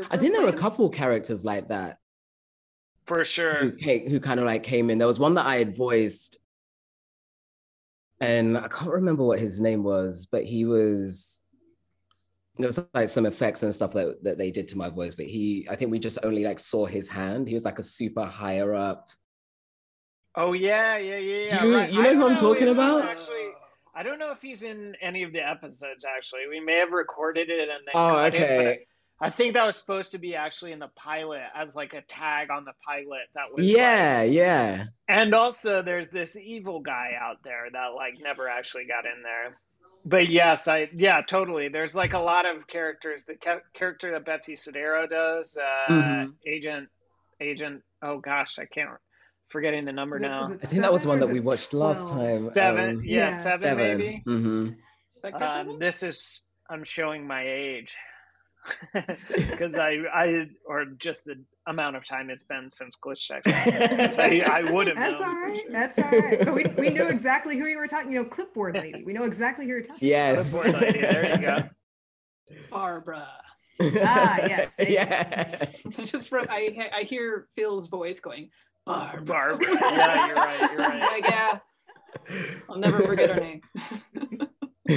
I 0.09 0.17
think 0.17 0.33
there 0.33 0.41
were 0.41 0.49
a 0.49 0.53
couple 0.53 0.89
characters 0.89 1.45
like 1.45 1.69
that. 1.69 1.99
For 3.05 3.23
sure. 3.23 3.55
Who, 3.55 3.71
came, 3.71 4.09
who 4.09 4.19
kind 4.19 4.39
of 4.39 4.45
like 4.45 4.63
came 4.63 4.89
in. 4.89 4.97
There 4.97 5.07
was 5.07 5.19
one 5.19 5.35
that 5.35 5.45
I 5.45 5.57
had 5.57 5.75
voiced 5.75 6.37
and 8.21 8.57
I 8.57 8.67
can't 8.67 8.91
remember 8.91 9.23
what 9.23 9.39
his 9.39 9.59
name 9.59 9.83
was, 9.83 10.27
but 10.31 10.45
he 10.45 10.65
was 10.65 11.39
there 12.57 12.67
was 12.67 12.79
like 12.93 13.09
some 13.09 13.25
effects 13.25 13.63
and 13.63 13.73
stuff 13.73 13.93
that, 13.93 14.23
that 14.23 14.37
they 14.37 14.51
did 14.51 14.67
to 14.69 14.77
my 14.77 14.89
voice, 14.89 15.15
but 15.15 15.25
he 15.25 15.67
I 15.69 15.75
think 15.75 15.91
we 15.91 15.99
just 15.99 16.19
only 16.23 16.43
like 16.43 16.59
saw 16.59 16.85
his 16.85 17.09
hand. 17.09 17.47
He 17.47 17.53
was 17.55 17.65
like 17.65 17.79
a 17.79 17.83
super 17.83 18.25
higher 18.25 18.75
up. 18.75 19.09
Oh 20.35 20.53
yeah, 20.53 20.97
yeah, 20.97 21.17
yeah, 21.17 21.45
yeah. 21.47 21.63
You, 21.63 21.75
right. 21.75 21.91
you 21.91 22.03
know 22.03 22.15
who 22.15 22.29
I'm 22.29 22.37
talking 22.37 22.69
about? 22.69 23.03
Actually, 23.03 23.49
I 23.95 24.03
don't 24.03 24.19
know 24.19 24.31
if 24.31 24.41
he's 24.41 24.63
in 24.63 24.95
any 25.01 25.23
of 25.23 25.33
the 25.33 25.45
episodes. 25.45 26.05
Actually, 26.05 26.47
we 26.47 26.59
may 26.59 26.77
have 26.77 26.91
recorded 26.91 27.49
it 27.49 27.69
and 27.69 27.85
then. 27.85 27.93
Oh, 27.95 28.25
okay. 28.25 28.65
It, 28.67 28.87
I 29.21 29.29
think 29.29 29.53
that 29.53 29.65
was 29.65 29.77
supposed 29.77 30.11
to 30.13 30.17
be 30.17 30.35
actually 30.35 30.71
in 30.71 30.79
the 30.79 30.89
pilot 30.95 31.43
as 31.55 31.75
like 31.75 31.93
a 31.93 32.01
tag 32.01 32.49
on 32.49 32.65
the 32.65 32.73
pilot 32.85 33.27
that 33.35 33.53
was 33.55 33.65
Yeah, 33.67 34.21
like- 34.23 34.31
yeah. 34.33 34.85
and 35.07 35.33
also 35.35 35.81
there's 35.81 36.07
this 36.09 36.35
evil 36.35 36.79
guy 36.79 37.11
out 37.19 37.37
there 37.43 37.67
that 37.71 37.87
like 37.95 38.15
never 38.19 38.49
actually 38.49 38.85
got 38.85 39.05
in 39.05 39.21
there. 39.23 39.57
But 40.03 40.29
yes, 40.29 40.67
I 40.67 40.89
yeah, 40.95 41.21
totally. 41.21 41.67
There's 41.67 41.95
like 41.95 42.13
a 42.13 42.19
lot 42.19 42.47
of 42.47 42.65
characters. 42.67 43.23
The 43.27 43.35
ca- 43.35 43.59
character 43.75 44.11
that 44.13 44.25
Betsy 44.25 44.55
Sodero 44.55 45.07
does, 45.07 45.55
uh, 45.57 45.91
Mhm. 45.93 46.33
Agent, 46.47 46.89
Agent. 47.39 47.83
Oh 48.01 48.17
gosh, 48.17 48.57
I 48.57 48.65
can't. 48.65 48.89
Forgetting 49.49 49.85
the 49.85 49.91
number 49.91 50.17
now. 50.17 50.45
I 50.45 50.65
think 50.65 50.81
that 50.81 50.91
was 50.93 51.05
one 51.05 51.19
that 51.19 51.27
we 51.29 51.39
watched 51.41 51.73
last 51.73 52.09
12? 52.09 52.11
time. 52.43 52.49
Seven, 52.49 52.89
um, 52.97 53.03
yeah, 53.03 53.25
Yeah. 53.25 53.29
seven, 53.29 53.77
maybe. 53.77 54.23
hmm 54.25 54.69
Um, 55.23 55.77
this 55.77 56.01
is 56.01 56.47
I'm 56.69 56.83
showing 56.83 57.27
my 57.27 57.43
age 57.45 57.95
because 58.93 59.77
I 59.77 59.97
I 60.13 60.49
or 60.65 60.85
just 60.85 61.25
the 61.25 61.43
amount 61.67 61.95
of 61.95 62.05
time 62.05 62.29
it's 62.29 62.43
been 62.43 62.69
since 62.69 62.97
glitch 63.03 63.27
techs. 63.27 63.47
happened. 63.49 64.11
So 64.13 64.23
I, 64.23 64.39
I 64.45 64.71
would 64.71 64.87
have 64.87 64.97
That's 64.97 65.19
known. 65.19 65.29
all 65.29 65.49
for 65.49 65.55
sure. 65.57 65.71
That's 65.71 65.99
all 65.99 66.09
right. 66.11 66.39
But 66.39 66.53
we, 66.53 66.65
we 66.77 66.89
knew 66.89 67.07
exactly 67.07 67.57
who 67.57 67.65
you 67.65 67.77
were 67.77 67.87
talking. 67.87 68.11
You 68.11 68.23
know, 68.23 68.29
clipboard 68.29 68.75
lady. 68.75 69.03
We 69.03 69.13
know 69.13 69.23
exactly 69.23 69.65
who 69.65 69.71
you're 69.71 69.81
talking. 69.81 70.07
Yes. 70.07 70.51
Clipboard 70.51 70.81
lady, 70.81 71.01
there 71.01 71.29
you 71.35 71.41
go. 71.41 71.57
Barbara. 72.71 73.27
Ah, 73.81 74.37
yes, 74.45 74.75
yeah. 74.77 75.55
I 75.97 76.03
just 76.03 76.31
wrote, 76.31 76.47
I, 76.51 76.91
I 76.95 77.01
hear 77.01 77.47
Phil's 77.55 77.87
voice 77.87 78.19
going, 78.19 78.49
Barbara. 78.85 79.21
Barbara. 79.23 79.67
Yeah, 79.73 80.27
you're 80.27 80.35
right. 80.35 80.71
You're 80.71 80.79
right. 80.79 80.99
Like, 80.99 81.29
yeah, 81.29 81.57
I'll 82.69 82.77
never 82.77 83.03
forget 83.03 83.31
her 83.31 83.39
name. 83.39 83.61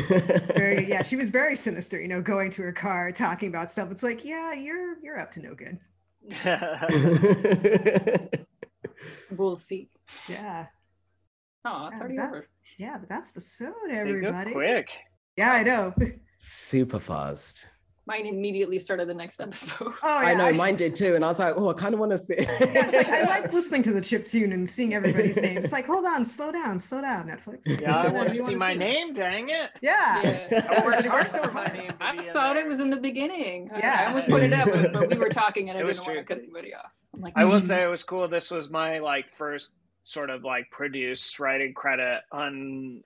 Very, 0.00 0.88
yeah, 0.88 1.02
she 1.08 1.16
was 1.16 1.30
very 1.30 1.56
sinister. 1.56 2.00
You 2.00 2.08
know, 2.08 2.22
going 2.22 2.50
to 2.52 2.62
her 2.62 2.72
car, 2.72 3.12
talking 3.12 3.48
about 3.48 3.70
stuff. 3.70 3.90
It's 3.90 4.02
like, 4.02 4.24
yeah, 4.24 4.52
you're 4.52 4.98
you're 5.02 5.18
up 5.20 5.30
to 5.32 5.40
no 5.40 5.54
good. 5.54 5.78
We'll 9.36 9.56
see. 9.56 9.88
Yeah. 10.28 10.66
Oh, 11.64 11.88
it's 11.88 11.96
Yeah, 11.96 12.00
already 12.00 12.16
that's, 12.16 12.32
over. 12.32 12.46
yeah, 12.78 12.98
but 12.98 13.08
that's 13.08 13.32
the 13.32 13.40
soda, 13.40 13.74
They 13.88 13.94
everybody. 13.98 14.52
quick. 14.52 14.88
Yeah, 15.36 15.52
I 15.52 15.62
know. 15.62 15.92
Super 16.38 17.00
fast. 17.00 17.66
Mine 18.06 18.26
immediately 18.26 18.78
started 18.78 19.08
the 19.08 19.14
next 19.14 19.40
episode. 19.40 19.94
Oh, 20.02 20.22
yeah, 20.22 20.28
I 20.28 20.34
know, 20.34 20.44
I- 20.44 20.52
mine 20.52 20.76
did 20.76 20.94
too. 20.94 21.14
And 21.14 21.24
I 21.24 21.28
was 21.28 21.38
like, 21.38 21.54
oh, 21.56 21.70
I 21.70 21.72
kind 21.72 21.94
of 21.94 22.00
want 22.00 22.12
to 22.12 22.18
see. 22.18 22.36
Yeah, 22.60 22.90
like 22.92 23.08
I 23.08 23.22
like 23.40 23.52
listening 23.52 23.82
to 23.84 23.92
the 23.92 24.00
chip 24.00 24.26
tune 24.26 24.52
and 24.52 24.68
seeing 24.68 24.92
everybody's 24.94 25.36
name. 25.38 25.56
It's 25.58 25.72
like, 25.72 25.86
hold 25.86 26.04
on, 26.04 26.24
slow 26.24 26.52
down, 26.52 26.78
slow 26.78 27.00
down, 27.00 27.28
Netflix. 27.28 27.60
Yeah, 27.80 27.96
I 27.96 28.02
want 28.08 28.34
to 28.34 28.42
wanna 28.42 28.50
see 28.50 28.54
my 28.56 28.74
this. 28.74 28.78
name. 28.78 29.14
Dang 29.14 29.48
it! 29.48 29.70
Yeah. 29.80 30.20
Yeah. 30.50 30.66
I 30.70 30.84
worked 30.84 31.00
It 31.00 31.06
hard 31.06 31.28
so 31.28 31.42
for 31.44 31.52
my 31.52 31.66
name. 31.68 31.90
I 32.00 32.12
be 32.12 32.18
in 32.18 32.24
thought 32.24 32.56
it 32.56 32.66
was 32.66 32.80
in 32.80 32.90
the 32.90 32.96
beginning. 32.98 33.70
Yeah. 33.76 33.96
I 34.00 34.04
almost 34.06 34.28
put 34.28 34.42
it 34.42 34.52
up, 34.52 34.68
but, 34.70 34.92
but 34.92 35.10
we 35.10 35.16
were 35.16 35.30
talking 35.30 35.70
and 35.70 35.78
I 35.78 35.80
It 35.80 35.86
was 35.86 35.98
didn't 35.98 36.14
want 36.16 36.26
to 36.26 36.34
cut 36.34 36.42
anybody 36.42 36.74
off. 36.74 36.90
I'm 37.16 37.22
like, 37.22 37.32
I 37.36 37.44
will 37.46 37.60
"Mm." 37.60 37.66
say 37.68 37.82
it 37.82 37.86
was 37.88 38.02
cool. 38.02 38.28
This 38.28 38.50
was 38.50 38.68
my 38.70 38.98
like 38.98 39.30
first 39.30 39.72
sort 40.02 40.28
of 40.28 40.44
like 40.44 40.70
produced 40.70 41.38
writing 41.40 41.72
credit 41.72 42.20
on 42.30 43.02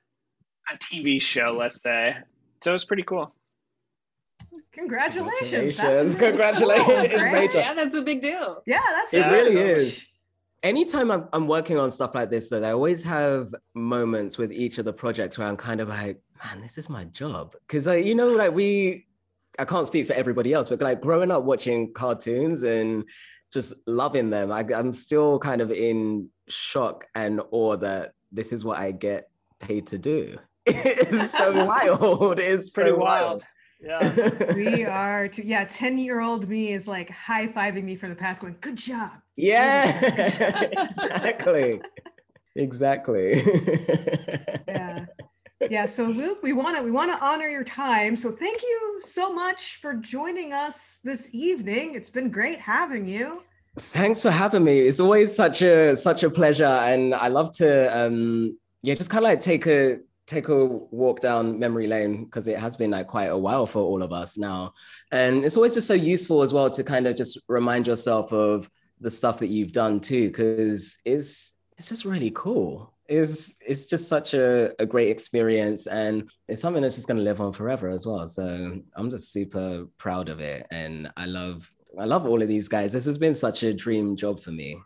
a 0.72 0.76
TV 0.76 1.22
show, 1.22 1.56
let's 1.58 1.80
say. 1.82 2.16
So 2.62 2.70
it 2.70 2.72
was 2.72 2.84
pretty 2.84 3.04
cool. 3.04 3.32
Congratulations. 4.72 5.76
Congratulations. 5.76 5.76
That's 5.76 6.14
really 6.14 6.30
Congratulations. 6.30 6.86
cool, 6.86 7.04
It's 7.04 7.32
major. 7.32 7.58
yeah, 7.58 7.74
that's 7.74 7.94
a 7.96 8.02
big 8.02 8.20
deal. 8.22 8.62
Yeah, 8.66 8.80
that's 8.90 9.12
It 9.14 9.18
Yeah, 9.18 9.30
really 9.30 9.54
totally. 9.54 9.72
is. 9.72 10.04
Anytime 10.62 11.10
I'm, 11.10 11.28
I'm 11.32 11.46
working 11.46 11.78
on 11.78 11.90
stuff 11.90 12.14
like 12.14 12.30
this, 12.30 12.50
though, 12.50 12.62
I 12.62 12.72
always 12.72 13.04
have 13.04 13.54
moments 13.74 14.38
with 14.38 14.52
each 14.52 14.78
of 14.78 14.84
the 14.84 14.92
projects 14.92 15.38
where 15.38 15.46
I'm 15.46 15.56
kind 15.56 15.80
of 15.80 15.88
like, 15.88 16.20
man, 16.44 16.60
this 16.60 16.78
is 16.78 16.88
my 16.88 17.04
job. 17.04 17.54
Because, 17.66 17.86
like, 17.86 18.04
you 18.04 18.14
know, 18.16 18.32
like 18.32 18.52
we, 18.52 19.06
I 19.58 19.64
can't 19.64 19.86
speak 19.86 20.06
for 20.08 20.14
everybody 20.14 20.52
else, 20.52 20.68
but 20.68 20.80
like 20.80 21.00
growing 21.00 21.30
up 21.30 21.44
watching 21.44 21.92
cartoons 21.92 22.64
and 22.64 23.04
just 23.52 23.72
loving 23.86 24.30
them, 24.30 24.50
I, 24.50 24.64
I'm 24.74 24.92
still 24.92 25.38
kind 25.38 25.60
of 25.60 25.70
in 25.70 26.28
shock 26.48 27.04
and 27.14 27.40
awe 27.52 27.76
that 27.76 28.12
this 28.32 28.52
is 28.52 28.64
what 28.64 28.78
I 28.78 28.90
get 28.92 29.30
paid 29.60 29.86
to 29.88 29.98
do. 29.98 30.38
It's 30.66 31.30
so 31.30 31.64
wild. 31.66 32.40
It's 32.40 32.70
Pretty 32.70 32.90
so 32.90 32.96
wild. 32.98 33.42
Yeah. 33.80 34.30
we 34.54 34.84
are 35.04 35.28
to 35.28 35.46
yeah 35.46 35.64
10 35.64 35.98
year 35.98 36.20
old 36.20 36.48
me 36.48 36.72
is 36.72 36.88
like 36.88 37.10
high-fiving 37.10 37.84
me 37.84 37.96
from 37.96 38.10
the 38.10 38.16
past 38.16 38.40
going 38.40 38.56
good 38.60 38.76
job 38.76 39.12
Yeah, 39.36 40.00
exactly. 40.72 41.80
Exactly. 42.56 43.42
yeah 44.68 45.06
yeah 45.70 45.86
so 45.86 46.04
luke 46.04 46.38
we 46.42 46.52
want 46.52 46.76
to 46.76 46.82
we 46.82 46.90
want 46.90 47.10
to 47.12 47.24
honor 47.24 47.48
your 47.48 47.64
time 47.64 48.16
so 48.16 48.30
thank 48.30 48.62
you 48.62 48.98
so 49.00 49.32
much 49.32 49.80
for 49.80 49.94
joining 49.94 50.52
us 50.52 50.98
this 51.02 51.34
evening 51.34 51.94
it's 51.94 52.10
been 52.10 52.30
great 52.30 52.58
having 52.60 53.06
you 53.06 53.42
Thanks 53.78 54.22
for 54.22 54.30
having 54.32 54.64
me. 54.64 54.80
It's 54.80 54.98
always 54.98 55.34
such 55.34 55.62
a 55.62 55.96
such 55.96 56.24
a 56.24 56.30
pleasure, 56.30 56.64
and 56.64 57.14
I 57.14 57.28
love 57.28 57.52
to 57.58 57.96
um 57.96 58.58
yeah 58.82 58.94
just 58.94 59.10
kind 59.10 59.24
of 59.24 59.30
like 59.30 59.40
take 59.40 59.66
a 59.66 59.98
take 60.28 60.48
a 60.48 60.66
walk 60.66 61.20
down 61.20 61.58
memory 61.58 61.86
lane 61.86 62.24
because 62.24 62.46
it 62.48 62.58
has 62.58 62.76
been 62.76 62.90
like 62.90 63.06
quite 63.06 63.30
a 63.30 63.36
while 63.36 63.66
for 63.66 63.80
all 63.80 64.02
of 64.02 64.12
us 64.12 64.36
now, 64.36 64.74
and 65.10 65.44
it's 65.44 65.56
always 65.56 65.74
just 65.74 65.88
so 65.88 65.94
useful 65.94 66.42
as 66.42 66.52
well 66.52 66.70
to 66.70 66.84
kind 66.84 67.06
of 67.06 67.16
just 67.16 67.38
remind 67.48 67.86
yourself 67.86 68.32
of 68.32 68.70
the 69.00 69.10
stuff 69.10 69.38
that 69.38 69.46
you've 69.46 69.72
done 69.72 70.00
too 70.00 70.28
because 70.28 70.98
it's 71.04 71.54
it's 71.78 71.88
just 71.88 72.04
really 72.04 72.30
cool. 72.34 72.92
It's 73.06 73.56
it's 73.66 73.86
just 73.86 74.06
such 74.06 74.34
a, 74.34 74.72
a 74.78 74.84
great 74.84 75.08
experience 75.08 75.86
and 75.86 76.30
it's 76.46 76.60
something 76.60 76.82
that's 76.82 76.96
just 76.96 77.08
going 77.08 77.16
to 77.16 77.24
live 77.24 77.40
on 77.40 77.54
forever 77.54 77.88
as 77.88 78.06
well. 78.06 78.26
So 78.26 78.80
I'm 78.94 79.10
just 79.10 79.32
super 79.32 79.86
proud 79.96 80.28
of 80.28 80.40
it, 80.40 80.66
and 80.70 81.10
I 81.16 81.24
love 81.24 81.68
I 81.98 82.04
love 82.04 82.26
all 82.26 82.42
of 82.42 82.48
these 82.48 82.68
guys. 82.68 82.92
This 82.92 83.06
has 83.06 83.16
been 83.16 83.34
such 83.34 83.62
a 83.62 83.72
dream 83.72 84.14
job 84.14 84.40
for 84.40 84.50
me. 84.50 84.76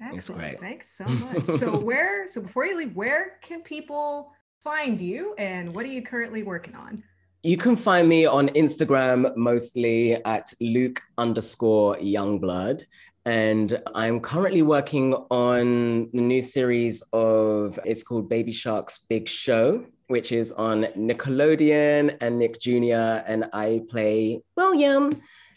Excellent 0.00 0.42
great. 0.42 0.52
thanks 0.58 0.96
so 0.96 1.04
much 1.04 1.44
so 1.44 1.76
where 1.84 2.28
so 2.28 2.40
before 2.40 2.64
you 2.64 2.78
leave 2.78 2.94
where 2.94 3.38
can 3.42 3.62
people 3.62 4.30
find 4.62 5.00
you 5.00 5.34
and 5.38 5.74
what 5.74 5.84
are 5.84 5.88
you 5.88 6.02
currently 6.02 6.42
working 6.42 6.74
on 6.74 7.02
You 7.42 7.56
can 7.56 7.76
find 7.76 8.08
me 8.08 8.26
on 8.26 8.48
Instagram 8.48 9.34
mostly 9.36 10.14
at 10.24 10.52
Luke 10.60 11.00
underscore 11.16 11.96
Youngblood. 11.96 12.82
And 13.24 13.80
I'm 13.94 14.20
currently 14.20 14.62
working 14.62 15.14
on 15.30 16.10
the 16.12 16.20
new 16.20 16.42
series 16.42 17.02
of, 17.12 17.78
it's 17.84 18.02
called 18.02 18.28
Baby 18.28 18.52
Shark's 18.52 18.98
Big 18.98 19.28
Show, 19.28 19.86
which 20.08 20.32
is 20.32 20.50
on 20.52 20.84
Nickelodeon 20.96 22.16
and 22.20 22.38
Nick 22.38 22.58
Jr. 22.58 23.22
And 23.30 23.48
I 23.52 23.82
play 23.88 24.42
William, 24.56 25.12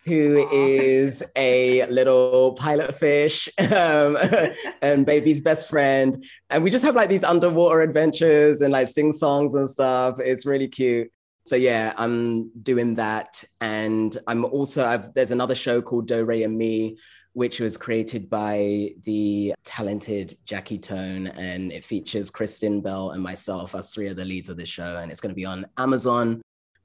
who 0.05 0.47
is 0.51 1.21
a 1.35 1.85
little 1.87 2.53
pilot 2.53 2.95
fish 2.95 3.47
um, 3.59 4.17
and 4.81 5.05
baby's 5.05 5.41
best 5.41 5.69
friend. 5.69 6.25
And 6.49 6.63
we 6.63 6.69
just 6.71 6.83
have 6.83 6.95
like 6.95 7.09
these 7.09 7.23
underwater 7.23 7.81
adventures 7.81 8.61
and 8.61 8.71
like 8.71 8.87
sing 8.87 9.11
songs 9.11 9.53
and 9.53 9.69
stuff. 9.69 10.19
It's 10.19 10.45
really 10.45 10.67
cute. 10.67 11.11
So 11.43 11.55
yeah, 11.55 11.93
I'm 11.97 12.51
doing 12.61 12.95
that, 12.95 13.43
and 13.59 14.15
I'm 14.27 14.45
also 14.45 14.85
I've, 14.85 15.11
there's 15.15 15.31
another 15.31 15.55
show 15.55 15.81
called 15.81 16.07
Do 16.07 16.23
Re 16.23 16.43
and 16.43 16.55
Mi, 16.55 16.97
which 17.33 17.59
was 17.59 17.77
created 17.77 18.29
by 18.29 18.91
the 19.05 19.55
talented 19.63 20.37
Jackie 20.45 20.77
Tohn, 20.77 21.27
and 21.27 21.71
it 21.71 21.83
features 21.83 22.29
Kristen 22.29 22.79
Bell 22.79 23.11
and 23.11 23.23
myself. 23.23 23.73
Us 23.73 23.91
three 23.91 24.07
are 24.07 24.13
the 24.13 24.23
leads 24.23 24.49
of 24.49 24.57
the 24.57 24.65
show, 24.65 24.97
and 24.97 25.11
it's 25.11 25.19
going 25.19 25.31
to 25.31 25.35
be 25.35 25.45
on 25.45 25.65
Amazon. 25.77 26.41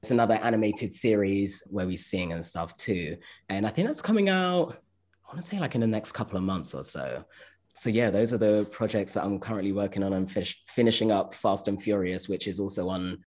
It's 0.07 0.13
another 0.13 0.35
animated 0.35 0.93
series 0.95 1.65
where 1.69 1.85
we 1.85 1.97
sing 1.97 2.33
and 2.33 2.45
stuff 2.45 2.77
too, 2.77 3.17
and 3.49 3.67
I 3.67 3.71
think 3.71 3.89
that's 3.89 4.01
coming 4.01 4.29
out. 4.29 4.77
I 5.25 5.33
want 5.35 5.41
to 5.41 5.43
say 5.43 5.59
like 5.59 5.75
in 5.75 5.81
the 5.81 5.87
next 5.89 6.13
couple 6.13 6.37
of 6.39 6.45
months 6.45 6.75
or 6.77 6.85
so. 6.85 7.25
So 7.75 7.91
yeah, 7.91 8.11
those 8.11 8.33
are 8.33 8.39
the 8.39 8.69
projects 8.71 9.15
that 9.15 9.25
I'm 9.25 9.41
currently 9.41 9.73
working 9.73 10.05
on. 10.05 10.13
I'm 10.13 10.25
finish, 10.25 10.63
finishing 10.69 11.11
up 11.11 11.35
Fast 11.35 11.67
and 11.67 11.83
Furious, 11.83 12.29
which 12.29 12.47
is 12.47 12.61
also 12.61 12.89
on 12.89 13.25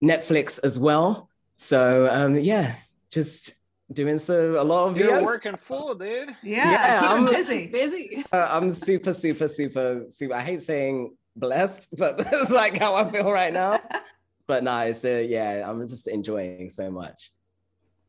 Netflix 0.00 0.60
as 0.62 0.78
well. 0.78 1.28
So 1.56 2.08
um, 2.08 2.36
yeah, 2.38 2.76
just 3.10 3.54
doing 3.92 4.20
so 4.20 4.62
a 4.62 4.64
lot 4.64 4.86
of 4.86 4.96
You're 4.96 5.10
videos. 5.10 5.24
working 5.24 5.56
full, 5.56 5.96
dude. 5.96 6.28
yeah, 6.44 6.70
Yeah, 6.70 7.00
keep 7.00 7.10
'em 7.10 7.16
I'm- 7.16 7.26
busy 7.34 7.66
Busy. 7.66 8.24
Uh, 8.32 8.46
I'm 8.48 8.72
super, 8.72 9.12
super, 9.12 9.48
super, 9.48 10.04
super. 10.10 10.34
I 10.34 10.42
hate 10.42 10.62
saying 10.62 11.16
blessed, 11.34 11.88
but 11.98 12.16
that's 12.30 12.52
like 12.52 12.78
how 12.78 12.94
I 12.94 13.10
feel 13.10 13.32
right 13.32 13.52
now. 13.52 13.80
But 14.46 14.62
no, 14.64 14.78
it's 14.78 15.04
uh, 15.04 15.24
yeah, 15.26 15.68
I'm 15.68 15.86
just 15.88 16.06
enjoying 16.06 16.70
so 16.70 16.90
much. 16.90 17.32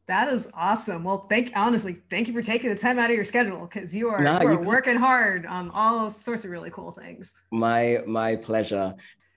That 0.08 0.30
is 0.30 0.50
awesome. 0.54 1.04
Well, 1.04 1.28
thank 1.28 1.52
honestly, 1.56 1.98
thank 2.10 2.28
you 2.30 2.34
for 2.34 2.42
taking 2.42 2.70
the 2.70 2.78
time 2.78 2.98
out 2.98 3.10
of 3.10 3.16
your 3.16 3.26
schedule 3.26 3.62
because 3.68 3.94
you 3.94 4.08
are, 4.10 4.22
Nah, 4.24 4.42
you 4.42 4.48
are 4.48 4.52
you- 4.54 4.60
working 4.60 4.96
hard 4.96 5.46
on 5.46 5.70
all 5.72 6.10
sorts 6.10 6.46
of 6.46 6.52
really 6.52 6.70
cool 6.70 6.92
things. 6.92 7.34
My 7.52 7.98
my 8.06 8.36
pleasure. 8.38 8.96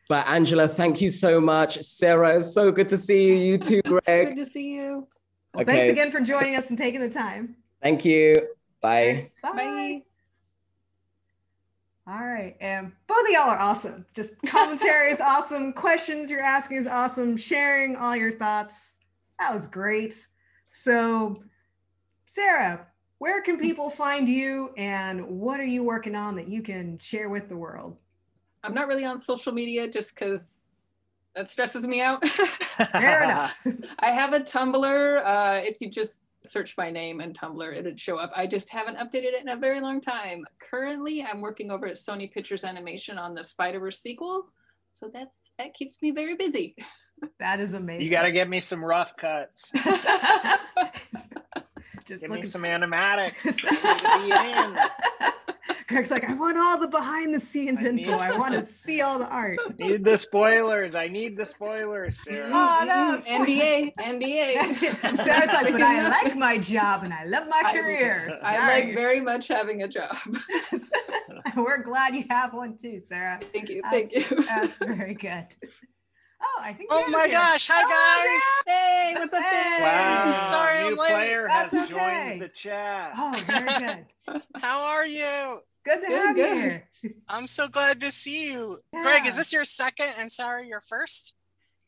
But 0.09 0.27
Angela, 0.29 0.67
thank 0.69 1.01
you 1.01 1.11
so 1.11 1.41
much. 1.41 1.79
Sarah, 1.83 2.37
it's 2.37 2.53
so 2.53 2.71
good 2.73 2.89
to 2.89 2.99
see 2.99 3.29
you. 3.29 3.35
You 3.53 3.59
too, 3.59 3.83
Greg. 3.87 4.29
Good 4.29 4.37
to 4.37 4.45
see 4.45 4.75
you. 4.75 5.09
Well, 5.55 5.63
Okay. 5.63 5.73
thanks 5.73 5.91
again 5.91 6.11
for 6.13 6.21
joining 6.21 6.55
us 6.57 6.69
and 6.71 6.79
taking 6.79 7.01
the 7.01 7.09
time. 7.11 7.57
Thank 7.83 8.05
you. 8.05 8.49
Bye. 8.81 9.31
Bye. 9.43 9.53
Bye. 9.53 10.03
All 12.11 12.27
right. 12.27 12.57
And 12.61 12.91
both 13.07 13.23
of 13.23 13.31
y'all 13.31 13.51
are 13.51 13.59
awesome. 13.59 14.05
Just 14.15 14.35
commentary 14.43 15.13
is 15.13 15.21
awesome. 15.21 15.73
Questions 15.75 16.29
you're 16.29 16.43
asking 16.43 16.79
is 16.79 16.89
awesome. 16.89 17.37
Sharing 17.37 17.95
all 17.95 18.17
your 18.17 18.33
thoughts. 18.33 18.99
That 19.39 19.55
was 19.55 19.69
great. 19.69 20.27
So 20.73 21.41
Sarah, 22.27 22.85
where 23.19 23.41
can 23.43 23.61
people 23.61 23.91
find 23.91 24.29
you 24.29 24.71
and 24.77 25.25
what 25.25 25.61
are 25.61 25.65
you 25.65 25.85
working 25.85 26.17
on 26.17 26.35
that 26.35 26.49
you 26.49 26.63
can 26.63 26.99
share 26.99 27.29
with 27.29 27.49
the 27.49 27.57
world? 27.57 27.97
I'm 28.65 28.75
not 28.75 28.89
really 28.89 29.05
on 29.05 29.21
social 29.21 29.53
media 29.53 29.87
just 29.87 30.17
because 30.17 30.71
that 31.37 31.49
stresses 31.49 31.87
me 31.87 32.01
out. 32.03 32.25
Fair 32.93 33.23
enough. 33.23 33.65
I 34.01 34.09
have 34.09 34.33
a 34.33 34.41
Tumblr. 34.41 35.23
Uh, 35.25 35.61
if 35.63 35.81
you 35.81 35.89
just 35.89 36.23
search 36.45 36.77
my 36.77 36.91
name 36.91 37.21
and 37.21 37.39
Tumblr, 37.39 37.77
it'd 37.77 38.01
show 38.01 38.17
up. 38.17 38.33
I 38.35 38.47
just 38.47 38.71
haven't 38.71 38.97
updated 38.97 39.35
it 39.35 39.43
in 39.43 39.49
a 39.49 39.57
very 39.57 39.81
long 39.81 40.01
time. 40.01 40.45
Currently, 40.59 41.23
I'm 41.23 41.41
working 41.41 41.71
over 41.71 41.87
at 41.87 41.95
Sony 41.95 42.31
Pictures 42.31 42.65
Animation 42.65 43.19
on 43.19 43.35
the 43.35 43.45
Spider-Verse 43.45 43.99
sequel. 43.99 44.49
So 44.93 45.11
that's 45.13 45.41
that 45.59 45.75
keeps 45.75 46.01
me 46.03 46.11
very 46.11 46.37
busy. 46.37 46.75
That 47.39 47.61
is 47.61 47.75
amazing. 47.75 48.05
You 48.05 48.11
got 48.11 48.23
to 48.23 48.33
get 48.33 48.49
me 48.49 48.61
some 48.61 48.85
rough 48.85 49.17
cuts. 49.17 49.71
Just 52.07 52.23
give 52.23 52.31
me 52.33 52.43
some 52.43 52.63
animatics. 52.63 53.65
Greg's 55.91 56.11
like, 56.13 56.23
I 56.31 56.35
want 56.35 56.57
all 56.57 56.79
the 56.79 56.87
behind 56.87 57.35
the 57.35 57.41
scenes 57.41 57.81
I 57.85 57.89
info. 57.89 58.13
I 58.13 58.37
want 58.39 58.55
to 58.55 58.63
see 58.81 59.01
all 59.03 59.19
the 59.19 59.27
art. 59.29 59.59
need 59.79 60.05
the 60.05 60.17
spoilers. 60.17 60.95
I 60.95 61.09
need 61.09 61.37
the 61.37 61.45
spoilers, 61.45 62.17
Sarah. 62.23 62.49
Oh, 62.53 62.85
no, 62.87 63.19
NDA, 63.29 63.93
NDA. 63.97 65.17
Sarah's 65.17 65.49
like, 65.53 65.73
but 65.73 65.83
I 65.83 66.09
like 66.09 66.37
my 66.37 66.59
job 66.59 67.03
and 67.03 67.13
I 67.13 67.25
love 67.25 67.49
my 67.49 67.61
I- 67.65 67.73
career. 67.73 68.31
I 68.45 68.55
Sorry. 68.57 68.85
like 68.85 68.95
very 68.95 69.21
much 69.21 69.49
having 69.49 69.83
a 69.83 69.89
job. 69.89 70.15
We're 71.57 71.83
glad 71.83 72.15
you 72.15 72.25
have 72.31 72.55
one 72.55 72.77
too, 72.77 73.01
Sarah. 73.01 73.41
Thank 73.53 73.69
you, 73.71 73.83
That's, 73.83 74.13
thank 74.13 74.31
you. 74.31 74.43
that's 74.45 74.79
very 74.79 75.15
good. 75.15 75.47
Oh, 76.43 76.61
I 76.63 76.73
think. 76.73 76.89
Oh 76.93 77.05
my 77.11 77.25
here. 77.27 77.33
gosh, 77.33 77.69
hi 77.71 77.83
Oh, 77.85 78.41
Hey, 78.67 79.13
what's 79.17 79.35
up? 79.35 79.43
Hey. 79.43 79.79
Wow. 79.83 80.47
Sorry, 80.47 80.79
I'm 80.79 80.95
late. 80.97 81.11
player 81.11 81.47
That's 81.49 81.73
has 81.73 81.91
okay. 81.93 82.29
joined 82.31 82.43
the 82.43 82.49
chat. 82.49 83.11
Oh, 83.17 83.35
very 83.47 83.79
good. 83.79 84.43
How 84.55 84.81
are 84.87 85.05
you? 85.07 85.61
Good 85.85 86.01
to 86.03 86.07
Good, 86.07 86.13
have 86.27 86.37
you 86.39 86.45
good. 86.45 86.83
here. 87.03 87.15
I'm 87.29 87.47
so 87.47 87.69
glad 87.69 88.01
to 88.01 88.13
see 88.13 88.51
you. 88.53 88.81
Greg, 88.93 89.27
is 89.27 89.37
this 89.37 89.53
your 89.53 89.65
second 89.65 90.09
and 90.19 90.31
Sarah 90.31 90.65
your 90.65 90.81
first? 90.81 91.35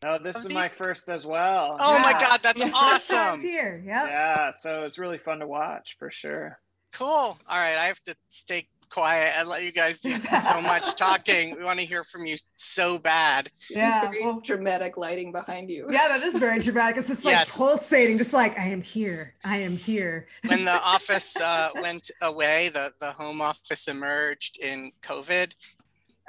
No, 0.03 0.18
this 0.18 0.36
Of 0.36 0.47
is 0.47 0.55
my 0.55 0.68
first 0.68 1.09
as 1.09 1.24
well. 1.26 1.76
Oh 1.78 1.99
my 2.01 2.12
god, 2.12 2.40
that's 2.43 2.62
awesome. 2.74 3.40
here. 3.40 3.80
Yep. 3.86 4.05
Yeah, 4.09 4.51
so 4.51 4.82
it's 4.82 4.99
really 4.99 5.18
fun 5.18 5.38
to 5.40 5.47
watch 5.47 5.97
for 5.99 6.11
sure. 6.11 6.59
Cool. 6.93 7.07
All 7.07 7.38
right, 7.49 7.76
I 7.78 7.84
have 7.84 8.03
to 8.05 8.16
stay 8.28 8.66
quiet 8.97 9.32
and 9.38 9.49
let 9.49 9.62
you 9.64 9.72
guys 9.72 9.99
do 10.01 10.14
so 10.51 10.61
much 10.61 10.95
talking. 10.97 11.57
We 11.57 11.64
want 11.64 11.80
to 11.80 11.86
hear 11.86 12.05
from 12.05 12.26
you 12.26 12.36
so 12.57 12.99
bad. 12.99 13.49
Yeah. 13.70 14.03
Very 14.03 14.22
Well, 14.22 14.40
dramatic 14.40 14.97
lighting 14.97 15.32
behind 15.32 15.70
you. 15.70 15.86
yeah, 15.90 16.09
that 16.09 16.22
is 16.22 16.36
very 16.36 16.59
dramatic. 16.61 16.99
It's 16.99 17.09
just 17.09 17.24
like 17.24 17.32
Yes. 17.34 17.57
pulsating, 17.57 18.18
just 18.18 18.34
like 18.34 18.59
I 18.59 18.66
am 18.68 18.82
here. 18.82 19.34
I 19.45 19.59
am 19.59 19.76
here. 19.76 20.26
When 20.47 20.64
the 20.64 20.80
office 20.82 21.40
uh, 21.40 21.70
went 21.80 22.11
away, 22.20 22.68
the, 22.68 22.93
the 23.01 23.12
home 23.12 23.40
office 23.40 23.88
emerged 23.88 24.59
in 24.61 24.93
COVID. 25.03 25.55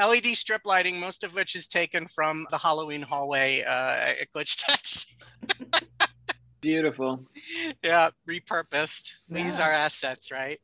LED 0.03 0.25
strip 0.35 0.61
lighting, 0.65 0.99
most 0.99 1.23
of 1.23 1.35
which 1.35 1.53
is 1.55 1.67
taken 1.67 2.07
from 2.07 2.47
the 2.49 2.57
Halloween 2.57 3.01
hallway 3.03 3.61
uh, 3.61 4.13
at 4.21 4.31
Glitch 4.35 4.57
Techs. 4.65 5.05
Beautiful. 6.61 7.25
yeah, 7.83 8.09
repurposed. 8.27 9.15
We 9.29 9.41
use 9.43 9.59
Yeah. 9.59 9.65
our 9.65 9.71
assets, 9.71 10.31
right? 10.31 10.59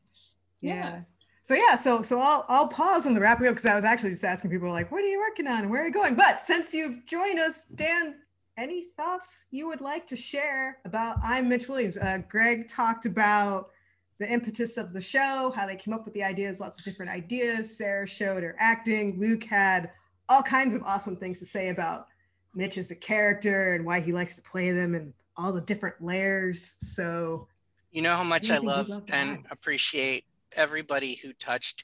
Yeah. 0.62 0.74
Yeah. 0.76 1.02
So 1.50 1.56
yeah, 1.56 1.76
so 1.78 2.04
so 2.04 2.20
I'll 2.20 2.45
I'll 2.47 2.68
pause 2.68 3.08
on 3.08 3.16
the 3.16 3.20
wrapping 3.20 3.47
up 3.47 3.54
because 3.54 3.66
I 3.66 3.74
was 3.74 3.84
actually 3.84 4.12
just 4.12 4.24
asking 4.24 4.52
people 4.52 4.70
like, 4.70 4.91
what 4.91 5.04
are 5.04 5.08
you 5.08 5.18
working 5.18 5.47
on 5.47 5.62
and 5.62 5.72
where 5.72 5.82
are 5.82 5.88
you 5.88 5.91
going? 5.91 6.14
But 6.14 6.39
since 6.39 6.76
you've 6.76 7.04
joined 7.08 7.39
us, 7.39 7.66
Dan, 7.66 8.18
any 8.56 8.89
thoughts 8.95 9.47
you 9.50 9.66
would 9.66 9.82
like 9.82 10.06
to 10.10 10.16
share 10.16 10.78
about 10.86 11.18
I'm 11.24 11.50
Mitch 11.50 11.68
Williams? 11.68 11.97
Uh, 11.97 12.20
Greg 12.30 12.68
talked 12.68 13.08
about 13.08 13.72
the 14.20 14.32
impetus 14.32 14.78
of 14.78 14.93
the 14.93 15.02
show, 15.02 15.52
how 15.56 15.66
they 15.66 15.76
came 15.76 15.91
up 15.91 16.06
with 16.06 16.14
the 16.14 16.22
ideas, 16.22 16.60
lots 16.60 16.78
of 16.78 16.86
different 16.86 17.12
ideas. 17.12 17.76
Sarah 17.76 18.06
showed 18.06 18.43
her 18.43 18.56
acting. 18.60 19.20
Luke 19.20 19.43
had 19.43 19.89
all 20.30 20.43
kinds 20.43 20.76
of 20.76 20.84
awesome 20.84 21.16
things 21.16 21.39
to 21.39 21.47
say 21.47 21.70
about 21.70 22.10
Mitch 22.54 22.78
as 22.78 22.91
a 22.91 22.95
character 22.95 23.74
and 23.74 23.84
why 23.84 24.02
he 24.02 24.12
likes 24.12 24.36
to 24.36 24.43
play 24.43 24.70
them 24.70 24.93
and 24.93 25.12
all 25.36 25.52
the 25.52 25.62
different 25.62 26.00
layers. 26.00 26.76
So 26.82 27.47
You 27.91 28.04
know 28.04 28.16
how 28.16 28.24
much 28.24 28.52
I 28.52 28.60
love 28.60 28.91
and 29.12 29.47
appreciate 29.50 30.26
everybody 30.56 31.16
who 31.16 31.34
touched 31.34 31.84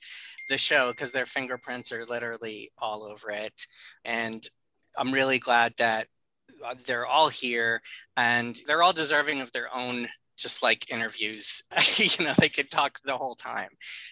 the 0.49 0.57
show 0.57 0.91
because 0.91 1.11
their 1.11 1.25
fingerprints 1.25 1.91
are 1.91 2.05
literally 2.05 2.69
all 2.77 3.03
over 3.03 3.31
it. 3.31 3.65
And 4.03 4.45
I'm 4.97 5.11
really 5.11 5.39
glad 5.39 5.73
that 5.77 6.07
uh, 6.65 6.75
they're 6.85 7.05
all 7.05 7.29
here 7.29 7.81
and 8.15 8.57
they're 8.67 8.83
all 8.83 8.93
deserving 8.93 9.41
of 9.41 9.51
their 9.51 9.73
own 9.75 10.07
just 10.37 10.63
like 10.63 10.91
interviews. 10.91 11.63
You 11.97 12.25
know 12.25 12.33
they 12.37 12.49
could 12.49 12.69
talk 12.69 12.99
the 13.03 13.17
whole 13.17 13.35
time. 13.35 13.69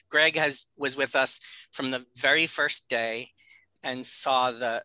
Greg 0.09 0.35
has 0.35 0.65
was 0.77 0.95
with 0.95 1.15
us 1.15 1.39
from 1.71 1.91
the 1.91 2.05
very 2.15 2.47
first 2.47 2.89
day 2.89 3.29
and 3.83 4.05
saw 4.07 4.51
the 4.51 4.83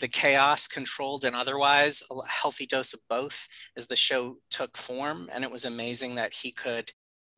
the 0.00 0.08
chaos 0.08 0.66
controlled 0.66 1.24
and 1.24 1.36
otherwise 1.36 2.02
a 2.10 2.26
healthy 2.26 2.66
dose 2.66 2.94
of 2.94 3.00
both 3.08 3.46
as 3.76 3.86
the 3.86 3.96
show 3.96 4.36
took 4.50 4.76
form. 4.76 5.28
And 5.30 5.44
it 5.44 5.50
was 5.50 5.66
amazing 5.66 6.14
that 6.14 6.34
he 6.34 6.50
could 6.50 6.92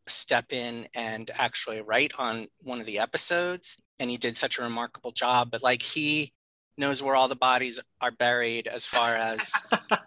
step 0.08 0.52
in 0.52 0.88
and 0.94 1.30
actually 1.38 1.80
write 1.80 2.12
on 2.18 2.48
one 2.62 2.80
of 2.80 2.86
the 2.86 2.98
episodes 2.98 3.80
and 3.98 4.10
he 4.10 4.16
did 4.16 4.36
such 4.36 4.58
a 4.58 4.62
remarkable 4.62 5.12
job 5.12 5.50
but 5.50 5.62
like 5.62 5.82
he 5.82 6.32
knows 6.76 7.02
where 7.02 7.14
all 7.14 7.28
the 7.28 7.36
bodies 7.36 7.78
are 8.00 8.10
buried 8.10 8.66
as 8.66 8.84
far 8.86 9.14
as 9.14 9.52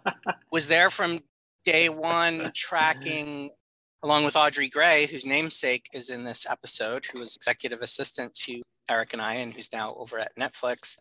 was 0.52 0.68
there 0.68 0.90
from 0.90 1.20
day 1.64 1.88
one 1.88 2.50
tracking 2.54 3.50
along 4.02 4.24
with 4.24 4.36
audrey 4.36 4.68
gray 4.68 5.06
whose 5.06 5.24
namesake 5.24 5.88
is 5.94 6.10
in 6.10 6.24
this 6.24 6.46
episode 6.48 7.06
who 7.06 7.18
was 7.18 7.34
executive 7.36 7.80
assistant 7.80 8.34
to 8.34 8.60
eric 8.90 9.12
and 9.14 9.22
i 9.22 9.34
and 9.34 9.54
who's 9.54 9.72
now 9.72 9.94
over 9.98 10.18
at 10.18 10.36
netflix. 10.38 10.98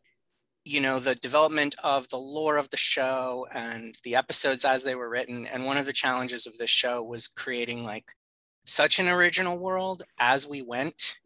You 0.67 0.79
know 0.79 0.97
the 0.99 1.13
development 1.13 1.75
of 1.83 2.09
the 2.09 2.17
lore 2.17 2.57
of 2.57 2.71
the 2.71 2.77
show 2.77 3.45
and 3.53 3.95
the 4.03 4.15
episodes 4.15 4.65
as 4.65 4.83
they 4.83 4.95
were 4.95 5.09
written 5.09 5.45
and 5.45 5.63
one 5.63 5.77
of 5.77 5.85
the 5.85 5.93
challenges 5.93 6.47
of 6.47 6.57
this 6.57 6.71
show 6.71 7.03
was 7.03 7.27
creating 7.27 7.83
like 7.83 8.05
such 8.65 8.99
an 8.99 9.07
original 9.07 9.57
world 9.57 10.03
as 10.19 10.47
we 10.47 10.61
went 10.61 11.17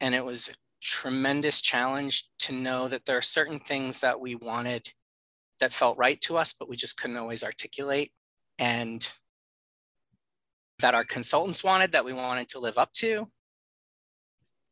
and 0.00 0.14
it 0.14 0.24
was 0.24 0.48
a 0.48 0.54
tremendous 0.82 1.60
challenge 1.60 2.24
to 2.38 2.52
know 2.52 2.88
that 2.88 3.04
there 3.04 3.18
are 3.18 3.22
certain 3.22 3.58
things 3.58 4.00
that 4.00 4.20
we 4.20 4.34
wanted 4.34 4.92
that 5.60 5.72
felt 5.72 5.98
right 5.98 6.20
to 6.20 6.36
us 6.36 6.52
but 6.52 6.68
we 6.68 6.76
just 6.76 7.00
couldn't 7.00 7.16
always 7.16 7.44
articulate 7.44 8.10
and 8.58 9.08
that 10.80 10.94
our 10.94 11.04
consultants 11.04 11.62
wanted 11.62 11.92
that 11.92 12.04
we 12.04 12.12
wanted 12.12 12.48
to 12.48 12.58
live 12.58 12.78
up 12.78 12.92
to 12.92 13.26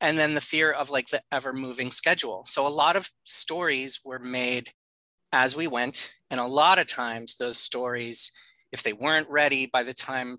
and 0.01 0.19
then 0.19 0.35
the 0.35 0.41
fear 0.41 0.71
of 0.71 0.91
like 0.91 1.09
the 1.09 1.23
ever 1.33 1.53
moving 1.53 1.91
schedule. 1.91 2.45
So 2.47 2.67
a 2.67 2.69
lot 2.69 2.97
of 2.97 3.11
stories 3.25 4.01
were 4.05 4.19
made 4.19 4.71
as 5.33 5.57
we 5.57 5.67
went. 5.67 6.13
And 6.31 6.41
a 6.41 6.47
lot 6.47 6.79
of 6.79 6.87
times 6.87 7.37
those 7.37 7.59
stories, 7.59 8.33
if 8.71 8.83
they 8.83 8.93
weren't 8.93 9.29
ready 9.29 9.67
by 9.67 9.83
the 9.83 9.95
time 9.95 10.37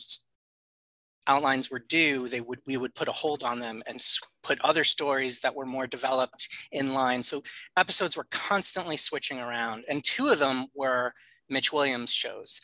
outlines 1.29 1.69
were 1.69 1.79
due, 1.79 2.27
they 2.27 2.41
would 2.41 2.59
we 2.65 2.75
would 2.75 2.95
put 2.95 3.07
a 3.07 3.13
hold 3.13 3.43
on 3.43 3.59
them 3.59 3.81
and 3.87 4.03
put 4.43 4.59
other 4.61 4.83
stories 4.83 5.39
that 5.39 5.55
were 5.55 5.65
more 5.65 5.87
developed 5.87 6.49
in 6.71 6.93
line. 6.93 7.23
So 7.23 7.43
episodes 7.77 8.17
were 8.17 8.27
constantly 8.31 8.97
switching 8.97 9.39
around. 9.39 9.85
And 9.87 10.03
two 10.03 10.27
of 10.27 10.39
them 10.39 10.65
were 10.73 11.13
Mitch 11.47 11.71
Williams 11.71 12.11
shows. 12.11 12.59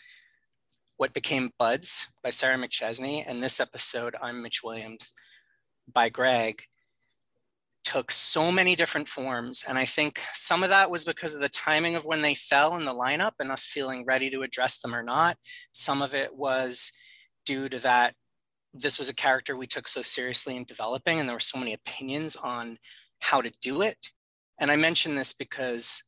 What 0.98 1.14
became 1.14 1.52
Buds 1.60 2.08
by 2.24 2.32
Sarah 2.32 2.58
McChesney, 2.58 3.24
and 3.28 3.44
this 3.44 3.60
episode, 3.60 4.16
I'm 4.22 4.42
Mitch 4.42 4.64
Williams 4.64 5.14
by 5.94 6.10
Greg 6.10 6.64
took 7.84 8.10
so 8.10 8.52
many 8.52 8.76
different 8.76 9.08
forms. 9.08 9.64
And 9.68 9.78
I 9.78 9.86
think 9.86 10.20
some 10.34 10.64
of 10.64 10.70
that 10.70 10.90
was 10.90 11.06
because 11.06 11.36
of 11.36 11.42
the 11.42 11.50
timing 11.50 11.96
of 11.96 12.06
when 12.06 12.22
they 12.22 12.34
fell 12.34 12.76
in 12.78 12.86
the 12.86 12.94
lineup 12.94 13.34
and 13.40 13.52
us 13.52 13.68
feeling 13.68 14.06
ready 14.06 14.32
to 14.32 14.42
address 14.42 14.80
them 14.80 14.96
or 14.96 15.04
not. 15.04 15.38
Some 15.72 16.02
of 16.02 16.16
it 16.16 16.36
was 16.36 16.92
due 17.46 17.70
to 17.70 17.78
that 17.80 18.16
this 18.78 19.00
was 19.00 19.10
a 19.10 19.16
character 19.16 19.56
we 19.56 19.68
took 19.68 19.88
so 19.88 20.02
seriously 20.02 20.56
in 20.56 20.66
developing, 20.66 21.20
and 21.20 21.28
there 21.28 21.36
were 21.36 21.40
so 21.40 21.58
many 21.58 21.74
opinions 21.74 22.36
on 22.36 22.78
how 23.20 23.42
to 23.42 23.52
do 23.62 23.82
it. 23.82 24.12
And 24.60 24.70
I 24.70 24.76
mention 24.76 25.16
this 25.16 25.34
because 25.34 26.04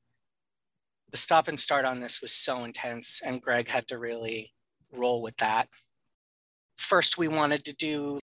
the 1.10 1.18
stop 1.18 1.48
and 1.48 1.60
start 1.60 1.86
on 1.86 2.02
this 2.02 2.22
was 2.22 2.32
so 2.32 2.64
intense, 2.66 3.22
and 3.26 3.42
Greg 3.42 3.70
had 3.70 3.88
to 3.88 3.98
really 3.98 4.52
roll 4.92 5.22
with 5.22 5.38
that. 5.38 5.68
First, 6.76 7.18
we 7.18 7.28
wanted 7.28 7.64
to 7.66 7.74
do, 7.74 8.20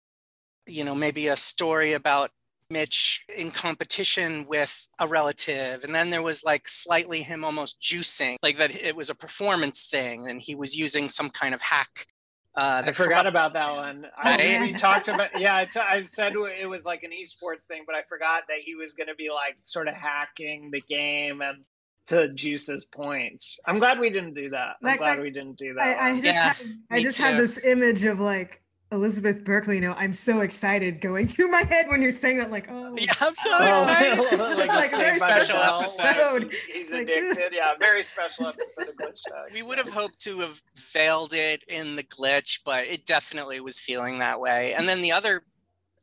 you 0.66 0.84
know, 0.84 0.94
maybe 0.94 1.28
a 1.28 1.36
story 1.36 1.92
about 1.92 2.30
Mitch 2.72 3.24
in 3.36 3.50
competition 3.50 4.46
with 4.48 4.88
a 4.98 5.06
relative. 5.06 5.84
And 5.84 5.94
then 5.94 6.10
there 6.10 6.22
was 6.22 6.42
like 6.42 6.66
slightly 6.66 7.22
him 7.22 7.44
almost 7.44 7.80
juicing, 7.80 8.36
like 8.42 8.56
that 8.56 8.74
it 8.74 8.96
was 8.96 9.10
a 9.10 9.14
performance 9.14 9.84
thing 9.84 10.28
and 10.28 10.40
he 10.42 10.54
was 10.54 10.74
using 10.74 11.08
some 11.08 11.30
kind 11.30 11.54
of 11.54 11.60
hack. 11.60 12.06
Uh, 12.54 12.82
I 12.86 12.92
forgot 12.92 13.26
about 13.26 13.54
that 13.54 13.70
one. 13.72 14.06
I, 14.16 14.36
Right? 14.36 14.60
we 14.60 14.72
talked 14.78 15.08
about 15.08 15.40
yeah. 15.40 15.56
I, 15.56 15.64
t- 15.64 15.80
I 15.80 16.00
said 16.02 16.34
it 16.34 16.66
was 16.68 16.84
like 16.84 17.02
an 17.02 17.10
esports 17.10 17.62
thing, 17.64 17.82
but 17.86 17.94
I 17.94 18.02
forgot 18.08 18.44
that 18.48 18.58
he 18.60 18.74
was 18.74 18.92
going 18.94 19.08
to 19.08 19.14
be 19.14 19.30
like 19.30 19.56
sort 19.64 19.88
of 19.88 19.94
hacking 19.94 20.70
the 20.70 20.80
game 20.82 21.40
and 21.42 21.64
to 22.06 22.28
juice 22.32 22.66
his 22.66 22.84
points. 22.84 23.58
I'm 23.66 23.78
glad 23.78 23.98
we 24.00 24.10
didn't 24.10 24.34
do 24.34 24.50
that. 24.50 24.76
I'm 24.82 24.86
Like- 24.86 24.98
glad 24.98 25.10
like, 25.12 25.20
we 25.22 25.30
didn't 25.30 25.56
do 25.58 25.74
that. 25.78 25.82
I, 26.00 26.10
I 26.10 26.14
just 26.20 26.24
Yeah, 26.26 26.52
had, 26.52 26.66
I 26.90 26.96
me 26.96 27.02
just 27.02 27.18
had 27.18 27.36
this 27.38 27.64
image 27.64 28.04
of 28.04 28.20
like 28.20 28.61
Elizabeth 28.92 29.42
Berkley 29.42 29.80
know, 29.80 29.94
I'm 29.96 30.12
so 30.12 30.42
excited 30.42 31.00
going 31.00 31.26
through 31.28 31.50
my 31.50 31.62
head 31.62 31.88
when 31.88 32.02
you're 32.02 32.12
saying 32.12 32.36
that, 32.38 32.50
like, 32.50 32.68
oh, 32.70 32.94
yeah, 32.96 33.12
I'm 33.20 33.34
so 33.34 33.50
oh, 33.52 33.82
excited. 33.82 34.18
like, 34.58 34.68
like 34.68 34.92
a 34.92 34.96
very 34.96 35.14
special 35.14 35.56
episode. 35.56 36.52
He's 36.70 36.92
like, 36.92 37.02
addicted. 37.02 37.52
yeah, 37.54 37.72
very 37.80 38.02
special 38.02 38.46
episode 38.46 38.90
of 38.90 38.96
Glitch 38.96 39.22
Techs. 39.26 39.54
We 39.54 39.62
would 39.62 39.78
have 39.78 39.90
hoped 39.90 40.18
to 40.20 40.40
have 40.40 40.62
veiled 40.76 41.32
it 41.32 41.64
in 41.66 41.96
the 41.96 42.02
glitch, 42.02 42.60
but 42.64 42.86
it 42.86 43.06
definitely 43.06 43.60
was 43.60 43.78
feeling 43.78 44.18
that 44.18 44.40
way. 44.40 44.74
And 44.74 44.88
then 44.88 45.00
the 45.00 45.12
other 45.12 45.42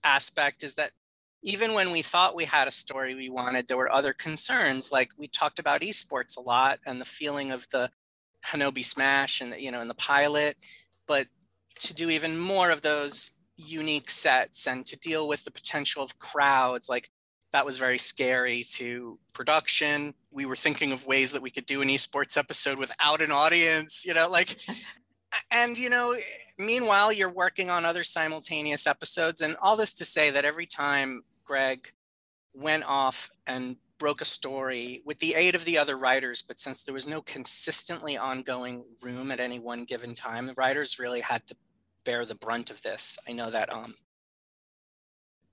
aspect 0.03 0.63
is 0.63 0.73
that 0.75 0.91
even 1.43 1.73
when 1.73 1.91
we 1.91 2.01
thought 2.01 2.35
we 2.35 2.45
had 2.45 2.67
a 2.67 2.71
story 2.71 3.15
we 3.15 3.29
wanted, 3.29 3.67
there 3.67 3.77
were 3.77 3.91
other 3.91 4.13
concerns. 4.13 4.91
Like 4.91 5.11
we 5.17 5.27
talked 5.27 5.59
about 5.59 5.81
esports 5.81 6.35
a 6.35 6.41
lot 6.41 6.79
and 6.85 6.99
the 6.99 7.05
feeling 7.05 7.51
of 7.51 7.67
the 7.69 7.89
Hanobi 8.47 8.83
Smash 8.83 9.41
and 9.41 9.53
you 9.57 9.71
know 9.71 9.81
in 9.81 9.87
the 9.87 9.93
pilot, 9.93 10.57
but 11.07 11.27
to 11.79 11.93
do 11.93 12.09
even 12.09 12.37
more 12.37 12.71
of 12.71 12.81
those 12.81 13.31
unique 13.57 14.09
sets 14.09 14.67
and 14.67 14.85
to 14.85 14.97
deal 14.97 15.27
with 15.27 15.43
the 15.43 15.51
potential 15.51 16.01
of 16.01 16.17
crowds 16.19 16.87
like 16.87 17.09
that 17.51 17.65
was 17.65 17.77
very 17.77 17.97
scary 17.97 18.63
to 18.63 19.17
production. 19.33 20.13
We 20.31 20.45
were 20.45 20.55
thinking 20.55 20.91
of 20.91 21.07
ways 21.07 21.33
that 21.33 21.41
we 21.41 21.49
could 21.49 21.65
do 21.65 21.81
an 21.81 21.89
esports 21.89 22.37
episode 22.37 22.77
without 22.77 23.21
an 23.21 23.31
audience 23.31 24.05
you 24.05 24.13
know 24.13 24.29
like 24.29 24.57
and 25.51 25.77
you 25.77 25.89
know 25.89 26.15
meanwhile 26.57 27.11
you're 27.11 27.29
working 27.29 27.69
on 27.69 27.85
other 27.85 28.03
simultaneous 28.03 28.87
episodes 28.87 29.41
and 29.41 29.57
all 29.61 29.75
this 29.75 29.93
to 29.93 30.05
say 30.05 30.31
that 30.31 30.45
every 30.45 30.65
time 30.65 31.23
greg 31.43 31.91
went 32.53 32.83
off 32.83 33.29
and 33.47 33.75
broke 33.99 34.21
a 34.21 34.25
story 34.25 35.03
with 35.05 35.19
the 35.19 35.35
aid 35.35 35.53
of 35.53 35.65
the 35.65 35.77
other 35.77 35.97
writers, 35.97 36.41
but 36.41 36.57
since 36.57 36.83
there 36.83 36.93
was 36.93 37.05
no 37.05 37.21
consistently 37.21 38.17
ongoing 38.17 38.83
room 39.01 39.29
at 39.29 39.39
any 39.39 39.59
one 39.59 39.83
given 39.83 40.15
time, 40.15 40.47
the 40.47 40.53
writers 40.53 40.97
really 40.97 41.19
had 41.19 41.45
to 41.47 41.55
bear 42.09 42.25
the 42.25 42.33
brunt 42.33 42.71
of 42.71 42.81
this. 42.81 43.19
I 43.27 43.33
know 43.33 43.51
that 43.51 43.71
um, 43.71 43.93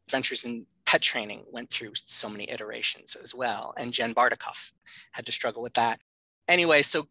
Adventures 0.09 0.47
in 0.47 0.65
Pet 0.87 1.03
Training 1.03 1.45
went 1.53 1.69
through 1.69 1.93
so 1.95 2.31
many 2.31 2.49
iterations 2.51 3.15
as 3.15 3.35
well, 3.35 3.75
and 3.77 3.93
Jen 3.93 4.15
Bartikoff 4.15 4.73
had 5.13 5.27
to 5.27 5.33
struggle 5.33 5.63
with 5.63 5.75
that. 5.75 6.01
Anyway, 6.49 6.81
so 6.81 7.09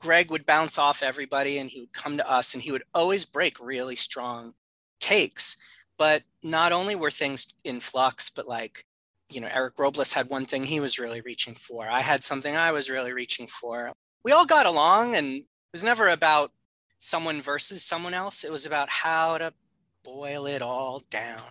Greg 0.00 0.32
would 0.32 0.46
bounce 0.46 0.78
off 0.78 1.00
everybody 1.00 1.58
and 1.58 1.70
he 1.70 1.80
would 1.80 1.92
come 1.92 2.16
to 2.16 2.28
us 2.28 2.54
and 2.54 2.62
he 2.64 2.72
would 2.72 2.82
always 2.92 3.24
break 3.24 3.60
really 3.60 3.94
strong 3.94 4.54
takes. 4.98 5.56
But 5.96 6.24
not 6.42 6.72
only 6.72 6.96
were 6.96 7.10
things 7.10 7.54
in 7.62 7.78
flux, 7.78 8.30
but 8.30 8.48
like 8.48 8.84
you 9.30 9.40
know, 9.40 9.48
Eric 9.50 9.78
Robles 9.78 10.12
had 10.12 10.28
one 10.28 10.44
thing 10.44 10.64
he 10.64 10.80
was 10.80 10.98
really 10.98 11.20
reaching 11.20 11.54
for. 11.54 11.88
I 11.88 12.00
had 12.00 12.24
something 12.24 12.56
I 12.56 12.72
was 12.72 12.90
really 12.90 13.12
reaching 13.12 13.46
for. 13.46 13.92
We 14.24 14.32
all 14.32 14.44
got 14.44 14.66
along, 14.66 15.14
and 15.14 15.36
it 15.36 15.44
was 15.72 15.84
never 15.84 16.08
about 16.08 16.50
someone 17.02 17.42
versus 17.42 17.82
someone 17.82 18.14
else. 18.14 18.44
It 18.44 18.52
was 18.52 18.64
about 18.64 18.88
how 18.88 19.36
to 19.38 19.52
boil 20.04 20.46
it 20.46 20.62
all 20.62 21.02
down. 21.10 21.42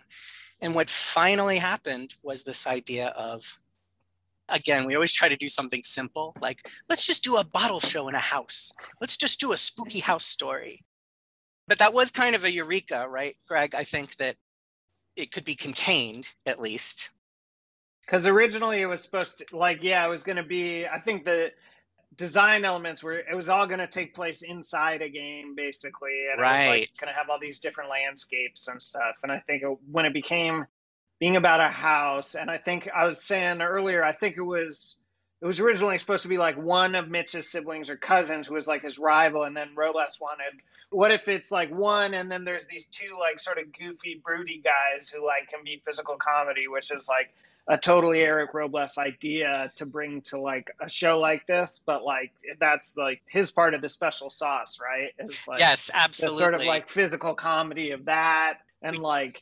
And 0.61 0.73
what 0.73 0.89
finally 0.89 1.57
happened 1.57 2.13
was 2.23 2.43
this 2.43 2.65
idea 2.65 3.07
of, 3.07 3.57
again, 4.47 4.85
we 4.85 4.95
always 4.95 5.11
try 5.11 5.27
to 5.27 5.35
do 5.35 5.49
something 5.49 5.83
simple, 5.83 6.33
like 6.41 6.69
let's 6.87 7.05
just 7.05 7.23
do 7.23 7.35
a 7.35 7.43
bottle 7.43 7.81
show 7.81 8.07
in 8.07 8.15
a 8.15 8.19
house. 8.19 8.71
Let's 9.01 9.17
just 9.17 9.39
do 9.41 9.51
a 9.51 9.57
spooky 9.57 9.99
house 9.99 10.25
story. 10.25 10.85
But 11.67 11.79
that 11.79 11.93
was 11.93 12.11
kind 12.11 12.35
of 12.35 12.45
a 12.45 12.51
eureka, 12.51 13.07
right, 13.09 13.35
Greg? 13.47 13.75
I 13.75 13.83
think 13.83 14.15
that 14.17 14.37
it 15.17 15.31
could 15.31 15.43
be 15.43 15.55
contained 15.55 16.29
at 16.45 16.61
least 16.61 17.11
because 18.05 18.25
originally 18.25 18.81
it 18.81 18.85
was 18.85 19.01
supposed 19.01 19.39
to 19.39 19.55
like 19.55 19.83
yeah 19.83 20.05
it 20.05 20.09
was 20.09 20.23
going 20.23 20.37
to 20.37 20.43
be 20.43 20.87
i 20.87 20.97
think 20.97 21.25
the 21.25 21.51
design 22.17 22.65
elements 22.65 23.03
where 23.03 23.19
it 23.19 23.35
was 23.35 23.49
all 23.49 23.65
going 23.65 23.79
to 23.79 23.87
take 23.87 24.13
place 24.13 24.41
inside 24.41 25.01
a 25.01 25.09
game 25.09 25.55
basically 25.55 26.25
and 26.31 26.41
right. 26.41 26.61
it 26.61 26.69
was 26.69 26.79
like 26.79 26.97
going 26.99 27.13
to 27.13 27.17
have 27.17 27.29
all 27.29 27.39
these 27.39 27.59
different 27.59 27.89
landscapes 27.89 28.67
and 28.67 28.81
stuff 28.81 29.15
and 29.23 29.31
i 29.31 29.39
think 29.39 29.63
it, 29.63 29.77
when 29.89 30.05
it 30.05 30.13
became 30.13 30.65
being 31.19 31.37
about 31.37 31.61
a 31.61 31.69
house 31.69 32.35
and 32.35 32.51
i 32.51 32.57
think 32.57 32.89
i 32.93 33.05
was 33.05 33.23
saying 33.23 33.61
earlier 33.61 34.03
i 34.03 34.11
think 34.11 34.35
it 34.35 34.41
was 34.41 34.99
it 35.41 35.45
was 35.45 35.59
originally 35.59 35.97
supposed 35.97 36.23
to 36.23 36.29
be 36.29 36.37
like 36.37 36.57
one 36.57 36.95
of 36.95 37.09
mitch's 37.09 37.49
siblings 37.49 37.89
or 37.89 37.95
cousins 37.95 38.47
who 38.47 38.55
was 38.55 38.67
like 38.67 38.83
his 38.83 38.99
rival 38.99 39.43
and 39.43 39.55
then 39.55 39.69
robles 39.75 40.19
wanted 40.19 40.59
what 40.89 41.11
if 41.11 41.29
it's 41.29 41.49
like 41.49 41.73
one 41.73 42.13
and 42.13 42.29
then 42.29 42.43
there's 42.43 42.65
these 42.65 42.87
two 42.87 43.17
like 43.19 43.39
sort 43.39 43.57
of 43.57 43.71
goofy 43.71 44.19
broody 44.21 44.61
guys 44.61 45.07
who 45.07 45.25
like 45.25 45.49
can 45.49 45.63
be 45.63 45.81
physical 45.85 46.17
comedy 46.17 46.67
which 46.67 46.91
is 46.91 47.07
like 47.07 47.33
a 47.67 47.77
totally 47.77 48.21
Eric 48.21 48.53
Robles 48.53 48.97
idea 48.97 49.71
to 49.75 49.85
bring 49.85 50.21
to 50.21 50.39
like 50.39 50.71
a 50.81 50.89
show 50.89 51.19
like 51.19 51.45
this, 51.47 51.83
but 51.85 52.03
like 52.03 52.31
that's 52.59 52.93
like 52.97 53.21
his 53.27 53.51
part 53.51 53.73
of 53.73 53.81
the 53.81 53.89
special 53.89 54.29
sauce, 54.29 54.79
right? 54.81 55.11
It's 55.19 55.47
like 55.47 55.59
yes, 55.59 55.89
absolutely. 55.93 56.37
The 56.37 56.39
sort 56.39 56.53
of 56.55 56.63
like 56.63 56.89
physical 56.89 57.33
comedy 57.33 57.91
of 57.91 58.05
that, 58.05 58.59
and 58.81 58.97
like 58.99 59.41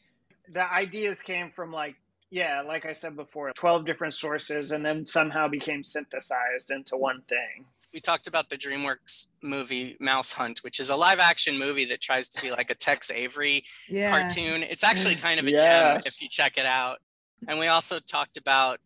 the 0.51 0.71
ideas 0.71 1.21
came 1.21 1.49
from 1.49 1.71
like 1.71 1.95
yeah, 2.31 2.61
like 2.61 2.85
I 2.85 2.93
said 2.93 3.15
before, 3.15 3.51
twelve 3.53 3.85
different 3.85 4.13
sources, 4.13 4.71
and 4.71 4.85
then 4.85 5.05
somehow 5.05 5.47
became 5.47 5.81
synthesized 5.81 6.71
into 6.71 6.97
one 6.97 7.21
thing. 7.27 7.65
We 7.91 7.99
talked 7.99 8.27
about 8.27 8.49
the 8.49 8.57
DreamWorks 8.57 9.27
movie 9.41 9.97
Mouse 9.99 10.31
Hunt, 10.31 10.59
which 10.59 10.79
is 10.79 10.91
a 10.91 10.95
live 10.95 11.17
action 11.17 11.57
movie 11.57 11.85
that 11.85 12.01
tries 12.01 12.29
to 12.29 12.41
be 12.41 12.51
like 12.51 12.69
a 12.69 12.75
Tex 12.75 13.09
Avery 13.09 13.63
yeah. 13.87 14.11
cartoon. 14.11 14.61
It's 14.61 14.83
actually 14.83 15.15
kind 15.15 15.39
of 15.39 15.47
a 15.47 15.51
yes. 15.51 15.61
gem 15.63 15.97
if 16.05 16.21
you 16.21 16.29
check 16.29 16.59
it 16.59 16.67
out. 16.67 16.99
And 17.47 17.59
we 17.59 17.67
also 17.67 17.99
talked 17.99 18.37
about 18.37 18.79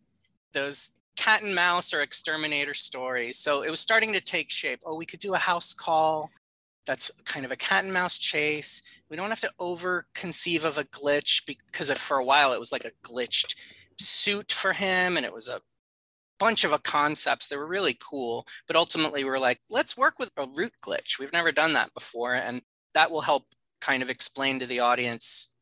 those 0.52 0.90
cat 1.16 1.42
and 1.42 1.54
mouse 1.54 1.92
or 1.92 2.02
exterminator 2.02 2.74
stories. 2.74 3.38
So 3.38 3.62
it 3.62 3.70
was 3.70 3.80
starting 3.80 4.12
to 4.12 4.20
take 4.20 4.50
shape. 4.50 4.80
Oh, 4.84 4.96
we 4.96 5.06
could 5.06 5.20
do 5.20 5.34
a 5.34 5.38
house 5.38 5.74
call 5.74 6.30
that's 6.86 7.10
kind 7.24 7.44
of 7.44 7.52
a 7.52 7.56
cat 7.56 7.84
and 7.84 7.92
mouse 7.92 8.18
chase. 8.18 8.82
We 9.08 9.16
don't 9.16 9.30
have 9.30 9.40
to 9.40 9.50
over 9.58 10.06
conceive 10.14 10.64
of 10.64 10.78
a 10.78 10.84
glitch 10.84 11.46
because 11.46 11.90
for 11.92 12.18
a 12.18 12.24
while 12.24 12.52
it 12.52 12.60
was 12.60 12.72
like 12.72 12.84
a 12.84 12.92
glitched 13.06 13.54
suit 13.98 14.52
for 14.52 14.72
him 14.72 15.16
and 15.16 15.24
it 15.24 15.32
was 15.32 15.48
a 15.48 15.60
bunch 16.38 16.64
of 16.64 16.72
a 16.72 16.78
concepts 16.78 17.48
that 17.48 17.58
were 17.58 17.66
really 17.66 17.96
cool. 18.00 18.46
But 18.66 18.76
ultimately 18.76 19.24
we 19.24 19.30
are 19.30 19.38
like, 19.38 19.60
let's 19.70 19.96
work 19.96 20.18
with 20.18 20.30
a 20.36 20.46
root 20.54 20.72
glitch. 20.84 21.18
We've 21.18 21.32
never 21.32 21.52
done 21.52 21.72
that 21.74 21.94
before. 21.94 22.34
And 22.34 22.60
that 22.92 23.10
will 23.10 23.22
help 23.22 23.44
kind 23.80 24.02
of 24.02 24.10
explain 24.10 24.58
to 24.60 24.66
the 24.66 24.80
audience 24.80 25.52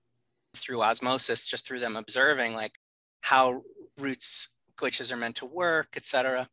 through 0.56 0.82
osmosis, 0.82 1.48
just 1.48 1.66
through 1.66 1.80
them 1.80 1.96
observing, 1.96 2.54
like 2.54 2.78
how 3.22 3.62
roots 3.98 4.54
glitches 4.78 5.10
are 5.10 5.16
meant 5.16 5.36
to 5.36 5.46
work, 5.46 5.96
etc. 5.96 6.48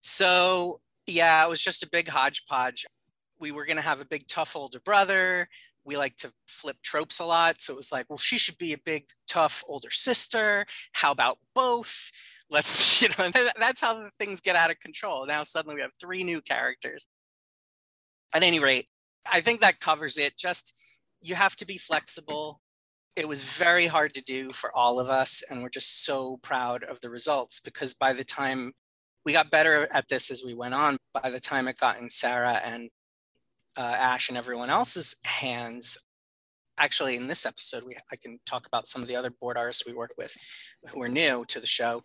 So 0.00 0.80
yeah, 1.06 1.44
it 1.44 1.48
was 1.48 1.60
just 1.60 1.82
a 1.82 1.90
big 1.90 2.08
hodgepodge. 2.08 2.86
We 3.38 3.52
were 3.52 3.66
gonna 3.66 3.82
have 3.82 4.00
a 4.00 4.06
big 4.06 4.26
tough 4.26 4.56
older 4.56 4.80
brother. 4.80 5.48
We 5.84 5.96
like 5.96 6.16
to 6.16 6.32
flip 6.48 6.78
tropes 6.82 7.20
a 7.20 7.24
lot. 7.24 7.60
So 7.60 7.74
it 7.74 7.76
was 7.76 7.92
like, 7.92 8.06
well, 8.08 8.18
she 8.18 8.38
should 8.38 8.58
be 8.58 8.72
a 8.72 8.78
big 8.78 9.04
tough 9.28 9.62
older 9.68 9.90
sister. 9.90 10.66
How 10.92 11.12
about 11.12 11.38
both? 11.54 12.10
Let's, 12.50 13.02
you 13.02 13.08
know, 13.18 13.30
that's 13.58 13.80
how 13.80 14.08
things 14.18 14.40
get 14.40 14.56
out 14.56 14.70
of 14.70 14.80
control. 14.80 15.26
Now 15.26 15.42
suddenly 15.42 15.76
we 15.76 15.82
have 15.82 15.92
three 16.00 16.24
new 16.24 16.40
characters. 16.40 17.06
At 18.32 18.42
any 18.42 18.58
rate, 18.58 18.88
I 19.30 19.40
think 19.40 19.60
that 19.60 19.80
covers 19.80 20.18
it. 20.18 20.36
Just 20.36 20.76
you 21.20 21.34
have 21.34 21.56
to 21.56 21.66
be 21.66 21.78
flexible 21.78 22.60
it 23.16 23.26
was 23.26 23.42
very 23.42 23.86
hard 23.86 24.12
to 24.14 24.22
do 24.22 24.50
for 24.50 24.74
all 24.76 25.00
of 25.00 25.08
us 25.08 25.42
and 25.50 25.62
we're 25.62 25.68
just 25.68 26.04
so 26.04 26.36
proud 26.42 26.84
of 26.84 27.00
the 27.00 27.10
results 27.10 27.60
because 27.60 27.94
by 27.94 28.12
the 28.12 28.24
time 28.24 28.72
we 29.24 29.32
got 29.32 29.50
better 29.50 29.88
at 29.92 30.08
this 30.08 30.30
as 30.30 30.44
we 30.44 30.54
went 30.54 30.74
on 30.74 30.96
by 31.12 31.30
the 31.30 31.40
time 31.40 31.66
it 31.68 31.78
got 31.78 31.98
in 31.98 32.08
sarah 32.08 32.60
and 32.64 32.90
uh, 33.78 33.82
ash 33.82 34.28
and 34.28 34.38
everyone 34.38 34.70
else's 34.70 35.16
hands 35.24 35.98
actually 36.78 37.16
in 37.16 37.26
this 37.26 37.46
episode 37.46 37.82
we 37.84 37.96
i 38.12 38.16
can 38.16 38.38
talk 38.46 38.66
about 38.66 38.86
some 38.86 39.02
of 39.02 39.08
the 39.08 39.16
other 39.16 39.30
board 39.30 39.56
artists 39.56 39.86
we 39.86 39.94
work 39.94 40.12
with 40.18 40.36
who 40.88 41.02
are 41.02 41.08
new 41.08 41.44
to 41.46 41.60
the 41.60 41.66
show. 41.66 42.02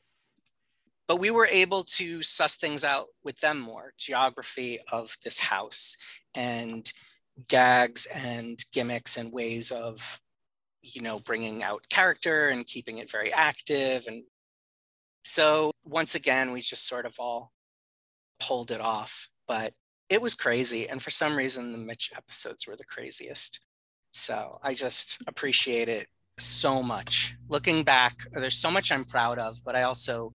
But 1.07 1.17
we 1.17 1.31
were 1.31 1.47
able 1.47 1.83
to 1.83 2.21
suss 2.21 2.55
things 2.55 2.83
out 2.83 3.07
with 3.23 3.39
them 3.39 3.59
more 3.59 3.93
geography 3.97 4.79
of 4.91 5.17
this 5.23 5.39
house 5.39 5.97
and 6.35 6.91
gags 7.49 8.07
and 8.13 8.63
gimmicks 8.71 9.17
and 9.17 9.31
ways 9.31 9.71
of 9.71 10.21
you 10.81 11.01
know, 11.01 11.19
bringing 11.19 11.63
out 11.63 11.85
character 11.89 12.49
and 12.49 12.65
keeping 12.65 12.97
it 12.97 13.11
very 13.11 13.31
active. 13.33 14.05
And 14.07 14.23
so 15.23 15.71
once 15.83 16.15
again, 16.15 16.51
we 16.51 16.61
just 16.61 16.87
sort 16.87 17.05
of 17.05 17.15
all 17.19 17.51
pulled 18.39 18.71
it 18.71 18.81
off. 18.81 19.29
But 19.47 19.73
it 20.09 20.21
was 20.21 20.35
crazy. 20.35 20.89
And 20.89 21.01
for 21.01 21.11
some 21.11 21.35
reason, 21.35 21.71
the 21.71 21.77
Mitch 21.77 22.11
episodes 22.15 22.67
were 22.67 22.75
the 22.75 22.83
craziest. 22.83 23.59
So 24.11 24.59
I 24.61 24.73
just 24.73 25.21
appreciate 25.27 25.87
it 25.87 26.07
so 26.37 26.83
much. 26.83 27.35
Looking 27.47 27.83
back, 27.83 28.17
there's 28.31 28.57
so 28.57 28.71
much 28.71 28.91
I'm 28.91 29.05
proud 29.05 29.39
of, 29.39 29.57
but 29.63 29.75
I 29.75 29.83
also 29.83 30.33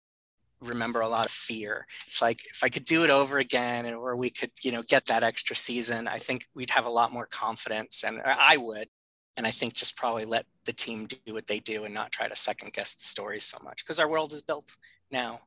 remember 0.60 1.00
a 1.00 1.08
lot 1.08 1.26
of 1.26 1.32
fear. 1.32 1.86
It's 2.06 2.22
like 2.22 2.40
if 2.52 2.62
I 2.62 2.68
could 2.68 2.84
do 2.84 3.04
it 3.04 3.10
over 3.10 3.38
again 3.38 3.92
or 3.94 4.16
we 4.16 4.30
could, 4.30 4.50
you 4.62 4.72
know, 4.72 4.82
get 4.86 5.06
that 5.06 5.24
extra 5.24 5.56
season, 5.56 6.06
I 6.06 6.18
think 6.18 6.46
we'd 6.54 6.70
have 6.70 6.86
a 6.86 6.90
lot 6.90 7.12
more 7.12 7.26
confidence 7.26 8.04
and 8.04 8.20
I 8.24 8.56
would 8.56 8.88
and 9.36 9.46
I 9.46 9.50
think 9.50 9.74
just 9.74 9.96
probably 9.96 10.24
let 10.24 10.46
the 10.64 10.72
team 10.72 11.06
do 11.06 11.34
what 11.34 11.46
they 11.46 11.58
do 11.60 11.84
and 11.84 11.94
not 11.94 12.12
try 12.12 12.28
to 12.28 12.36
second 12.36 12.72
guess 12.72 12.94
the 12.94 13.04
stories 13.04 13.44
so 13.44 13.58
much 13.62 13.84
because 13.84 13.98
our 14.00 14.08
world 14.08 14.32
is 14.32 14.42
built 14.42 14.76
now. 15.10 15.40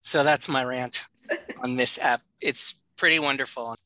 So 0.00 0.24
that's 0.24 0.48
my 0.48 0.64
rant 0.64 1.04
on 1.62 1.76
this 1.76 1.98
app. 1.98 2.22
It's 2.40 2.80
pretty 2.96 3.18
wonderful. 3.18 3.76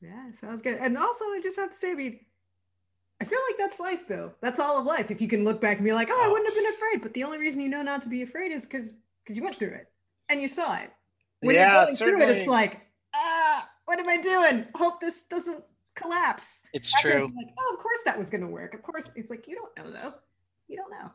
Yeah, 0.00 0.30
sounds 0.32 0.62
good. 0.62 0.78
And 0.78 0.98
also, 0.98 1.24
I 1.26 1.40
just 1.42 1.56
have 1.56 1.70
to 1.70 1.76
say, 1.76 1.92
I 1.92 1.94
mean, 1.94 2.20
I 3.20 3.24
feel 3.24 3.38
like 3.48 3.56
that's 3.58 3.80
life 3.80 4.06
though. 4.06 4.34
That's 4.42 4.58
all 4.58 4.78
of 4.78 4.84
life. 4.84 5.10
If 5.10 5.20
you 5.20 5.28
can 5.28 5.44
look 5.44 5.60
back 5.60 5.78
and 5.78 5.84
be 5.84 5.92
like, 5.92 6.08
oh, 6.10 6.24
I 6.24 6.30
wouldn't 6.30 6.48
have 6.48 6.54
been 6.62 6.74
afraid. 6.74 7.02
But 7.02 7.14
the 7.14 7.24
only 7.24 7.38
reason 7.38 7.60
you 7.62 7.68
know 7.68 7.82
not 7.82 8.02
to 8.02 8.08
be 8.08 8.22
afraid 8.22 8.52
is 8.52 8.64
because 8.66 8.94
because 9.24 9.36
you 9.36 9.42
went 9.44 9.58
through 9.58 9.70
it 9.70 9.86
and 10.28 10.42
you 10.42 10.48
saw 10.48 10.76
it. 10.76 10.90
When 11.40 11.54
Yeah, 11.54 11.72
you're 11.74 11.84
going 11.84 11.96
certainly. 11.96 12.20
through 12.26 12.32
it, 12.32 12.38
it's 12.38 12.46
like, 12.48 12.80
ah, 13.14 13.68
what 13.86 13.98
am 13.98 14.08
I 14.08 14.20
doing? 14.20 14.66
Hope 14.74 15.00
this 15.00 15.22
doesn't 15.22 15.64
collapse. 15.94 16.64
It's 16.72 16.94
After 16.94 17.12
true. 17.12 17.32
Like, 17.36 17.54
oh, 17.58 17.74
of 17.74 17.80
course 17.80 18.00
that 18.04 18.18
was 18.18 18.30
gonna 18.30 18.48
work. 18.48 18.74
Of 18.74 18.82
course. 18.82 19.10
It's 19.16 19.30
like 19.30 19.48
you 19.48 19.56
don't 19.56 19.76
know 19.76 19.92
though. 19.92 20.14
You 20.68 20.76
don't 20.76 20.90
know. 20.90 21.10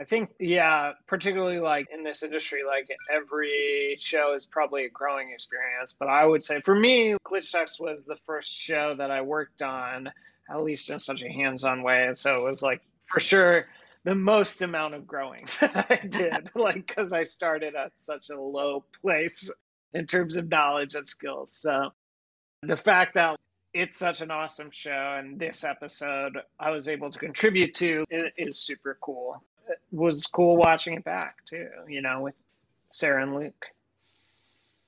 I 0.00 0.04
think, 0.04 0.30
yeah, 0.40 0.92
particularly 1.06 1.60
like 1.60 1.86
in 1.92 2.02
this 2.02 2.22
industry, 2.22 2.62
like 2.66 2.88
every 3.10 3.96
show 4.00 4.34
is 4.34 4.46
probably 4.46 4.84
a 4.84 4.90
growing 4.90 5.30
experience. 5.30 5.94
But 5.96 6.08
I 6.08 6.24
would 6.24 6.42
say 6.42 6.60
for 6.60 6.74
me, 6.74 7.14
Glitch 7.24 7.52
Techs 7.52 7.78
was 7.78 8.04
the 8.04 8.16
first 8.26 8.52
show 8.52 8.96
that 8.96 9.10
I 9.10 9.22
worked 9.22 9.62
on, 9.62 10.10
at 10.50 10.62
least 10.62 10.90
in 10.90 10.98
such 10.98 11.22
a 11.22 11.28
hands 11.28 11.64
on 11.64 11.82
way. 11.82 12.06
And 12.06 12.18
so 12.18 12.34
it 12.34 12.42
was 12.42 12.62
like 12.62 12.82
for 13.06 13.20
sure 13.20 13.66
the 14.04 14.14
most 14.14 14.62
amount 14.62 14.94
of 14.94 15.06
growing 15.06 15.46
that 15.60 15.86
I 15.88 16.04
did, 16.06 16.50
like, 16.56 16.86
because 16.86 17.12
I 17.12 17.22
started 17.22 17.74
at 17.74 17.92
such 17.94 18.30
a 18.30 18.40
low 18.40 18.84
place 19.00 19.52
in 19.94 20.06
terms 20.06 20.36
of 20.36 20.48
knowledge 20.48 20.94
and 20.94 21.06
skills. 21.06 21.52
So 21.52 21.90
the 22.62 22.76
fact 22.76 23.14
that 23.14 23.38
it's 23.74 23.96
such 23.96 24.20
an 24.20 24.30
awesome 24.30 24.70
show 24.70 25.16
and 25.18 25.38
this 25.38 25.64
episode 25.64 26.38
I 26.60 26.70
was 26.70 26.88
able 26.88 27.10
to 27.10 27.18
contribute 27.18 27.74
to 27.76 28.04
is 28.10 28.58
super 28.58 28.98
cool. 29.00 29.42
It 29.68 29.78
was 29.90 30.26
cool 30.26 30.56
watching 30.56 30.94
it 30.94 31.04
back 31.04 31.44
too, 31.46 31.68
you 31.88 32.02
know, 32.02 32.20
with 32.20 32.34
Sarah 32.90 33.22
and 33.22 33.34
Luke. 33.34 33.66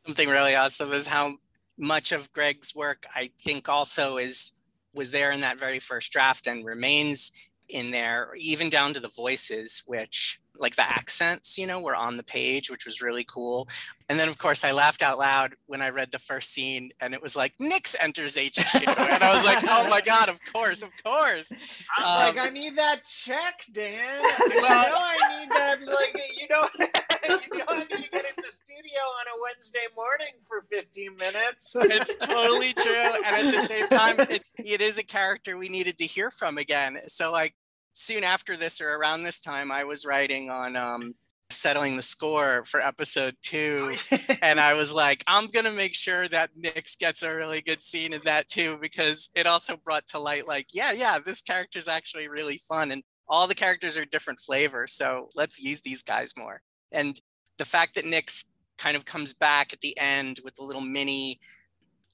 Something 0.07 0.29
really 0.29 0.55
awesome 0.55 0.93
is 0.93 1.07
how 1.07 1.37
much 1.79 2.13
of 2.13 2.33
Greg's 2.33 2.75
work 2.75 3.07
I 3.15 3.31
think 3.41 3.69
also 3.69 4.19
is 4.19 4.53
was 4.93 5.11
there 5.11 5.33
in 5.33 5.41
that 5.41 5.59
very 5.59 5.81
first 5.81 6.13
draft 6.13 6.47
and 6.47 6.65
remains 6.65 7.33
in 7.69 7.91
there, 7.91 8.35
even 8.39 8.69
down 8.69 8.95
to 8.95 9.01
the 9.01 9.09
voices, 9.09 9.83
which 9.87 10.41
like 10.59 10.77
the 10.77 10.89
accents, 10.89 11.59
you 11.59 11.67
know, 11.67 11.81
were 11.81 11.97
on 11.97 12.17
the 12.17 12.23
page, 12.23 12.71
which 12.71 12.85
was 12.87 13.03
really 13.03 13.25
cool. 13.25 13.69
And 14.09 14.19
then 14.21 14.29
of 14.29 14.39
course 14.39 14.65
I 14.65 14.73
laughed 14.73 15.03
out 15.03 15.19
loud 15.19 15.55
when 15.67 15.83
I 15.83 15.89
read 15.89 16.13
the 16.13 16.19
first 16.19 16.51
scene 16.51 16.91
and 17.01 17.15
it 17.15 17.23
was 17.23 17.35
like 17.37 17.55
Nyx 17.61 17.95
enters 18.01 18.37
HQ. 18.37 18.75
and 18.87 18.89
I 18.89 19.35
was 19.35 19.45
like, 19.45 19.65
oh 19.69 19.89
my 19.89 20.01
God, 20.01 20.29
of 20.29 20.39
course, 20.53 20.83
of 20.83 20.91
course. 21.03 21.51
I'm 21.99 22.29
Um, 22.31 22.37
like, 22.37 22.47
I 22.47 22.51
need 22.51 22.77
that 22.79 23.05
check, 23.05 23.65
Dan. 23.73 24.21
Well- 24.21 24.39
you 24.49 24.61
know, 24.61 24.99
I 25.01 25.41
need 25.41 25.51
that. 25.51 25.81
Like, 25.87 26.21
you 26.37 26.47
know, 26.49 26.69
you 26.79 27.59
know, 27.59 27.65
I 27.69 27.79
need 27.79 27.89
to 27.91 28.11
get 28.11 28.25
in 28.25 28.43
the 28.43 28.53
studio 28.53 29.01
on 29.01 29.27
a 29.27 29.43
Wednesday 29.43 29.87
morning 29.97 30.35
for 30.47 30.65
15 30.71 31.17
minutes. 31.17 31.75
it's 31.81 32.17
totally 32.17 32.73
true 32.75 32.95
and 33.27 33.49
at 33.49 33.55
the 33.55 33.67
same 33.67 33.89
time 33.89 34.21
it, 34.21 34.43
it 34.59 34.81
is 34.81 34.99
a 34.99 35.03
character 35.03 35.57
we 35.57 35.69
needed 35.69 35.97
to 35.99 36.05
hear 36.07 36.31
from 36.31 36.59
again 36.59 36.99
so 37.07 37.33
like 37.33 37.55
soon 37.95 38.23
after 38.23 38.57
this 38.57 38.81
or 38.81 38.95
around 38.95 39.23
this 39.23 39.41
time 39.41 39.73
i 39.73 39.83
was 39.85 40.05
writing 40.05 40.51
on 40.51 40.77
um 40.77 41.15
settling 41.51 41.95
the 41.95 42.03
score 42.03 42.65
for 42.65 42.81
episode 42.81 43.37
two. 43.43 43.95
And 44.43 44.59
i 44.59 44.75
was 44.75 44.93
like 44.93 45.23
i'm 45.27 45.47
gonna 45.47 45.71
make 45.71 45.95
sure 45.95 46.29
that 46.29 46.51
nix 46.57 46.97
gets 46.97 47.23
a 47.23 47.35
really 47.35 47.63
good 47.63 47.83
scene 47.83 48.13
in 48.13 48.21
that 48.25 48.49
too 48.49 48.79
because 48.81 49.31
it 49.35 49.47
also 49.47 49.77
brought 49.77 50.07
to 50.09 50.19
light 50.19 50.47
like 50.47 50.67
yeah 50.73 50.93
yeah 50.93 51.19
this 51.19 51.43
character 51.43 51.79
is 51.79 51.89
actually 51.89 52.29
really 52.29 52.59
fun 52.59 52.91
and 52.91 53.03
all 53.29 53.47
the 53.47 53.55
characters 53.55 53.97
are 53.97 54.05
different 54.05 54.41
flavors 54.41 54.93
so 54.93 55.29
let's 55.35 55.63
use 55.63 55.81
these 55.81 56.03
guys 56.03 56.35
more. 56.37 56.61
And 56.93 57.21
the 57.59 57.65
fact 57.65 57.95
that 57.95 58.07
nix 58.07 58.47
kind 58.79 58.97
of 58.97 59.05
comes 59.05 59.33
back 59.33 59.73
at 59.73 59.81
the 59.81 59.97
end 59.99 60.41
with 60.45 60.59
a 60.59 60.65
little 60.65 60.83
mini 60.83 61.39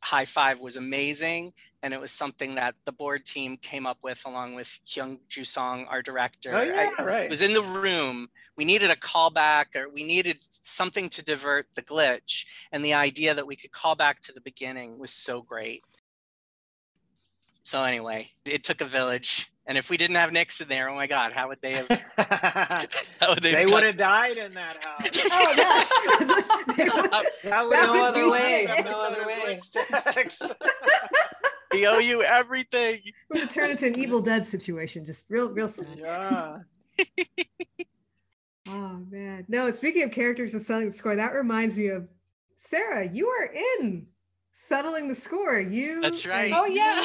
high 0.02 0.24
five 0.24 0.60
was 0.60 0.76
amazing 0.76 1.52
and 1.82 1.94
it 1.94 2.00
was 2.00 2.12
something 2.12 2.54
that 2.56 2.74
the 2.84 2.92
board 2.92 3.24
team 3.24 3.56
came 3.56 3.86
up 3.86 3.98
with 4.02 4.22
along 4.26 4.54
with 4.54 4.78
Hyung 4.86 5.18
Ju 5.28 5.44
Song, 5.44 5.86
our 5.86 6.02
director. 6.02 6.54
Oh, 6.54 6.60
I- 6.60 6.64
yeah, 6.64 7.02
right. 7.02 7.30
was 7.30 7.42
in 7.42 7.54
the 7.54 7.62
room. 7.62 8.28
We 8.56 8.64
needed 8.64 8.90
a 8.90 8.96
callback 8.96 9.74
or 9.74 9.88
we 9.88 10.02
needed 10.02 10.38
something 10.62 11.08
to 11.10 11.22
divert 11.22 11.68
the 11.74 11.82
glitch. 11.82 12.44
And 12.72 12.84
the 12.84 12.94
idea 12.94 13.34
that 13.34 13.46
we 13.46 13.56
could 13.56 13.72
call 13.72 13.94
back 13.94 14.20
to 14.22 14.32
the 14.32 14.40
beginning 14.40 14.98
was 14.98 15.10
so 15.10 15.40
great. 15.42 15.82
So 17.62 17.84
anyway, 17.84 18.28
it 18.44 18.64
took 18.64 18.80
a 18.80 18.86
village. 18.86 19.50
And 19.70 19.78
if 19.78 19.88
we 19.88 19.96
didn't 19.96 20.16
have 20.16 20.32
Nixon 20.32 20.66
there, 20.68 20.88
oh 20.88 20.96
my 20.96 21.06
God, 21.06 21.32
how 21.32 21.46
would 21.46 21.60
they 21.62 21.74
have 21.74 21.86
how 23.20 23.28
would 23.28 23.40
they, 23.40 23.52
they 23.52 23.60
have 23.60 23.70
would 23.72 23.84
have 23.84 23.96
died 23.96 24.36
in 24.36 24.52
that 24.54 24.84
house. 24.84 25.08
Oh 25.32 26.64
yeah. 26.66 26.74
They 26.76 26.84
would- 26.88 27.14
Uh, 27.14 27.22
That 27.44 27.62
would 27.62 27.72
That 27.72 27.82
have 27.82 27.90
would 27.90 28.00
other 28.02 28.30
way, 28.32 28.66
no 28.84 29.00
other 29.06 29.24
way. 29.24 29.56
Glitch 29.56 30.50
we 31.72 31.86
owe 31.86 31.98
you 31.98 32.20
everything. 32.24 33.00
We're 33.28 33.36
gonna 33.42 33.48
turn 33.48 33.70
into 33.70 33.86
an 33.86 33.96
Evil 33.96 34.20
Dead 34.20 34.44
situation. 34.44 35.06
Just 35.06 35.30
real, 35.30 35.48
real 35.50 35.68
sad. 35.68 35.86
yeah. 35.96 36.58
Oh 38.68 38.98
man. 39.08 39.44
No, 39.46 39.70
speaking 39.70 40.02
of 40.02 40.10
characters 40.10 40.52
and 40.52 40.60
settling 40.60 40.86
the 40.86 40.92
score, 40.92 41.14
that 41.14 41.32
reminds 41.32 41.78
me 41.78 41.90
of 41.90 42.08
Sarah, 42.56 43.08
you 43.08 43.28
are 43.28 43.52
in 43.78 44.08
settling 44.50 45.06
the 45.06 45.14
score. 45.14 45.60
You 45.60 46.00
That's 46.00 46.26
right. 46.26 46.52
Oh, 46.52 46.66
yeah. 46.66 47.00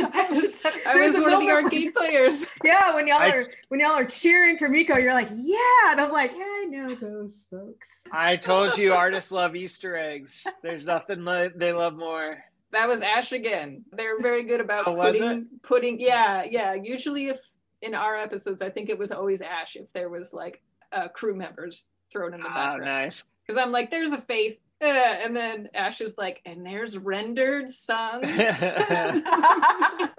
I 0.00 0.28
was, 0.30 0.64
I 0.64 0.94
There's 0.94 1.14
was 1.14 1.22
one 1.22 1.32
of 1.32 1.40
the 1.40 1.46
moment- 1.46 1.64
arcade 1.64 1.94
players. 1.96 2.46
Yeah, 2.64 2.94
when 2.94 3.06
y'all 3.06 3.18
I- 3.18 3.30
are 3.30 3.46
when 3.68 3.80
y'all 3.80 3.90
are 3.92 4.04
cheering 4.04 4.58
for 4.58 4.68
Miko, 4.68 4.96
you're 4.96 5.14
like, 5.14 5.28
yeah, 5.34 5.58
and 5.92 6.00
I'm 6.00 6.10
like, 6.10 6.32
yeah, 6.36 6.42
I 6.44 6.64
know 6.68 6.94
those 6.94 7.46
folks. 7.50 8.06
I 8.12 8.36
told 8.36 8.76
you 8.78 8.92
artists 9.04 9.32
love 9.32 9.56
Easter 9.56 9.96
eggs. 9.96 10.46
There's 10.62 10.84
nothing 10.86 11.24
li- 11.24 11.50
they 11.54 11.72
love 11.72 11.96
more. 11.96 12.42
That 12.72 12.86
was 12.88 13.00
Ash 13.00 13.32
again. 13.32 13.84
They're 13.92 14.20
very 14.20 14.42
good 14.42 14.60
about 14.60 14.86
Oh, 14.86 14.92
was 14.92 15.18
putting 15.18 15.46
putting 15.62 16.00
yeah, 16.00 16.44
yeah. 16.48 16.74
Usually 16.74 17.28
if 17.28 17.40
in 17.80 17.94
our 17.94 18.16
episodes, 18.16 18.60
I 18.60 18.68
think 18.70 18.90
it 18.90 18.98
was 18.98 19.10
always 19.12 19.40
Ash 19.40 19.76
if 19.76 19.92
there 19.92 20.08
was 20.10 20.32
like 20.34 20.62
uh, 20.92 21.08
crew 21.08 21.34
members 21.34 21.86
thrown 22.12 22.34
in 22.34 22.40
the 22.40 22.48
Ah, 22.48 22.54
background. 22.54 22.84
nice. 22.84 23.24
Because 23.46 23.62
I'm 23.62 23.72
like, 23.72 23.90
there's 23.90 24.10
a 24.12 24.18
face, 24.18 24.60
uh, 24.84 25.16
and 25.24 25.36
then 25.36 25.68
Ash 25.74 26.00
is 26.00 26.16
like, 26.18 26.40
and 26.46 26.64
there's 26.64 26.96
rendered 26.98 27.68
sun. 27.70 28.22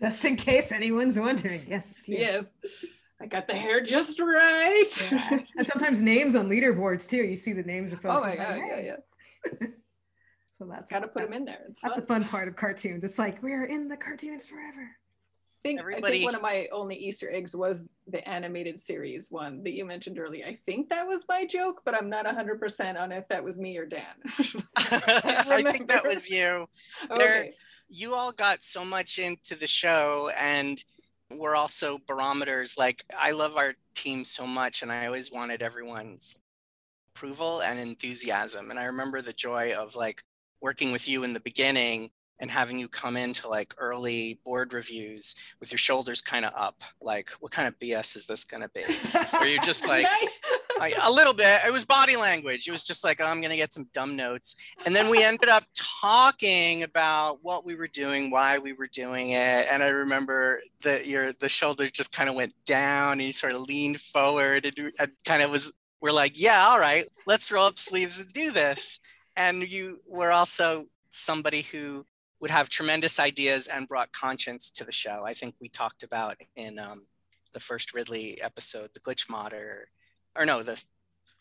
Just 0.00 0.24
in 0.24 0.36
case 0.36 0.72
anyone's 0.72 1.18
wondering. 1.18 1.62
Yes, 1.68 1.92
yes. 2.06 2.54
I 3.20 3.26
got 3.26 3.48
the 3.48 3.54
hair 3.54 3.80
just 3.80 4.20
right. 4.20 4.84
Yeah. 5.10 5.38
And 5.56 5.66
sometimes 5.66 6.02
names 6.02 6.36
on 6.36 6.50
leaderboards 6.50 7.08
too. 7.08 7.24
You 7.24 7.34
see 7.34 7.54
the 7.54 7.62
names 7.62 7.94
of 7.94 8.02
folks. 8.02 8.22
oh 8.22 8.26
my 8.26 8.36
god, 8.36 8.58
yeah, 8.58 8.80
yeah. 8.80 9.66
So 10.52 10.66
that's 10.66 10.90
Gotta 10.90 11.08
put 11.08 11.24
them 11.24 11.32
in 11.34 11.44
there. 11.44 11.64
It's 11.68 11.82
That's 11.82 11.94
fun. 11.94 12.00
the 12.00 12.06
fun 12.06 12.24
part 12.24 12.48
of 12.48 12.56
cartoons. 12.56 13.04
It's 13.04 13.18
like 13.18 13.42
we're 13.42 13.64
in 13.64 13.88
the 13.88 13.96
cartoons 13.96 14.46
forever. 14.46 14.90
I 15.66 15.82
think, 15.92 16.04
I 16.04 16.10
think 16.10 16.24
one 16.24 16.34
of 16.34 16.42
my 16.42 16.68
only 16.72 16.96
Easter 16.96 17.30
eggs 17.30 17.54
was 17.56 17.86
the 18.06 18.26
animated 18.28 18.78
series 18.78 19.30
one 19.30 19.62
that 19.64 19.72
you 19.72 19.84
mentioned 19.84 20.18
earlier. 20.18 20.46
I 20.46 20.58
think 20.66 20.88
that 20.90 21.06
was 21.06 21.24
my 21.28 21.44
joke, 21.44 21.82
but 21.84 21.94
I'm 21.94 22.08
not 22.08 22.26
100% 22.26 23.00
on 23.00 23.12
if 23.12 23.26
that 23.28 23.42
was 23.42 23.58
me 23.58 23.76
or 23.78 23.86
Dan. 23.86 24.04
I 24.76 25.62
think 25.62 25.88
that 25.88 26.04
was 26.04 26.28
you. 26.30 26.66
There- 27.16 27.40
okay. 27.40 27.54
you 27.88 28.14
all 28.14 28.32
got 28.32 28.64
so 28.64 28.84
much 28.84 29.18
into 29.18 29.54
the 29.54 29.66
show 29.66 30.30
and 30.38 30.82
we're 31.30 31.56
also 31.56 31.98
barometers 32.06 32.76
like 32.78 33.04
i 33.18 33.32
love 33.32 33.56
our 33.56 33.74
team 33.94 34.24
so 34.24 34.46
much 34.46 34.82
and 34.82 34.92
i 34.92 35.06
always 35.06 35.32
wanted 35.32 35.62
everyone's 35.62 36.36
approval 37.14 37.62
and 37.62 37.78
enthusiasm 37.78 38.70
and 38.70 38.78
i 38.78 38.84
remember 38.84 39.20
the 39.20 39.32
joy 39.32 39.72
of 39.74 39.96
like 39.96 40.22
working 40.60 40.92
with 40.92 41.08
you 41.08 41.24
in 41.24 41.32
the 41.32 41.40
beginning 41.40 42.10
and 42.38 42.50
having 42.50 42.78
you 42.78 42.88
come 42.88 43.16
into 43.16 43.48
like 43.48 43.74
early 43.78 44.40
board 44.44 44.72
reviews 44.72 45.34
with 45.60 45.72
your 45.72 45.78
shoulders 45.78 46.20
kind 46.20 46.44
of 46.44 46.52
up 46.56 46.82
like 47.00 47.30
what 47.40 47.52
kind 47.52 47.66
of 47.66 47.78
bs 47.78 48.16
is 48.16 48.26
this 48.26 48.44
going 48.44 48.62
to 48.62 48.68
be 48.68 48.82
where 49.38 49.48
you're 49.48 49.62
just 49.62 49.86
like? 49.88 50.06
I, 50.80 50.92
a 51.02 51.10
little 51.10 51.32
bit. 51.32 51.60
It 51.66 51.72
was 51.72 51.84
body 51.84 52.16
language. 52.16 52.68
It 52.68 52.70
was 52.70 52.84
just 52.84 53.04
like, 53.04 53.20
oh, 53.20 53.26
I'm 53.26 53.40
going 53.40 53.50
to 53.50 53.56
get 53.56 53.72
some 53.72 53.88
dumb 53.92 54.16
notes. 54.16 54.56
And 54.84 54.94
then 54.94 55.08
we 55.08 55.22
ended 55.22 55.48
up 55.48 55.64
talking 55.74 56.82
about 56.82 57.38
what 57.42 57.64
we 57.64 57.74
were 57.74 57.88
doing, 57.88 58.30
why 58.30 58.58
we 58.58 58.72
were 58.72 58.88
doing 58.88 59.30
it. 59.30 59.66
And 59.70 59.82
I 59.82 59.88
remember 59.88 60.60
that 60.82 61.06
your 61.06 61.32
the 61.34 61.48
shoulders 61.48 61.90
just 61.90 62.12
kind 62.12 62.28
of 62.28 62.34
went 62.34 62.52
down 62.64 63.12
and 63.12 63.22
you 63.22 63.32
sort 63.32 63.52
of 63.52 63.62
leaned 63.62 64.00
forward 64.00 64.66
and, 64.66 64.92
and 64.98 65.12
kind 65.24 65.42
of 65.42 65.50
was, 65.50 65.72
we're 66.00 66.12
like, 66.12 66.38
yeah, 66.38 66.66
all 66.66 66.78
right, 66.78 67.04
let's 67.26 67.50
roll 67.50 67.66
up 67.66 67.78
sleeves 67.78 68.20
and 68.20 68.32
do 68.32 68.52
this. 68.52 69.00
And 69.36 69.66
you 69.66 70.00
were 70.06 70.30
also 70.30 70.86
somebody 71.10 71.62
who 71.62 72.04
would 72.46 72.52
have 72.52 72.68
tremendous 72.68 73.18
ideas 73.18 73.66
and 73.66 73.88
brought 73.88 74.12
conscience 74.12 74.70
to 74.70 74.84
the 74.84 74.92
show. 74.92 75.24
I 75.26 75.34
think 75.34 75.56
we 75.60 75.68
talked 75.68 76.04
about 76.04 76.36
in 76.54 76.78
um, 76.78 77.04
the 77.52 77.58
first 77.58 77.92
Ridley 77.92 78.40
episode, 78.40 78.90
the 78.94 79.00
glitch 79.00 79.28
modder, 79.28 79.88
or 80.36 80.46
no, 80.46 80.62
the 80.62 80.80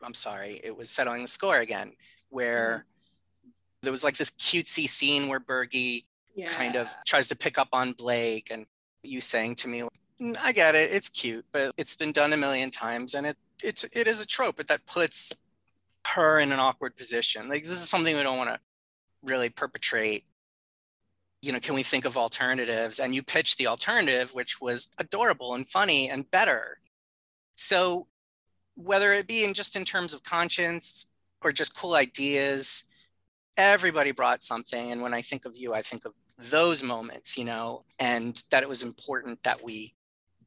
I'm 0.01 0.15
sorry, 0.15 0.59
it 0.63 0.75
was 0.75 0.89
settling 0.89 1.21
the 1.21 1.27
score 1.27 1.59
again, 1.59 1.91
where 2.29 2.87
there 3.83 3.91
was 3.91 4.03
like 4.03 4.17
this 4.17 4.31
cutesy 4.31 4.89
scene 4.89 5.27
where 5.27 5.39
Bergie 5.39 6.05
yeah. 6.33 6.47
kind 6.47 6.75
of 6.75 6.89
tries 7.05 7.27
to 7.27 7.35
pick 7.35 7.59
up 7.59 7.67
on 7.71 7.91
Blake, 7.91 8.47
and 8.49 8.65
you 9.03 9.21
saying 9.21 9.53
to 9.57 9.67
me, 9.67 9.83
"Mm, 10.19 10.35
"I 10.41 10.53
get 10.53 10.73
it, 10.73 10.91
it's 10.91 11.09
cute, 11.09 11.45
but 11.51 11.75
it's 11.77 11.95
been 11.95 12.13
done 12.13 12.33
a 12.33 12.37
million 12.37 12.71
times, 12.71 13.13
and 13.13 13.27
it 13.27 13.37
it's 13.61 13.85
it 13.93 14.07
is 14.07 14.21
a 14.21 14.25
trope, 14.25 14.55
but 14.55 14.69
that 14.69 14.87
puts 14.87 15.35
her 16.07 16.39
in 16.39 16.51
an 16.51 16.59
awkward 16.59 16.95
position. 16.95 17.47
Like 17.47 17.61
this 17.61 17.79
is 17.83 17.87
something 17.87 18.17
we 18.17 18.23
don't 18.23 18.39
want 18.39 18.49
to 18.49 18.59
really 19.21 19.49
perpetrate." 19.49 20.25
You 21.45 21.51
know, 21.51 21.59
can 21.59 21.75
we 21.75 21.83
think 21.83 22.05
of 22.05 22.17
alternatives? 22.17 22.99
And 22.99 23.13
you 23.13 23.21
pitched 23.21 23.57
the 23.57 23.67
alternative, 23.67 24.33
which 24.33 24.59
was 24.59 24.89
adorable 24.97 25.53
and 25.53 25.67
funny 25.67 26.09
and 26.09 26.29
better. 26.29 26.79
So 27.55 28.07
whether 28.75 29.13
it 29.13 29.27
be 29.27 29.43
in 29.43 29.53
just 29.53 29.75
in 29.75 29.85
terms 29.85 30.13
of 30.13 30.23
conscience 30.23 31.11
or 31.41 31.51
just 31.51 31.77
cool 31.77 31.93
ideas, 31.93 32.85
everybody 33.57 34.11
brought 34.11 34.43
something. 34.43 34.91
And 34.91 35.01
when 35.01 35.13
I 35.13 35.21
think 35.21 35.45
of 35.45 35.55
you, 35.55 35.73
I 35.73 35.81
think 35.81 36.05
of 36.05 36.13
those 36.37 36.83
moments, 36.83 37.37
you 37.37 37.45
know, 37.45 37.85
and 37.99 38.41
that 38.49 38.63
it 38.63 38.69
was 38.69 38.83
important 38.83 39.43
that 39.43 39.63
we 39.63 39.93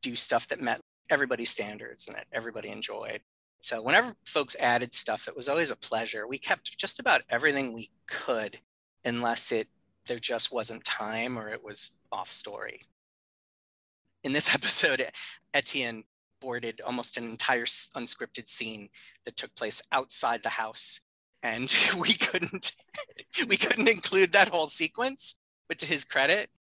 do 0.03 0.17
stuff 0.17 0.49
that 0.49 0.61
met 0.61 0.81
everybody's 1.11 1.51
standards 1.51 2.07
and 2.07 2.17
that 2.17 2.27
everybody 2.33 2.69
enjoyed. 2.69 3.21
So 3.61 3.81
whenever 3.83 4.15
folks 4.27 4.57
added 4.61 4.95
stuff, 4.95 5.29
it 5.29 5.37
was 5.37 5.49
always 5.49 5.71
a 5.71 5.77
pleasure. 5.77 6.27
We 6.27 6.39
kept 6.39 6.77
just 6.77 6.99
about 6.99 7.23
everything 7.31 7.73
we 7.73 7.91
could, 8.07 8.59
unless 9.05 9.53
it 9.53 9.69
there 10.09 10.19
just 10.19 10.53
wasn't 10.53 10.85
time 10.85 11.39
or 11.39 11.49
it 11.51 11.63
was 11.63 11.99
off 12.11 12.31
story. 12.31 12.83
In 14.25 14.33
this 14.33 14.55
episode, 14.55 15.11
Etienne 15.55 16.05
boarded 16.41 16.81
almost 16.81 17.17
an 17.17 17.25
entire 17.25 17.65
unscripted 17.65 18.49
scene 18.49 18.89
that 19.25 19.37
took 19.37 19.55
place 19.55 19.83
outside 19.93 20.43
the 20.43 20.49
house 20.49 21.01
and 21.43 21.75
we 21.99 22.13
couldn't 22.13 22.73
we 23.49 23.57
couldn't 23.57 23.89
include 23.89 24.33
that 24.33 24.49
whole 24.49 24.67
sequence 24.67 25.37
but 25.69 25.79
to 25.79 25.87
his 25.87 26.05
credit 26.05 26.51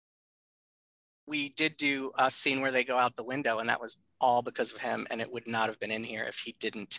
we 1.26 1.50
did 1.50 1.76
do 1.76 2.10
a 2.18 2.30
scene 2.30 2.60
where 2.60 2.72
they 2.72 2.84
go 2.84 2.96
out 2.96 3.14
the 3.16 3.22
window 3.22 3.58
and 3.58 3.68
that 3.68 3.80
was 3.80 4.02
all 4.20 4.42
because 4.42 4.72
of 4.72 4.78
him 4.78 5.06
and 5.10 5.20
it 5.20 5.30
would 5.30 5.46
not 5.46 5.68
have 5.68 5.78
been 5.78 5.90
in 5.90 6.02
here 6.02 6.24
if 6.24 6.40
he 6.40 6.56
didn't 6.58 6.98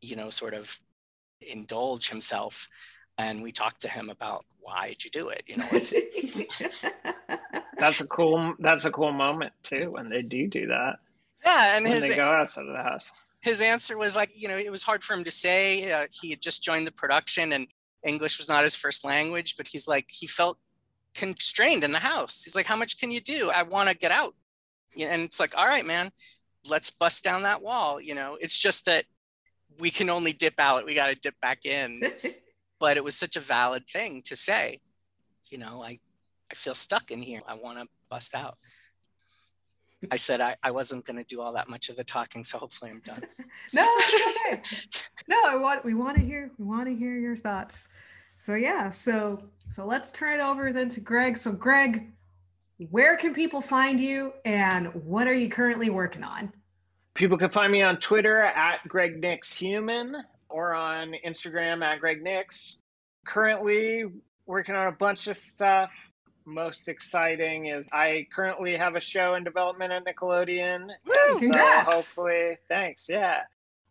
you 0.00 0.16
know 0.16 0.30
sort 0.30 0.54
of 0.54 0.78
indulge 1.40 2.08
himself 2.08 2.68
and 3.18 3.42
we 3.42 3.52
talked 3.52 3.82
to 3.82 3.88
him 3.88 4.08
about 4.08 4.46
why 4.60 4.88
did 4.88 5.04
you 5.04 5.10
do 5.10 5.28
it 5.28 5.42
you 5.46 5.56
know 5.56 5.68
that's 7.78 8.00
a 8.00 8.06
cool 8.06 8.54
that's 8.58 8.84
a 8.84 8.90
cool 8.90 9.12
moment 9.12 9.52
too 9.62 9.90
when 9.90 10.08
they 10.08 10.22
do 10.22 10.46
do 10.46 10.66
that. 10.66 10.96
Yeah 11.44 11.76
and 11.76 11.84
when 11.84 11.94
his 11.94 12.08
they 12.08 12.16
go 12.16 12.30
outside 12.30 12.66
of 12.66 12.72
the 12.72 12.82
house. 12.82 13.10
his 13.40 13.60
answer 13.60 13.96
was 13.96 14.16
like 14.16 14.30
you 14.34 14.48
know 14.48 14.56
it 14.56 14.70
was 14.70 14.82
hard 14.82 15.04
for 15.04 15.14
him 15.14 15.24
to 15.24 15.30
say 15.30 15.90
uh, 15.92 16.06
he 16.20 16.30
had 16.30 16.40
just 16.40 16.62
joined 16.62 16.86
the 16.86 16.92
production 16.92 17.52
and 17.52 17.68
english 18.04 18.38
was 18.38 18.48
not 18.48 18.62
his 18.62 18.74
first 18.74 19.04
language 19.04 19.56
but 19.56 19.68
he's 19.68 19.88
like 19.88 20.06
he 20.10 20.26
felt 20.26 20.58
constrained 21.14 21.82
in 21.82 21.92
the 21.92 21.98
house. 21.98 22.44
He's 22.44 22.54
like 22.54 22.66
how 22.66 22.76
much 22.76 23.00
can 23.00 23.10
you 23.10 23.20
do? 23.20 23.50
I 23.50 23.62
want 23.62 23.88
to 23.88 23.96
get 23.96 24.12
out. 24.12 24.34
And 24.98 25.22
it's 25.22 25.40
like 25.40 25.56
all 25.56 25.66
right 25.66 25.86
man 25.86 26.12
let's 26.68 26.90
bust 26.90 27.24
down 27.24 27.42
that 27.42 27.62
wall 27.62 28.00
you 28.00 28.14
know? 28.14 28.36
It's 28.40 28.58
just 28.58 28.84
that 28.86 29.04
we 29.78 29.90
can 29.90 30.10
only 30.10 30.32
dip 30.32 30.58
out 30.58 30.84
we 30.84 30.94
got 30.94 31.06
to 31.06 31.14
dip 31.14 31.40
back 31.40 31.64
in 31.64 32.02
but 32.78 32.96
it 32.96 33.04
was 33.04 33.16
such 33.16 33.36
a 33.36 33.40
valid 33.40 33.86
thing 33.86 34.22
to 34.22 34.36
say 34.36 34.80
you 35.48 35.58
know 35.58 35.82
i 35.82 35.98
i 36.50 36.54
feel 36.54 36.74
stuck 36.74 37.10
in 37.10 37.22
here 37.22 37.40
i 37.46 37.54
want 37.54 37.78
to 37.78 37.86
bust 38.08 38.34
out 38.34 38.56
I 40.10 40.16
said 40.16 40.40
I, 40.40 40.54
I 40.62 40.70
wasn't 40.70 41.04
going 41.04 41.16
to 41.16 41.24
do 41.24 41.40
all 41.40 41.52
that 41.54 41.68
much 41.68 41.88
of 41.88 41.96
the 41.96 42.04
talking, 42.04 42.44
so 42.44 42.58
hopefully 42.58 42.92
I'm 42.92 43.00
done. 43.00 43.22
no, 43.72 43.82
okay. 44.46 44.62
no, 45.28 45.36
I 45.48 45.56
want 45.56 45.84
we 45.84 45.94
want 45.94 46.16
to 46.16 46.22
hear 46.22 46.50
we 46.58 46.64
want 46.64 46.86
to 46.88 46.94
hear 46.94 47.16
your 47.16 47.36
thoughts. 47.36 47.88
So 48.38 48.54
yeah, 48.54 48.90
so 48.90 49.42
so 49.68 49.84
let's 49.84 50.12
turn 50.12 50.38
it 50.38 50.42
over 50.42 50.72
then 50.72 50.88
to 50.90 51.00
Greg. 51.00 51.36
So 51.36 51.50
Greg, 51.50 52.12
where 52.90 53.16
can 53.16 53.34
people 53.34 53.60
find 53.60 53.98
you, 53.98 54.32
and 54.44 54.86
what 55.04 55.26
are 55.26 55.34
you 55.34 55.48
currently 55.48 55.90
working 55.90 56.22
on? 56.22 56.52
People 57.14 57.36
can 57.36 57.50
find 57.50 57.72
me 57.72 57.82
on 57.82 57.96
Twitter 57.96 58.42
at 58.42 58.86
Greg 58.86 59.20
Nix 59.20 59.56
Human 59.56 60.14
or 60.48 60.74
on 60.74 61.14
Instagram 61.26 61.84
at 61.84 62.00
Greg 62.00 62.22
Nix. 62.22 62.80
Currently 63.26 64.04
working 64.46 64.74
on 64.74 64.88
a 64.88 64.92
bunch 64.92 65.26
of 65.26 65.36
stuff 65.36 65.90
most 66.48 66.88
exciting 66.88 67.66
is 67.66 67.88
I 67.92 68.26
currently 68.34 68.76
have 68.76 68.96
a 68.96 69.00
show 69.00 69.34
in 69.34 69.44
development 69.44 69.92
at 69.92 70.04
Nickelodeon. 70.04 70.88
Woo, 71.06 71.38
so 71.38 71.58
hopefully, 71.58 72.58
thanks. 72.68 73.08
Yeah. 73.08 73.42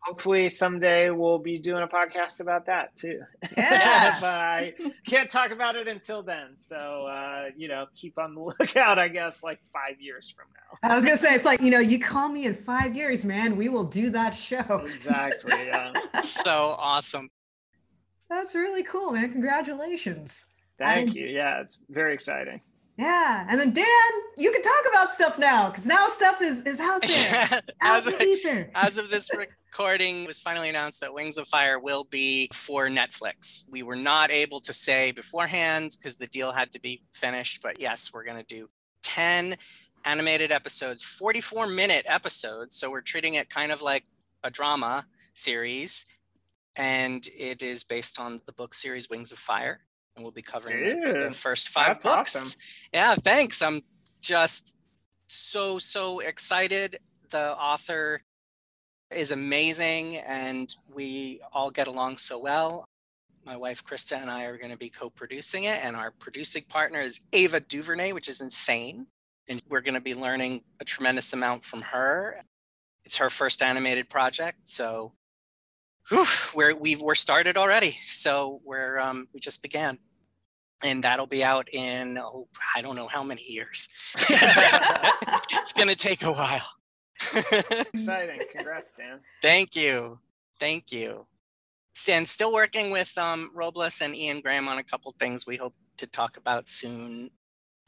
Hopefully 0.08 0.48
someday 0.48 1.10
we'll 1.10 1.38
be 1.38 1.58
doing 1.58 1.84
a 1.84 1.88
podcast 1.88 2.40
about 2.40 2.66
that 2.68 2.96
too. 2.96 3.20
Yes. 3.58 4.24
I 4.24 4.74
can't 5.06 5.30
talk 5.30 5.52
about 5.52 5.76
it 5.76 5.90
until 5.90 6.24
then. 6.24 6.56
So 6.56 7.08
uh, 7.08 7.48
you 7.58 7.68
know, 7.68 7.88
keep 7.94 8.18
on 8.18 8.34
the 8.34 8.40
lookout, 8.60 8.98
I 8.98 9.10
guess, 9.10 9.44
like 9.44 9.60
five 9.66 10.00
years 10.00 10.34
from 10.34 10.46
now. 10.54 10.90
I 10.90 10.96
was 10.96 11.04
gonna 11.04 11.18
say 11.18 11.36
it's 11.36 11.44
like, 11.44 11.62
you 11.62 11.70
know, 11.70 11.80
you 11.80 12.00
call 12.00 12.30
me 12.30 12.46
in 12.46 12.56
five 12.56 12.96
years, 12.96 13.26
man, 13.26 13.58
we 13.58 13.68
will 13.68 13.84
do 13.84 14.10
that 14.12 14.34
show. 14.34 14.82
Exactly. 14.86 15.52
Yeah. 15.68 15.92
so 16.22 16.76
awesome. 16.80 17.30
That's 18.30 18.56
really 18.56 18.84
cool, 18.84 19.12
man. 19.12 19.30
Congratulations. 19.32 20.48
Thank 20.78 21.16
you. 21.16 21.26
Yeah, 21.28 21.60
it's 21.60 21.80
very 21.90 22.14
exciting. 22.14 22.62
Yeah, 22.98 23.46
and 23.50 23.60
then 23.60 23.74
Dan, 23.74 23.86
you 24.38 24.52
can 24.52 24.62
talk 24.62 24.86
about 24.90 25.10
stuff 25.10 25.38
now 25.38 25.70
because 25.70 25.86
now 25.86 26.08
stuff 26.08 26.42
is 26.42 26.62
is 26.62 26.80
out 26.80 27.02
there. 27.02 27.62
as, 27.82 28.08
of, 28.08 28.14
as 28.74 28.98
of 28.98 29.10
this 29.10 29.30
recording, 29.78 30.24
it 30.24 30.28
was 30.28 30.40
finally 30.40 30.70
announced 30.70 31.02
that 31.02 31.14
Wings 31.14 31.38
of 31.38 31.48
Fire 31.48 31.78
will 31.78 32.04
be 32.06 32.50
for 32.52 32.88
Netflix. 32.88 33.64
We 33.70 33.84
were 33.84 33.96
not 33.96 34.32
able 34.32 34.60
to 34.62 34.74
say 34.74 35.12
beforehand 35.12 35.96
because 35.98 36.18
the 36.18 36.26
deal 36.26 36.52
had 36.52 36.72
to 36.74 36.82
be 36.82 37.04
finished, 37.14 37.62
but 37.62 37.80
yes, 37.80 38.12
we're 38.12 38.24
going 38.24 38.44
to 38.44 38.56
do 38.56 38.70
ten 39.04 39.56
animated 40.04 40.52
episodes, 40.52 41.04
forty-four 41.04 41.68
minute 41.68 42.06
episodes. 42.08 42.76
So 42.76 42.90
we're 42.90 43.02
treating 43.02 43.36
it 43.36 43.52
kind 43.52 43.72
of 43.72 43.84
like 43.84 44.04
a 44.44 44.50
drama 44.50 45.06
series, 45.34 46.08
and 46.76 47.28
it 47.38 47.62
is 47.62 47.84
based 47.84 48.20
on 48.20 48.42
the 48.48 48.54
book 48.54 48.74
series 48.74 49.12
Wings 49.12 49.32
of 49.32 49.38
Fire 49.38 49.82
and 50.16 50.26
we'll 50.26 50.32
be 50.32 50.42
covering 50.42 51.00
the, 51.02 51.26
the, 51.26 51.32
first 51.32 51.70
five 51.70 52.00
books. 52.00 52.36
Awesome. 52.36 52.60
Yeah, 52.92 53.14
thanks. 53.14 53.62
I'm 53.62 53.84
just 54.22 54.76
so 55.28 55.78
so 55.78 56.22
excited. 56.22 56.98
The 57.30 57.56
author 57.56 58.24
is 59.12 59.32
amazing, 59.32 60.18
and 60.18 60.74
we 60.94 61.42
all 61.54 61.72
get 61.72 61.88
along 61.88 62.18
so 62.18 62.38
well. 62.40 62.86
My 63.46 63.56
wife 63.56 63.84
Krista 63.84 64.22
and 64.22 64.30
I 64.30 64.46
are 64.46 64.58
going 64.58 64.72
to 64.72 64.78
be 64.78 64.90
co-producing 64.90 65.66
it, 65.66 65.84
and 65.84 65.96
our 65.96 66.12
producing 66.12 66.64
partner 66.64 67.02
is 67.02 67.22
Ava 67.34 67.60
DuVernay, 67.60 68.12
which 68.12 68.28
is 68.28 68.42
insane. 68.42 69.08
And 69.50 69.62
we're 69.70 69.82
going 69.82 69.94
to 69.94 70.02
be 70.02 70.14
learning 70.14 70.62
a 70.82 70.86
tremendous 70.86 71.32
amount 71.32 71.64
from 71.64 71.82
her. 71.82 72.42
It's 73.06 73.18
her 73.18 73.30
first 73.30 73.62
animated 73.62 74.10
project, 74.10 74.68
so 74.68 75.14
whew, 76.10 76.26
we're 76.54 76.76
we 76.76 77.02
are 77.02 77.16
started 77.16 77.56
already. 77.56 77.92
So 78.06 78.60
we're 78.66 79.00
um, 79.00 79.30
we 79.34 79.40
just 79.40 79.62
began 79.62 80.00
and 80.84 81.04
that'll 81.04 81.28
be 81.28 81.44
out 81.44 81.68
in 81.74 82.18
oh, 82.18 82.48
I 82.76 82.82
don't 82.82 82.96
know 82.96 83.08
how 83.08 83.24
many 83.24 83.44
years. 83.44 83.88
it's 84.20 85.74
going 85.74 85.88
to 85.88 85.96
take 85.96 86.24
a 86.24 86.32
while. 86.32 86.77
Exciting! 87.94 88.42
Congrats, 88.52 88.94
Dan. 88.94 89.20
Thank 89.42 89.76
you, 89.76 90.20
thank 90.60 90.92
you. 90.92 91.26
Stan, 91.94 92.26
still 92.26 92.54
working 92.54 92.92
with 92.92 93.18
um, 93.18 93.50
Robles 93.56 94.02
and 94.02 94.16
Ian 94.16 94.42
Graham 94.42 94.68
on 94.68 94.78
a 94.78 94.84
couple 94.84 95.14
things 95.20 95.48
we 95.48 95.58
hope 95.58 95.74
to 95.98 96.06
talk 96.06 96.38
about 96.38 96.70
soon, 96.70 97.32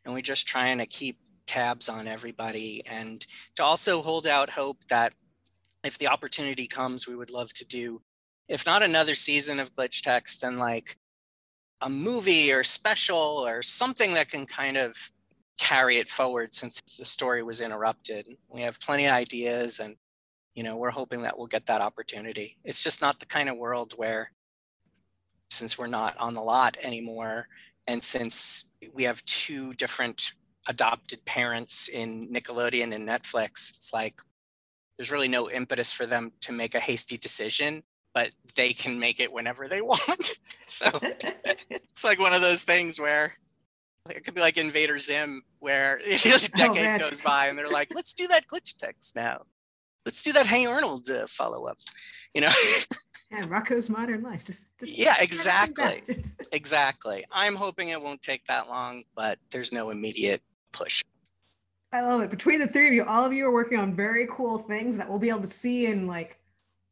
and 0.04 0.14
we're 0.14 0.22
just 0.22 0.48
trying 0.48 0.80
to 0.80 0.88
keep 0.88 1.20
tabs 1.46 1.90
on 1.90 2.08
everybody 2.08 2.84
and 2.86 3.26
to 3.56 3.64
also 3.64 4.04
hold 4.04 4.28
out 4.28 4.52
hope 4.52 4.78
that 4.88 5.14
if 5.84 5.98
the 5.98 6.08
opportunity 6.08 6.68
comes, 6.68 7.08
we 7.08 7.16
would 7.16 7.32
love 7.32 7.54
to 7.54 7.66
do, 7.66 8.02
if 8.48 8.66
not 8.66 8.84
another 8.84 9.16
season 9.16 9.60
of 9.60 9.74
Glitch 9.74 10.02
Techs, 10.02 10.38
then 10.38 10.58
like 10.58 10.98
a 11.82 11.90
movie 11.90 12.52
or 12.52 12.64
special 12.64 13.18
or 13.18 13.62
something 13.62 14.14
that 14.14 14.30
can 14.30 14.46
kind 14.46 14.78
of 14.78 15.12
carry 15.60 15.98
it 15.98 16.10
forward 16.10 16.54
since 16.54 16.80
the 16.98 17.06
story 17.06 17.44
was 17.44 17.62
interrupted. 17.62 18.26
We 18.48 18.62
have 18.62 18.80
plenty 18.80 19.06
of 19.06 19.14
ideas 19.14 19.80
and 19.80 19.96
you 20.56 20.64
know, 20.64 20.78
we're 20.78 20.90
hoping 20.90 21.22
that 21.22 21.38
we'll 21.38 21.48
get 21.48 21.68
that 21.68 21.80
opportunity. 21.80 22.58
It's 22.66 22.84
just 22.84 23.02
not 23.02 23.20
the 23.20 23.26
kind 23.26 23.48
of 23.48 23.58
world 23.58 23.94
where 23.96 24.32
since 25.52 25.78
we're 25.78 25.88
not 25.88 26.18
on 26.18 26.34
the 26.34 26.42
lot 26.42 26.76
anymore 26.82 27.48
and 27.88 28.04
since 28.04 28.70
we 28.94 29.04
have 29.04 29.24
two 29.26 29.74
different 29.76 30.34
adopted 30.68 31.24
parents 31.26 31.88
in 31.88 32.30
Nickelodeon 32.30 32.94
and 32.94 33.08
Netflix, 33.08 33.76
it's 33.76 33.92
like 33.94 34.16
there's 34.98 35.12
really 35.12 35.28
no 35.28 35.50
impetus 35.50 35.92
for 35.94 36.06
them 36.06 36.32
to 36.42 36.52
make 36.52 36.76
a 36.76 36.80
hasty 36.80 37.18
decision 37.18 37.84
but 38.14 38.32
they 38.56 38.74
can 38.74 39.00
make 39.00 39.20
it 39.20 39.32
whenever 39.32 39.68
they 39.68 39.82
want. 39.94 40.32
so 40.66 40.86
it's 41.70 42.04
like 42.04 42.20
one 42.20 42.34
of 42.34 42.42
those 42.42 42.64
things 42.64 43.00
where 43.00 43.34
it 44.10 44.24
could 44.24 44.34
be 44.34 44.42
like 44.42 44.58
Invader 44.58 45.00
Zim, 45.00 45.44
where 45.60 46.00
a 46.06 46.16
oh, 46.16 46.38
decade 46.56 47.02
oh, 47.02 47.10
goes 47.10 47.22
by 47.22 47.48
and 47.48 47.58
they're 47.58 47.70
like, 47.70 47.92
let's 47.94 48.14
do 48.14 48.28
that 48.28 48.48
glitch 48.48 48.78
techs 48.78 49.16
now. 49.16 49.44
Let's 50.06 50.24
do 50.24 50.34
that 50.34 50.48
Hey 50.48 50.66
Arnold 50.66 51.10
uh, 51.10 51.28
follow 51.28 51.66
up. 51.66 51.78
You 52.34 52.42
know? 52.42 52.52
yeah, 53.32 53.44
Rocko's 53.46 53.90
Modern 53.90 54.22
Life. 54.22 54.46
Just, 54.46 54.66
just 54.80 54.98
yeah, 54.98 55.16
exactly. 55.20 56.04
exactly. 56.52 57.26
I'm 57.32 57.56
hoping 57.56 57.90
it 57.90 58.02
won't 58.02 58.22
take 58.22 58.46
that 58.46 58.70
long, 58.70 59.04
but 59.16 59.40
there's 59.52 59.72
no 59.72 59.90
immediate 59.90 60.42
push. 60.72 61.04
I 61.92 62.02
love 62.02 62.22
it. 62.22 62.30
Between 62.30 62.60
the 62.60 62.68
three 62.68 62.88
of 62.88 62.94
you, 62.94 63.04
all 63.04 63.26
of 63.26 63.34
you 63.34 63.46
are 63.48 63.52
working 63.52 63.80
on 63.80 63.96
very 63.96 64.28
cool 64.30 64.60
things 64.60 64.96
that 64.98 65.10
we'll 65.10 65.20
be 65.20 65.30
able 65.30 65.42
to 65.42 65.48
see 65.48 65.88
in 65.88 66.06
like 66.08 66.38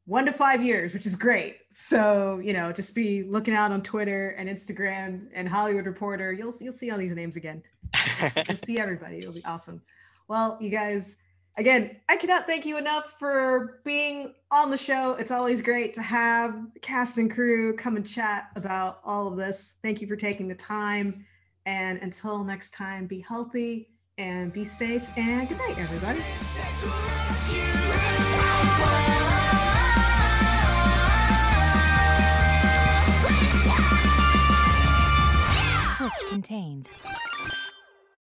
one 0.07 0.25
to 0.25 0.31
five 0.31 0.63
years, 0.63 0.93
which 0.93 1.05
is 1.05 1.15
great. 1.15 1.57
So, 1.69 2.39
you 2.41 2.53
know, 2.53 2.71
just 2.71 2.95
be 2.95 3.23
looking 3.23 3.53
out 3.53 3.73
on 3.73 3.83
Twitter 3.83 4.29
and 4.37 4.49
Instagram 4.49 5.27
and 5.33 5.47
Hollywood 5.47 5.85
Reporter. 5.85 6.31
You'll 6.31 6.53
you'll 6.61 6.71
see 6.71 6.89
all 6.89 6.97
these 6.97 7.13
names 7.13 7.35
again. 7.35 7.61
to 7.93 8.55
see 8.65 8.79
everybody. 8.79 9.17
It'll 9.19 9.33
be 9.33 9.43
awesome. 9.45 9.81
Well, 10.29 10.57
you 10.61 10.69
guys, 10.69 11.17
again, 11.57 11.97
I 12.07 12.15
cannot 12.15 12.47
thank 12.47 12.65
you 12.65 12.77
enough 12.77 13.15
for 13.19 13.81
being 13.83 14.33
on 14.49 14.71
the 14.71 14.77
show. 14.77 15.15
It's 15.15 15.31
always 15.31 15.61
great 15.61 15.93
to 15.95 16.01
have 16.01 16.55
cast 16.81 17.17
and 17.17 17.29
crew 17.29 17.75
come 17.75 17.97
and 17.97 18.07
chat 18.07 18.49
about 18.55 19.01
all 19.03 19.27
of 19.27 19.35
this. 19.35 19.75
Thank 19.83 19.99
you 20.01 20.07
for 20.07 20.15
taking 20.15 20.47
the 20.47 20.55
time. 20.55 21.25
And 21.65 21.99
until 22.01 22.45
next 22.45 22.71
time, 22.71 23.07
be 23.07 23.19
healthy 23.19 23.89
and 24.17 24.53
be 24.53 24.63
safe. 24.63 25.03
And 25.17 25.49
good 25.49 25.57
night, 25.57 25.77
everybody. 25.77 26.23
Contained. 36.29 36.89